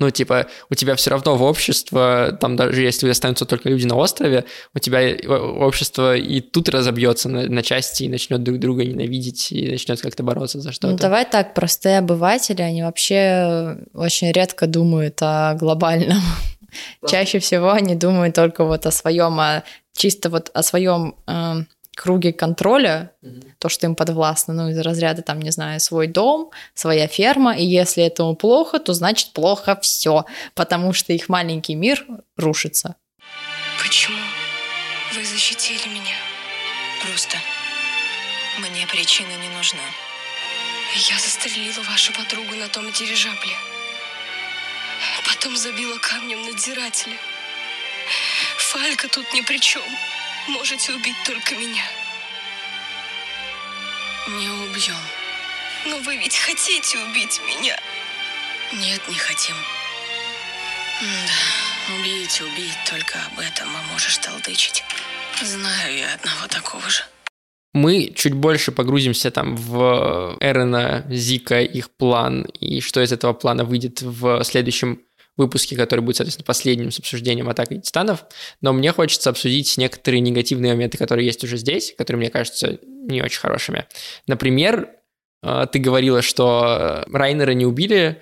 Ну, 0.00 0.10
типа, 0.10 0.46
у 0.70 0.74
тебя 0.74 0.94
все 0.94 1.10
равно 1.10 1.36
в 1.36 1.42
общество, 1.42 2.36
там 2.40 2.54
даже 2.54 2.82
если 2.82 3.08
останутся 3.08 3.46
только 3.46 3.68
люди 3.68 3.84
на 3.84 3.96
острове, 3.96 4.44
у 4.72 4.78
тебя 4.78 5.00
общество 5.26 6.16
и 6.16 6.40
тут 6.40 6.68
разобьется 6.68 7.28
на, 7.28 7.48
на 7.48 7.62
части 7.64 8.04
и 8.04 8.08
начнет 8.08 8.44
друг 8.44 8.60
друга 8.60 8.84
ненавидеть 8.84 9.50
и 9.50 9.72
начнет 9.72 10.00
как-то 10.00 10.22
бороться 10.22 10.60
за 10.60 10.70
что-то. 10.70 10.92
Ну, 10.92 10.98
давай 10.98 11.24
так, 11.24 11.52
простые 11.52 11.98
обыватели, 11.98 12.62
они 12.62 12.82
вообще 12.82 13.78
очень 13.92 14.30
редко 14.30 14.68
думают 14.68 15.18
о 15.20 15.54
глобальном. 15.54 16.20
Чаще 17.08 17.40
всего 17.40 17.72
они 17.72 17.96
думают 17.96 18.36
только 18.36 18.64
вот 18.64 18.86
о 18.86 18.92
своем, 18.92 19.40
а 19.40 19.64
чисто 19.96 20.30
вот 20.30 20.50
о 20.54 20.62
своем 20.62 21.16
э, 21.26 21.64
круге 21.98 22.32
контроля, 22.32 23.10
то, 23.58 23.68
что 23.68 23.86
им 23.86 23.96
подвластно, 23.96 24.54
ну, 24.54 24.68
из 24.70 24.78
разряда, 24.78 25.22
там, 25.22 25.42
не 25.42 25.50
знаю, 25.50 25.80
свой 25.80 26.06
дом, 26.06 26.50
своя 26.74 27.08
ферма, 27.08 27.56
и 27.56 27.64
если 27.64 28.04
этому 28.04 28.36
плохо, 28.36 28.78
то 28.78 28.92
значит 28.92 29.32
плохо 29.32 29.76
все, 29.82 30.24
потому 30.54 30.92
что 30.92 31.12
их 31.12 31.28
маленький 31.28 31.74
мир 31.74 32.06
рушится. 32.36 32.94
Почему 33.82 34.22
вы 35.14 35.24
защитили 35.24 35.88
меня? 35.88 36.16
Просто 37.02 37.36
мне 38.58 38.86
причины 38.86 39.32
не 39.42 39.56
нужны. 39.56 39.88
Я 41.10 41.18
застрелила 41.18 41.82
вашу 41.90 42.12
подругу 42.12 42.54
на 42.54 42.68
том 42.68 42.92
дирижабле. 42.92 43.56
Потом 45.26 45.56
забила 45.56 45.98
камнем 45.98 46.40
надзирателя. 46.46 47.16
Фалька 48.56 49.08
тут 49.08 49.26
ни 49.34 49.40
при 49.40 49.58
чем. 49.58 49.82
Можете 50.48 50.92
убить 50.94 51.16
только 51.26 51.54
меня. 51.54 51.84
Не 54.28 54.48
убьем. 54.48 54.96
Но 55.86 55.98
вы 55.98 56.16
ведь 56.16 56.36
хотите 56.36 56.98
убить 56.98 57.40
меня. 57.46 57.78
Нет, 58.72 59.00
не 59.08 59.14
хотим. 59.14 59.54
Да, 61.00 61.94
убить, 61.94 62.40
убить, 62.40 62.78
только 62.90 63.18
об 63.26 63.38
этом 63.38 63.68
а 63.76 63.92
можешь 63.92 64.18
толдычить. 64.18 64.82
Знаю 65.42 65.98
я 65.98 66.14
одного 66.14 66.46
такого 66.48 66.88
же. 66.88 67.04
Мы 67.74 68.12
чуть 68.16 68.32
больше 68.32 68.72
погрузимся 68.72 69.30
там 69.30 69.54
в 69.54 70.36
Эрена, 70.40 71.04
Зика, 71.10 71.60
их 71.60 71.90
план, 71.90 72.42
и 72.58 72.80
что 72.80 73.02
из 73.02 73.12
этого 73.12 73.34
плана 73.34 73.64
выйдет 73.64 74.00
в 74.02 74.42
следующем 74.44 75.02
выпуске, 75.38 75.76
который 75.76 76.00
будет, 76.00 76.16
соответственно, 76.16 76.44
последним 76.44 76.90
с 76.90 76.98
обсуждением 76.98 77.48
атаки 77.48 77.80
титанов. 77.80 78.24
Но 78.60 78.72
мне 78.72 78.92
хочется 78.92 79.30
обсудить 79.30 79.76
некоторые 79.78 80.20
негативные 80.20 80.72
моменты, 80.72 80.98
которые 80.98 81.26
есть 81.26 81.42
уже 81.44 81.56
здесь, 81.56 81.94
которые 81.96 82.20
мне 82.20 82.30
кажутся 82.30 82.78
не 82.82 83.22
очень 83.22 83.40
хорошими. 83.40 83.86
Например, 84.26 84.90
э, 85.42 85.66
ты 85.72 85.78
говорила, 85.78 86.20
что 86.22 87.04
Райнера 87.10 87.52
не 87.52 87.64
убили, 87.64 88.20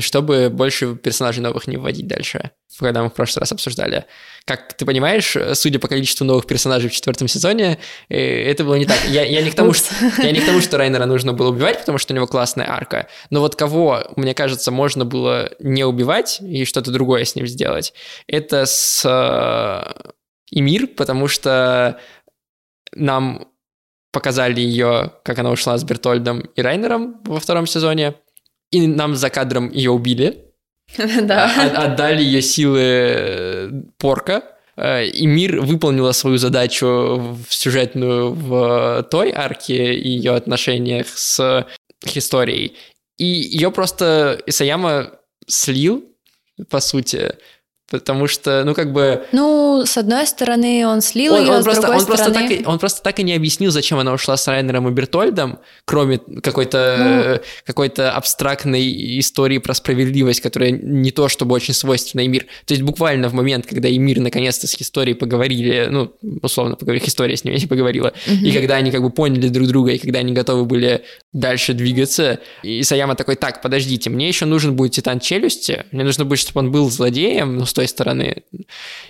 чтобы 0.00 0.50
больше 0.50 0.96
персонажей 0.96 1.42
новых 1.42 1.66
не 1.66 1.76
вводить 1.76 2.06
дальше, 2.06 2.50
когда 2.78 3.02
мы 3.02 3.10
в 3.10 3.14
прошлый 3.14 3.40
раз 3.40 3.52
обсуждали. 3.52 4.06
Как 4.44 4.72
ты 4.74 4.84
понимаешь, 4.84 5.36
судя 5.54 5.78
по 5.78 5.88
количеству 5.88 6.24
новых 6.24 6.46
персонажей 6.46 6.90
в 6.90 6.92
четвертом 6.92 7.28
сезоне, 7.28 7.78
э, 8.08 8.50
это 8.50 8.64
было 8.64 8.74
не 8.74 8.86
так. 8.86 8.98
Я, 9.06 9.24
я 9.24 9.42
не 9.42 9.50
к 9.50 9.54
тому, 9.54 9.72
что, 9.72 9.94
я 10.22 10.30
не 10.30 10.40
к 10.40 10.46
тому, 10.46 10.60
что 10.60 10.78
Райнера 10.78 11.06
нужно 11.06 11.32
было 11.32 11.50
убивать, 11.50 11.80
потому 11.80 11.98
что 11.98 12.12
у 12.12 12.16
него 12.16 12.26
классная 12.26 12.70
арка. 12.70 13.08
Но 13.30 13.40
вот 13.40 13.56
кого, 13.56 14.04
мне 14.16 14.34
кажется, 14.34 14.70
можно 14.70 15.04
было 15.04 15.50
не 15.58 15.84
убивать 15.84 16.40
и 16.40 16.64
что-то 16.64 16.90
другое 16.90 17.24
с 17.24 17.34
ним 17.34 17.46
сделать, 17.46 17.92
это 18.26 18.64
с 18.66 19.02
э, 19.04 20.10
Эмир, 20.50 20.86
потому 20.86 21.28
что 21.28 21.98
нам 22.94 23.48
показали 24.12 24.60
ее, 24.60 25.12
как 25.22 25.38
она 25.38 25.50
ушла 25.50 25.76
с 25.76 25.84
Бертольдом 25.84 26.40
и 26.40 26.62
Райнером 26.62 27.20
во 27.24 27.40
втором 27.40 27.66
сезоне, 27.66 28.14
и 28.70 28.86
нам 28.86 29.14
за 29.16 29.30
кадром 29.30 29.70
ее 29.70 29.90
убили, 29.90 30.44
Да. 31.22 31.46
от- 31.66 31.74
отдали 31.92 32.22
ее 32.22 32.42
силы 32.42 32.80
э, 32.80 33.70
порка, 33.98 34.42
э, 34.76 35.06
и 35.06 35.26
мир 35.26 35.60
выполнила 35.60 36.12
свою 36.12 36.38
задачу 36.38 36.86
в 37.48 37.54
сюжетную 37.54 38.32
в 38.32 39.02
той 39.10 39.30
арке 39.32 39.94
и 39.94 40.08
ее 40.08 40.34
отношениях 40.34 41.06
с 41.14 41.66
историей. 42.14 42.72
И 43.18 43.24
ее 43.26 43.70
просто 43.70 44.40
Исаяма 44.46 45.10
слил, 45.46 46.04
по 46.70 46.80
сути, 46.80 47.32
потому 47.90 48.26
что, 48.26 48.64
ну, 48.64 48.74
как 48.74 48.92
бы... 48.92 49.24
Ну, 49.32 49.84
с 49.86 49.96
одной 49.96 50.26
стороны, 50.26 50.86
он 50.86 51.00
слил 51.00 51.34
Он, 51.34 51.40
ее, 51.40 51.52
он 51.52 51.62
с 51.62 51.64
просто, 51.64 51.82
другой 51.82 52.00
он, 52.00 52.06
просто 52.06 52.24
стороны... 52.30 52.48
так 52.48 52.60
и, 52.60 52.66
он 52.66 52.78
просто 52.78 53.02
так 53.02 53.18
и 53.18 53.22
не 53.22 53.34
объяснил, 53.34 53.70
зачем 53.70 53.98
она 53.98 54.12
ушла 54.12 54.36
с 54.36 54.46
Райнером 54.46 54.88
и 54.88 54.92
Бертольдом, 54.92 55.58
кроме 55.84 56.18
какой-то 56.18 57.38
Ну. 57.38 57.40
какой-то 57.64 58.12
абстрактной 58.12 59.18
истории 59.20 59.58
про 59.58 59.74
справедливость, 59.74 60.40
которая 60.40 60.70
не 60.70 61.10
то, 61.10 61.28
чтобы 61.28 61.54
очень 61.54 61.74
свойственна 61.74 62.26
Эмир. 62.26 62.46
То 62.66 62.74
есть 62.74 62.82
буквально 62.82 63.28
в 63.28 63.34
момент, 63.34 63.66
когда 63.66 63.88
Эмир 63.88 64.20
наконец-то 64.20 64.66
с 64.66 64.74
историей 64.74 65.14
поговорили, 65.14 65.88
ну, 65.90 66.12
условно 66.42 66.76
поговорили, 66.76 67.06
история 67.06 67.36
с 67.36 67.44
ними 67.44 67.58
поговорила, 67.66 68.12
и 68.26 68.52
когда 68.52 68.76
они 68.76 68.90
как 68.90 69.02
бы 69.02 69.10
поняли 69.10 69.48
друг 69.48 69.66
друга, 69.68 69.92
и 69.92 69.98
когда 69.98 70.18
они 70.18 70.32
готовы 70.32 70.64
были 70.66 71.04
дальше 71.32 71.72
двигаться, 71.72 72.38
и 72.62 72.82
Саяма 72.82 73.14
такой, 73.14 73.36
так, 73.36 73.62
подождите, 73.62 74.10
мне 74.10 74.28
еще 74.28 74.44
нужен 74.44 74.76
будет 74.76 74.92
Титан 74.92 75.20
Челюсти, 75.20 75.84
мне 75.90 76.04
нужно 76.04 76.24
будет, 76.24 76.40
чтобы 76.40 76.60
он 76.60 76.70
был 76.70 76.90
злодеем, 76.90 77.64
с 77.64 77.77
той 77.78 77.86
стороны. 77.88 78.42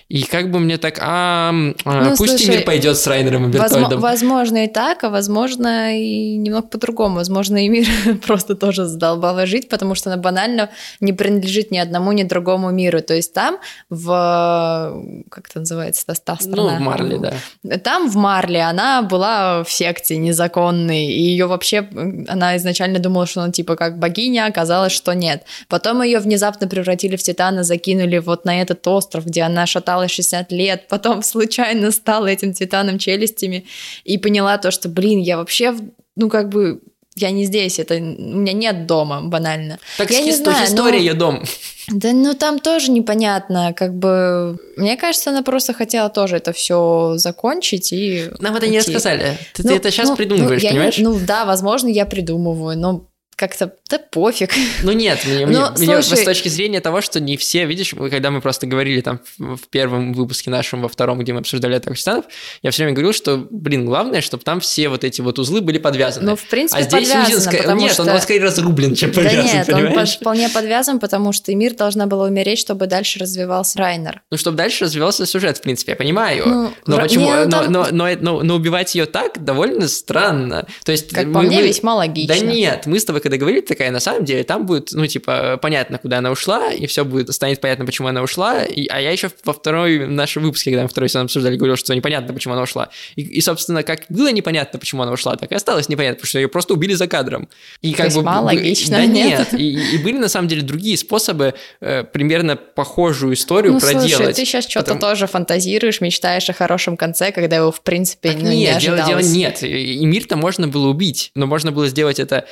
И 0.09 0.23
как 0.23 0.51
бы 0.51 0.59
мне 0.59 0.77
так, 0.77 0.99
а, 1.01 1.49
а, 1.85 2.03
Ну, 2.03 2.15
пусть 2.17 2.37
слушай, 2.37 2.47
Эмир 2.47 2.63
пойдет 2.65 2.97
с 2.97 3.07
Райнером 3.07 3.49
и 3.49 3.57
Возможно, 3.57 3.75
Бертольдом. 3.75 3.99
возможно 4.01 4.63
и 4.63 4.67
так, 4.67 5.03
а 5.03 5.09
возможно 5.09 5.97
и 5.97 6.37
немного 6.37 6.67
по-другому. 6.67 7.15
Возможно, 7.15 7.57
и 7.65 7.69
мир 7.69 7.87
просто 8.27 8.55
тоже 8.55 8.85
задолбала 8.85 9.45
жить, 9.45 9.69
потому 9.69 9.95
что 9.95 10.11
она 10.11 10.21
банально 10.21 10.69
не 10.99 11.13
принадлежит 11.13 11.71
ни 11.71 11.79
одному, 11.79 12.11
ни 12.11 12.23
другому 12.23 12.71
миру. 12.71 13.01
То 13.01 13.15
есть 13.15 13.33
там 13.33 13.57
в... 13.89 15.03
Как 15.29 15.49
это 15.49 15.59
называется? 15.59 16.05
Та, 16.05 16.13
та 16.13 16.37
Ну, 16.45 16.51
страна? 16.51 16.77
в 16.77 16.81
Марли, 16.81 17.17
да. 17.17 17.77
Там 17.77 18.09
в 18.09 18.15
Марле 18.15 18.61
она 18.61 19.01
была 19.01 19.63
в 19.63 19.71
секте 19.71 20.17
незаконной, 20.17 21.05
и 21.05 21.21
ее 21.21 21.45
вообще, 21.47 21.87
она 22.27 22.55
изначально 22.57 22.99
думала, 22.99 23.25
что 23.25 23.41
она 23.41 23.51
типа 23.51 23.75
как 23.75 23.97
богиня, 23.99 24.45
оказалось, 24.47 24.91
что 24.93 25.13
нет. 25.13 25.43
Потом 25.67 26.01
ее 26.03 26.19
внезапно 26.19 26.67
превратили 26.67 27.15
в 27.15 27.23
Титана, 27.23 27.63
закинули 27.63 28.19
вот 28.19 28.45
на 28.45 28.58
этот 28.61 28.85
остров, 28.87 29.25
где 29.25 29.41
она 29.43 29.65
шаталась 29.65 30.11
60 30.11 30.51
лет, 30.51 30.87
потом 30.87 31.21
случайно 31.23 31.91
стала 31.91 32.27
этим 32.27 32.53
Титаном 32.53 32.99
челюстями 32.99 33.65
и 34.03 34.17
поняла 34.17 34.57
то, 34.57 34.71
что, 34.71 34.89
блин, 34.89 35.19
я 35.19 35.37
вообще, 35.37 35.75
ну 36.15 36.29
как 36.29 36.49
бы, 36.49 36.81
я 37.15 37.31
не 37.31 37.43
здесь, 37.45 37.79
это 37.79 37.95
у 37.95 37.99
меня 37.99 38.53
нет 38.53 38.85
дома, 38.85 39.21
банально. 39.21 39.77
Так 39.97 40.09
я 40.11 40.21
с 40.21 40.25
не 40.25 40.31
знаю, 40.31 40.65
история 40.65 40.97
ну- 40.99 41.03
ее 41.03 41.13
дом. 41.13 41.43
Да, 41.91 42.11
ну 42.13 42.35
там 42.35 42.59
тоже 42.59 42.91
непонятно, 42.91 43.73
как 43.75 43.95
бы, 43.95 44.59
мне 44.77 44.95
кажется, 44.95 45.31
она 45.31 45.41
просто 45.41 45.73
хотела 45.73 46.09
тоже 46.11 46.35
это 46.37 46.53
все 46.53 47.13
закончить 47.15 47.91
и... 47.91 48.29
Нам 48.39 48.55
это 48.55 48.67
не 48.67 48.77
уйти. 48.77 48.91
рассказали. 48.93 49.37
Ты, 49.55 49.63
Ну, 49.63 49.69
ты 49.69 49.75
это 49.77 49.89
сейчас 49.89 50.09
ну, 50.09 50.15
придумываешь, 50.15 50.61
ну, 50.61 50.67
я 50.67 50.71
не- 50.71 50.77
понимаешь? 50.77 50.97
ну 50.99 51.19
да, 51.25 51.45
возможно, 51.45 51.87
я 51.87 52.05
придумываю, 52.05 52.77
но 52.77 53.07
как-то, 53.39 53.73
да 53.89 53.97
пофиг. 53.99 54.51
Ну 54.83 54.91
нет, 54.91 55.19
мне, 55.25 55.45
Но, 55.45 55.71
мне- 55.71 55.87
мне 55.87 56.01
слушай- 56.03 56.21
с 56.21 56.25
точки 56.25 56.49
зрения 56.49 56.81
того, 56.81 57.01
что 57.01 57.19
не 57.19 57.37
все, 57.37 57.65
видишь, 57.65 57.93
когда 58.11 58.31
мы 58.31 58.41
просто 58.41 58.67
говорили 58.67 58.99
там 59.01 59.21
в, 59.37 59.57
первом 59.69 60.13
выпуске 60.13 60.49
нашем, 60.49 60.81
во 60.81 60.89
втором, 60.89 61.19
где 61.19 61.31
мы 61.33 61.39
обсуждали 61.39 61.75
атаку 61.75 61.95
титанов, 61.95 62.25
я 62.61 62.71
все 62.71 62.83
время 62.83 62.95
говорил, 62.95 63.13
что, 63.13 63.47
блин, 63.49 63.85
главное, 63.85 64.21
чтобы 64.21 64.43
там 64.43 64.59
все 64.59 64.89
вот 64.89 65.03
эти 65.03 65.21
вот 65.21 65.39
узлы 65.39 65.61
были 65.61 65.77
подвязаны. 65.77 66.31
Ну, 66.31 66.35
в 66.35 66.43
принципе, 66.47 66.81
а 66.81 66.83
здесь 66.83 67.07
подвязано, 67.09 67.37
Узин, 67.37 67.49
ска- 67.53 67.57
потому 67.61 67.81
нет, 67.81 67.93
что... 67.93 68.03
он, 68.03 68.09
он 68.09 68.21
скорее 68.21 68.43
разрублен, 68.43 68.95
чем 68.95 69.11
Да 69.11 69.15
повязан, 69.21 69.45
нет, 69.45 69.69
он 69.69 69.75
понимаешь? 69.75 70.09
под- 70.13 70.21
вполне 70.21 70.49
подвязан, 70.49 70.99
потому 70.99 71.31
что 71.31 71.55
мир 71.55 71.73
должна 71.75 72.05
была 72.07 72.25
умереть, 72.25 72.59
чтобы 72.59 72.87
дальше 72.87 73.19
развивался 73.19 73.79
Райнер. 73.79 74.21
Ну, 74.31 74.37
чтобы 74.37 74.57
дальше 74.57 74.83
развивался 74.85 75.25
сюжет, 75.25 75.57
в 75.57 75.61
принципе, 75.61 75.93
я 75.93 75.95
понимаю. 75.95 76.43
Ну, 76.45 76.73
но 76.85 76.97
вра- 76.97 77.01
почему? 77.03 77.25
не, 77.25 77.31
ну, 77.31 77.45
но, 77.45 77.49
там- 77.51 77.71
но, 77.71 77.87
но, 77.91 78.07
но- 78.19 78.43
но 78.43 78.55
убивать 78.55 78.93
ее 78.95 79.05
так 79.05 79.43
довольно 79.43 79.87
странно. 79.87 80.65
То 80.83 80.91
есть 80.91 81.11
Как 81.11 81.25
мы- 81.27 81.33
по 81.33 81.41
мне, 81.41 81.57
мы- 81.61 81.67
весьма 81.67 81.95
логично. 81.95 82.35
Да 82.35 82.39
нет, 82.41 82.85
мы 82.85 82.99
с 82.99 83.05
тобой, 83.05 83.21
когда 83.29 83.37
говорили, 83.41 83.61
такая, 83.61 83.91
на 83.91 83.99
самом 83.99 84.25
деле, 84.25 84.43
там 84.43 84.65
будет, 84.65 84.89
ну, 84.91 85.05
типа, 85.05 85.59
понятно, 85.61 85.99
куда 85.99 86.17
она 86.17 86.31
ушла, 86.31 86.71
и 86.73 86.87
все 86.87 87.05
будет, 87.05 87.31
станет 87.33 87.61
понятно, 87.61 87.85
почему 87.85 88.07
она 88.07 88.23
ушла, 88.23 88.63
и, 88.63 88.87
а 88.87 88.99
я 88.99 89.11
еще 89.11 89.29
во 89.45 89.53
второй 89.53 90.07
нашем 90.07 90.41
выпуске, 90.43 90.71
когда 90.71 90.83
мы 90.83 90.89
второй 90.89 91.09
сезон 91.09 91.25
обсуждали, 91.25 91.55
говорил, 91.57 91.75
что 91.75 91.93
непонятно, 91.95 92.33
почему 92.33 92.55
она 92.55 92.63
ушла. 92.63 92.89
И, 93.15 93.21
и, 93.21 93.41
собственно, 93.41 93.83
как 93.83 94.01
было 94.09 94.31
непонятно, 94.31 94.79
почему 94.79 95.03
она 95.03 95.11
ушла, 95.11 95.35
так 95.35 95.51
и 95.51 95.55
осталось 95.55 95.89
непонятно, 95.89 96.15
потому 96.15 96.27
что 96.29 96.39
ее 96.39 96.47
просто 96.47 96.73
убили 96.73 96.93
за 96.93 97.07
кадром. 97.07 97.47
И 97.81 97.93
как 97.93 98.11
бы, 98.13 98.19
логично, 98.21 98.97
Да 98.97 99.05
нет? 99.05 99.51
нет, 99.51 99.59
и, 99.61 99.95
и 99.95 99.97
были, 99.99 100.17
на 100.17 100.27
самом 100.29 100.47
деле, 100.47 100.63
другие 100.63 100.97
способы 100.97 101.53
э, 101.81 102.03
примерно 102.03 102.55
похожую 102.55 103.33
историю 103.35 103.73
Ну, 103.73 103.79
проделать. 103.79 104.11
слушай, 104.11 104.33
ты 104.33 104.45
сейчас 104.45 104.65
что-то 104.67 104.93
Потому- 104.95 105.01
тоже 105.01 105.27
фантазируешь, 105.27 106.01
мечтаешь 106.01 106.49
о 106.49 106.53
хорошем 106.53 106.97
конце, 106.97 107.31
когда 107.31 107.57
его, 107.57 107.71
в 107.71 107.81
принципе, 107.81 108.29
Так 108.31 108.41
ну, 108.41 108.49
не 108.49 108.61
нет, 108.61 108.79
дело, 108.79 108.97
дело 108.97 109.17
ожидалось. 109.19 109.31
нет. 109.33 109.63
И 109.63 110.05
мир-то 110.05 110.35
можно 110.35 110.67
было 110.67 110.87
убить, 110.87 111.31
но 111.35 111.45
можно 111.45 111.71
было 111.71 111.87
сделать 111.87 112.19
это 112.19 112.45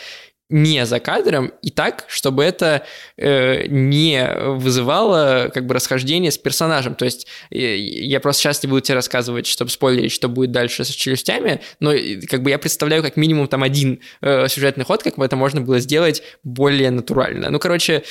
не 0.49 0.85
за 0.85 0.99
кадром 0.99 1.51
и 1.61 1.71
так, 1.71 2.05
чтобы 2.07 2.43
это 2.43 2.85
э, 3.17 3.67
не 3.67 4.27
вызывало 4.55 5.51
как 5.53 5.65
бы 5.65 5.73
расхождение 5.73 6.31
с 6.31 6.37
персонажем. 6.37 6.95
То 6.95 7.05
есть 7.05 7.27
э, 7.51 7.75
я 7.77 8.19
просто 8.19 8.43
сейчас 8.43 8.63
не 8.63 8.69
буду 8.69 8.81
тебе 8.81 8.95
рассказывать, 8.95 9.45
чтобы 9.45 9.71
спойлерить, 9.71 10.11
что 10.11 10.29
будет 10.29 10.51
дальше 10.51 10.85
с 10.85 10.89
челюстями, 10.89 11.61
но 11.79 11.93
э, 11.93 12.21
как 12.21 12.43
бы 12.43 12.49
я 12.49 12.59
представляю 12.59 13.03
как 13.03 13.17
минимум 13.17 13.47
там 13.47 13.63
один 13.63 13.99
э, 14.21 14.47
сюжетный 14.47 14.85
ход, 14.85 15.03
как 15.03 15.17
бы 15.17 15.25
это 15.25 15.35
можно 15.35 15.59
было 15.59 15.79
сделать 15.79 16.23
более 16.43 16.91
натурально. 16.91 17.49
Ну, 17.49 17.59
короче, 17.59 18.03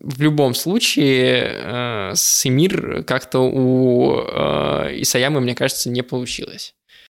в 0.00 0.22
любом 0.22 0.54
случае 0.54 1.50
э, 1.54 2.12
с 2.14 2.46
Эмир 2.46 3.02
как-то 3.02 3.40
у 3.40 4.20
э, 4.20 5.00
Исаямы, 5.00 5.40
мне 5.40 5.56
кажется, 5.56 5.90
не 5.90 6.02
получилось. 6.02 6.74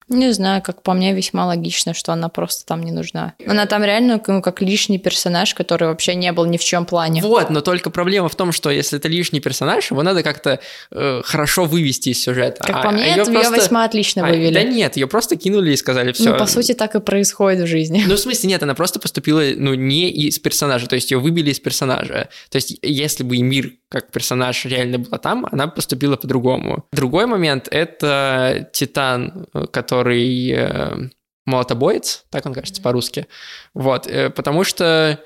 Не 0.10 0.32
знаю, 0.32 0.62
как 0.62 0.82
по 0.82 0.94
мне, 0.94 1.14
весьма 1.14 1.46
логично, 1.46 1.94
что 1.94 2.12
она 2.14 2.30
просто 2.30 2.66
там 2.66 2.84
не 2.84 2.92
нужна. 2.92 3.34
Она 3.46 3.66
там 3.66 3.84
реально 3.84 4.22
ну, 4.28 4.42
как 4.42 4.62
лишний 4.62 4.98
персонаж, 4.98 5.54
который 5.54 5.88
вообще 5.88 6.16
не 6.16 6.32
был 6.32 6.46
ни 6.46 6.58
в 6.58 6.64
чем 6.64 6.86
плане. 6.86 7.22
Вот, 7.22 7.50
но 7.50 7.62
только 7.62 7.90
проблема 7.90 8.30
в 8.30 8.36
том, 8.36 8.52
что 8.52 8.70
если 8.70 8.98
это 8.98 9.08
лишний 9.08 9.40
персонаж, 9.40 9.92
его 9.92 10.04
надо 10.04 10.24
как-то 10.24 10.60
э, 10.92 11.22
хорошо 11.24 11.66
вывести 11.66 12.10
из 12.10 12.22
сюжета. 12.22 12.64
Как 12.64 12.78
А- 12.78 12.84
по 12.84 12.92
мне, 12.92 13.10
ее 13.10 13.26
просто- 13.26 13.56
весьма 13.56 13.86
отлично 13.86 14.26
а, 14.26 14.30
вывели. 14.30 14.54
Да 14.54 14.64
нет, 14.64 14.98
ее 14.98 15.08
просто 15.08 15.36
кинули 15.36 15.72
и 15.72 15.76
сказали 15.76 16.12
все. 16.12 16.32
Ну, 16.32 16.38
по 16.38 16.46
сути, 16.46 16.74
так 16.74 16.96
и 16.96 17.00
происходит 17.00 17.62
в 17.62 17.68
жизни. 17.68 18.04
Ну, 18.08 18.16
в 18.16 18.20
смысле, 18.20 18.50
нет, 18.50 18.64
она 18.64 18.74
просто 18.74 19.00
поступила, 19.00 19.44
ну, 19.56 19.74
не 19.74 20.10
из 20.10 20.40
персонажа, 20.40 20.88
то 20.88 20.96
есть 20.96 21.12
ее 21.12 21.20
выбили 21.20 21.52
из 21.52 21.60
персонажа. 21.60 22.30
То 22.50 22.56
есть, 22.56 22.78
если 22.82 23.24
бы 23.24 23.38
Эмир 23.38 23.74
как 23.90 24.12
персонаж 24.12 24.66
реально 24.66 25.00
была 25.00 25.18
там, 25.18 25.48
она 25.52 25.68
поступила 25.68 26.16
по-другому. 26.16 26.86
Другой 26.94 27.26
момент— 27.26 27.68
это 27.72 28.70
Титан, 28.72 29.48
э, 29.54 29.66
который 30.00 30.50
э, 30.52 31.10
молотобоец, 31.46 32.26
так 32.30 32.46
он 32.46 32.54
кажется 32.54 32.82
по-русски. 32.82 33.28
Вот, 33.74 34.08
э, 34.08 34.30
потому 34.30 34.64
что 34.64 35.20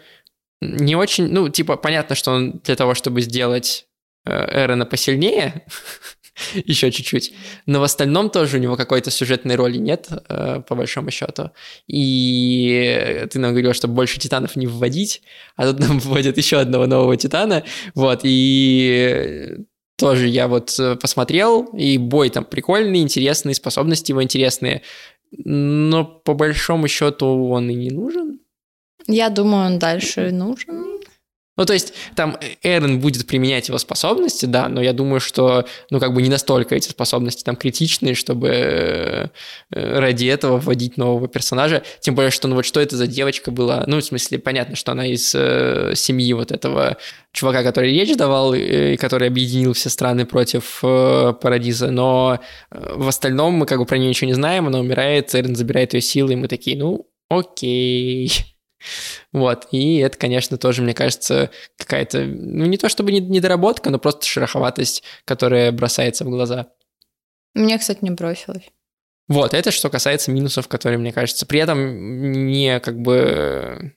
не 0.62 0.96
очень, 0.96 1.28
ну, 1.28 1.50
типа, 1.50 1.78
понятно, 1.78 2.16
что 2.16 2.32
он 2.32 2.60
для 2.64 2.76
того, 2.76 2.96
чтобы 2.96 3.22
сделать 3.22 3.86
э, 4.26 4.64
Эрена 4.64 4.86
посильнее, 4.86 5.66
еще 6.54 6.90
чуть-чуть. 6.92 7.36
Но 7.68 7.82
в 7.82 7.84
остальном 7.84 8.32
тоже 8.32 8.58
у 8.58 8.60
него 8.60 8.78
какой-то 8.78 9.12
сюжетной 9.12 9.56
роли 9.56 9.78
нет, 9.78 10.08
э, 10.10 10.64
по 10.68 10.74
большому 10.74 11.12
счету. 11.12 11.52
И 11.86 13.28
ты 13.32 13.38
нам 13.38 13.52
говорил, 13.52 13.74
что 13.74 13.88
больше 13.88 14.20
титанов 14.20 14.56
не 14.56 14.66
вводить, 14.66 15.22
а 15.56 15.68
тут 15.68 15.80
нам 15.80 16.00
вводят 16.00 16.38
еще 16.38 16.58
одного 16.58 16.88
нового 16.88 17.16
титана. 17.16 17.64
Вот, 17.94 18.22
и 18.24 19.66
тоже 20.04 20.28
я 20.28 20.48
вот 20.48 20.76
э, 20.80 20.96
посмотрел, 20.96 21.64
и 21.78 21.98
бой 21.98 22.30
там 22.30 22.46
прикольный, 22.46 23.02
интересный, 23.02 23.56
способности 23.56 24.12
его 24.12 24.22
интересные. 24.22 24.82
Но 25.32 26.06
по 26.06 26.34
большому 26.34 26.88
счету 26.88 27.50
он 27.50 27.70
и 27.70 27.74
не 27.74 27.90
нужен. 27.90 28.40
Я 29.08 29.30
думаю, 29.30 29.66
он 29.66 29.80
дальше 29.80 30.32
нужен. 30.32 30.93
Ну, 31.56 31.66
то 31.66 31.74
есть, 31.74 31.94
там 32.16 32.38
Эрен 32.64 33.00
будет 33.00 33.28
применять 33.28 33.68
его 33.68 33.78
способности, 33.78 34.48
да, 34.48 34.68
но 34.70 34.82
я 34.82 34.92
думаю, 34.92 35.20
что, 35.20 35.66
ну, 35.92 36.00
как 36.00 36.14
бы 36.14 36.24
не 36.24 36.30
настолько 36.30 36.74
эти 36.74 36.90
способности 36.90 37.44
там 37.44 37.56
критичные, 37.56 38.16
чтобы 38.16 38.50
э, 38.50 39.30
ради 39.70 40.26
этого 40.26 40.58
вводить 40.58 40.98
нового 40.98 41.28
персонажа. 41.28 41.84
Тем 42.00 42.16
более, 42.16 42.32
что, 42.32 42.48
ну, 42.48 42.56
вот 42.56 42.66
что 42.66 42.80
это 42.80 42.98
за 42.98 43.06
девочка 43.06 43.52
была? 43.52 43.84
Ну, 43.86 43.98
в 43.98 44.04
смысле, 44.04 44.40
понятно, 44.40 44.76
что 44.76 44.94
она 44.94 45.06
из 45.06 45.32
э, 45.36 45.94
семьи 45.96 46.34
вот 46.34 46.52
этого 46.52 46.98
чувака, 47.34 47.62
который 47.62 47.92
речь 47.92 48.16
давал, 48.18 48.56
э, 48.56 48.94
и 48.94 48.98
который 48.98 49.28
объединил 49.28 49.74
все 49.74 49.90
страны 49.90 50.26
против 50.26 50.80
э, 50.82 51.34
Парадиза, 51.40 51.92
но 51.92 52.40
э, 52.72 52.94
в 52.96 53.08
остальном 53.08 53.54
мы 53.54 53.68
как 53.68 53.78
бы 53.78 53.86
про 53.86 54.00
нее 54.00 54.10
ничего 54.10 54.28
не 54.28 54.34
знаем, 54.34 54.66
она 54.66 54.80
умирает, 54.80 55.36
Эрен 55.36 55.56
забирает 55.56 55.94
ее 55.94 56.02
силы, 56.02 56.34
и 56.34 56.36
мы 56.36 56.48
такие, 56.48 56.78
ну, 56.78 57.08
окей. 57.30 58.53
Вот, 59.32 59.68
и 59.72 59.98
это, 59.98 60.18
конечно, 60.18 60.58
тоже, 60.58 60.82
мне 60.82 60.94
кажется, 60.94 61.52
какая-то, 61.78 62.24
ну, 62.24 62.66
не 62.66 62.78
то 62.78 62.90
чтобы 62.90 63.12
не- 63.12 63.20
недоработка, 63.20 63.90
но 63.90 64.00
просто 64.00 64.26
шероховатость, 64.26 65.04
которая 65.26 65.72
бросается 65.72 66.26
в 66.26 66.30
глаза. 66.30 66.68
Мне, 67.54 67.78
кстати, 67.78 68.00
не 68.02 68.12
бросилось. 68.12 68.70
Вот, 69.28 69.54
это 69.54 69.72
что 69.72 69.90
касается 69.90 70.32
минусов, 70.32 70.68
которые, 70.68 71.00
мне 71.00 71.14
кажется, 71.14 71.46
при 71.46 71.60
этом 71.60 72.44
не 72.48 72.80
как 72.80 73.00
бы... 73.00 73.94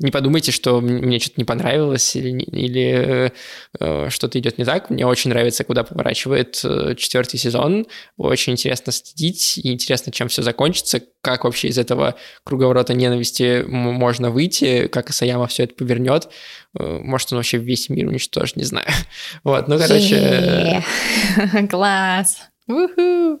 Не 0.00 0.10
подумайте, 0.10 0.50
что 0.50 0.80
мне 0.80 1.18
что-то 1.18 1.34
не 1.36 1.44
понравилось 1.44 2.16
или, 2.16 2.42
или 2.42 3.32
э, 3.78 4.08
что-то 4.08 4.38
идет 4.38 4.56
не 4.56 4.64
так. 4.64 4.88
Мне 4.88 5.06
очень 5.06 5.28
нравится, 5.28 5.62
куда 5.62 5.84
поворачивает 5.84 6.58
э, 6.64 6.94
четвертый 6.96 7.36
сезон. 7.36 7.86
Очень 8.16 8.54
интересно 8.54 8.92
следить 8.92 9.58
и 9.58 9.70
интересно, 9.70 10.10
чем 10.10 10.28
все 10.28 10.40
закончится, 10.40 11.02
как 11.20 11.44
вообще 11.44 11.68
из 11.68 11.76
этого 11.76 12.14
круговорота 12.44 12.94
ненависти 12.94 13.62
можно 13.66 14.30
выйти, 14.30 14.86
как 14.86 15.10
Исаяма 15.10 15.46
все 15.48 15.64
это 15.64 15.74
повернет. 15.74 16.30
Э, 16.78 16.98
Может, 17.02 17.32
он 17.32 17.36
вообще 17.36 17.58
весь 17.58 17.90
мир 17.90 18.08
уничтожит, 18.08 18.56
не 18.56 18.64
знаю. 18.64 18.86
Вот, 19.44 19.68
ну, 19.68 19.78
короче... 19.78 20.82
Класс. 21.70 22.38
Уху. 22.66 23.40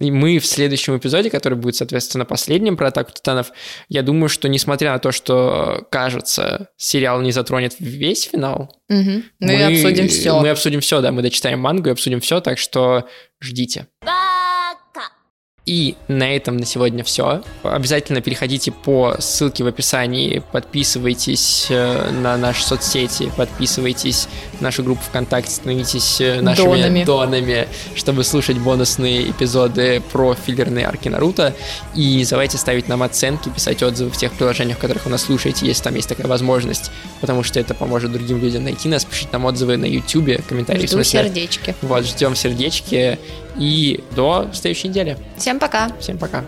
И 0.00 0.10
мы 0.10 0.38
в 0.38 0.46
следующем 0.46 0.96
эпизоде, 0.96 1.30
который 1.30 1.58
будет, 1.58 1.76
соответственно, 1.76 2.24
последним 2.24 2.76
про 2.76 2.88
атаку 2.88 3.12
титанов, 3.12 3.52
я 3.88 4.02
думаю, 4.02 4.30
что 4.30 4.48
несмотря 4.48 4.92
на 4.92 4.98
то, 4.98 5.12
что, 5.12 5.86
кажется, 5.90 6.70
сериал 6.76 7.20
не 7.20 7.32
затронет 7.32 7.76
весь 7.78 8.24
финал, 8.24 8.74
Мгм. 8.90 9.22
Мы 9.38 9.62
обсудим 9.62 10.08
все. 10.08 10.40
Мы 10.40 10.50
обсудим 10.50 10.80
все, 10.80 11.00
да, 11.00 11.12
мы 11.12 11.22
дочитаем 11.22 11.60
мангу 11.60 11.88
и 11.88 11.92
обсудим 11.92 12.20
все, 12.20 12.40
так 12.40 12.58
что 12.58 13.06
ждите. 13.40 13.86
И 15.70 15.94
на 16.08 16.34
этом 16.34 16.56
на 16.56 16.66
сегодня 16.66 17.04
все. 17.04 17.42
Обязательно 17.62 18.20
переходите 18.20 18.72
по 18.72 19.14
ссылке 19.20 19.62
в 19.62 19.68
описании, 19.68 20.42
подписывайтесь 20.50 21.68
э, 21.70 22.10
на 22.10 22.36
наши 22.36 22.64
соцсети, 22.64 23.30
подписывайтесь 23.36 24.26
на 24.58 24.64
нашу 24.64 24.82
группу 24.82 25.00
ВКонтакте, 25.02 25.52
становитесь 25.52 26.20
э, 26.20 26.40
нашими 26.40 26.64
Донами. 26.64 27.04
донами, 27.04 27.68
чтобы 27.94 28.24
слушать 28.24 28.58
бонусные 28.58 29.30
эпизоды 29.30 30.02
про 30.10 30.34
филлерные 30.34 30.86
арки 30.86 31.08
Наруто. 31.08 31.54
И 31.94 32.16
не 32.16 32.24
забывайте 32.24 32.58
ставить 32.58 32.88
нам 32.88 33.04
оценки, 33.04 33.48
писать 33.48 33.80
отзывы 33.84 34.10
в 34.10 34.16
тех 34.16 34.32
приложениях, 34.32 34.78
в 34.78 34.80
которых 34.80 35.04
вы 35.04 35.12
нас 35.12 35.22
слушаете, 35.22 35.66
если 35.66 35.84
там 35.84 35.94
есть 35.94 36.08
такая 36.08 36.26
возможность, 36.26 36.90
потому 37.20 37.44
что 37.44 37.60
это 37.60 37.74
поможет 37.74 38.10
другим 38.10 38.40
людям 38.40 38.64
найти 38.64 38.88
нас. 38.88 39.04
Пишите 39.04 39.28
нам 39.30 39.44
отзывы 39.44 39.76
на 39.76 39.84
YouTube, 39.84 40.44
комментарии 40.48 40.80
в 40.80 40.88
Жду 40.88 40.94
смысле. 40.96 41.22
сердечки. 41.22 41.76
Вот, 41.80 42.04
ждем 42.06 42.34
сердечки. 42.34 43.20
И 43.56 44.02
до 44.16 44.48
следующей 44.52 44.88
недели. 44.88 45.18
Пока. 45.60 45.90
Всем 46.00 46.18
пока. 46.18 46.42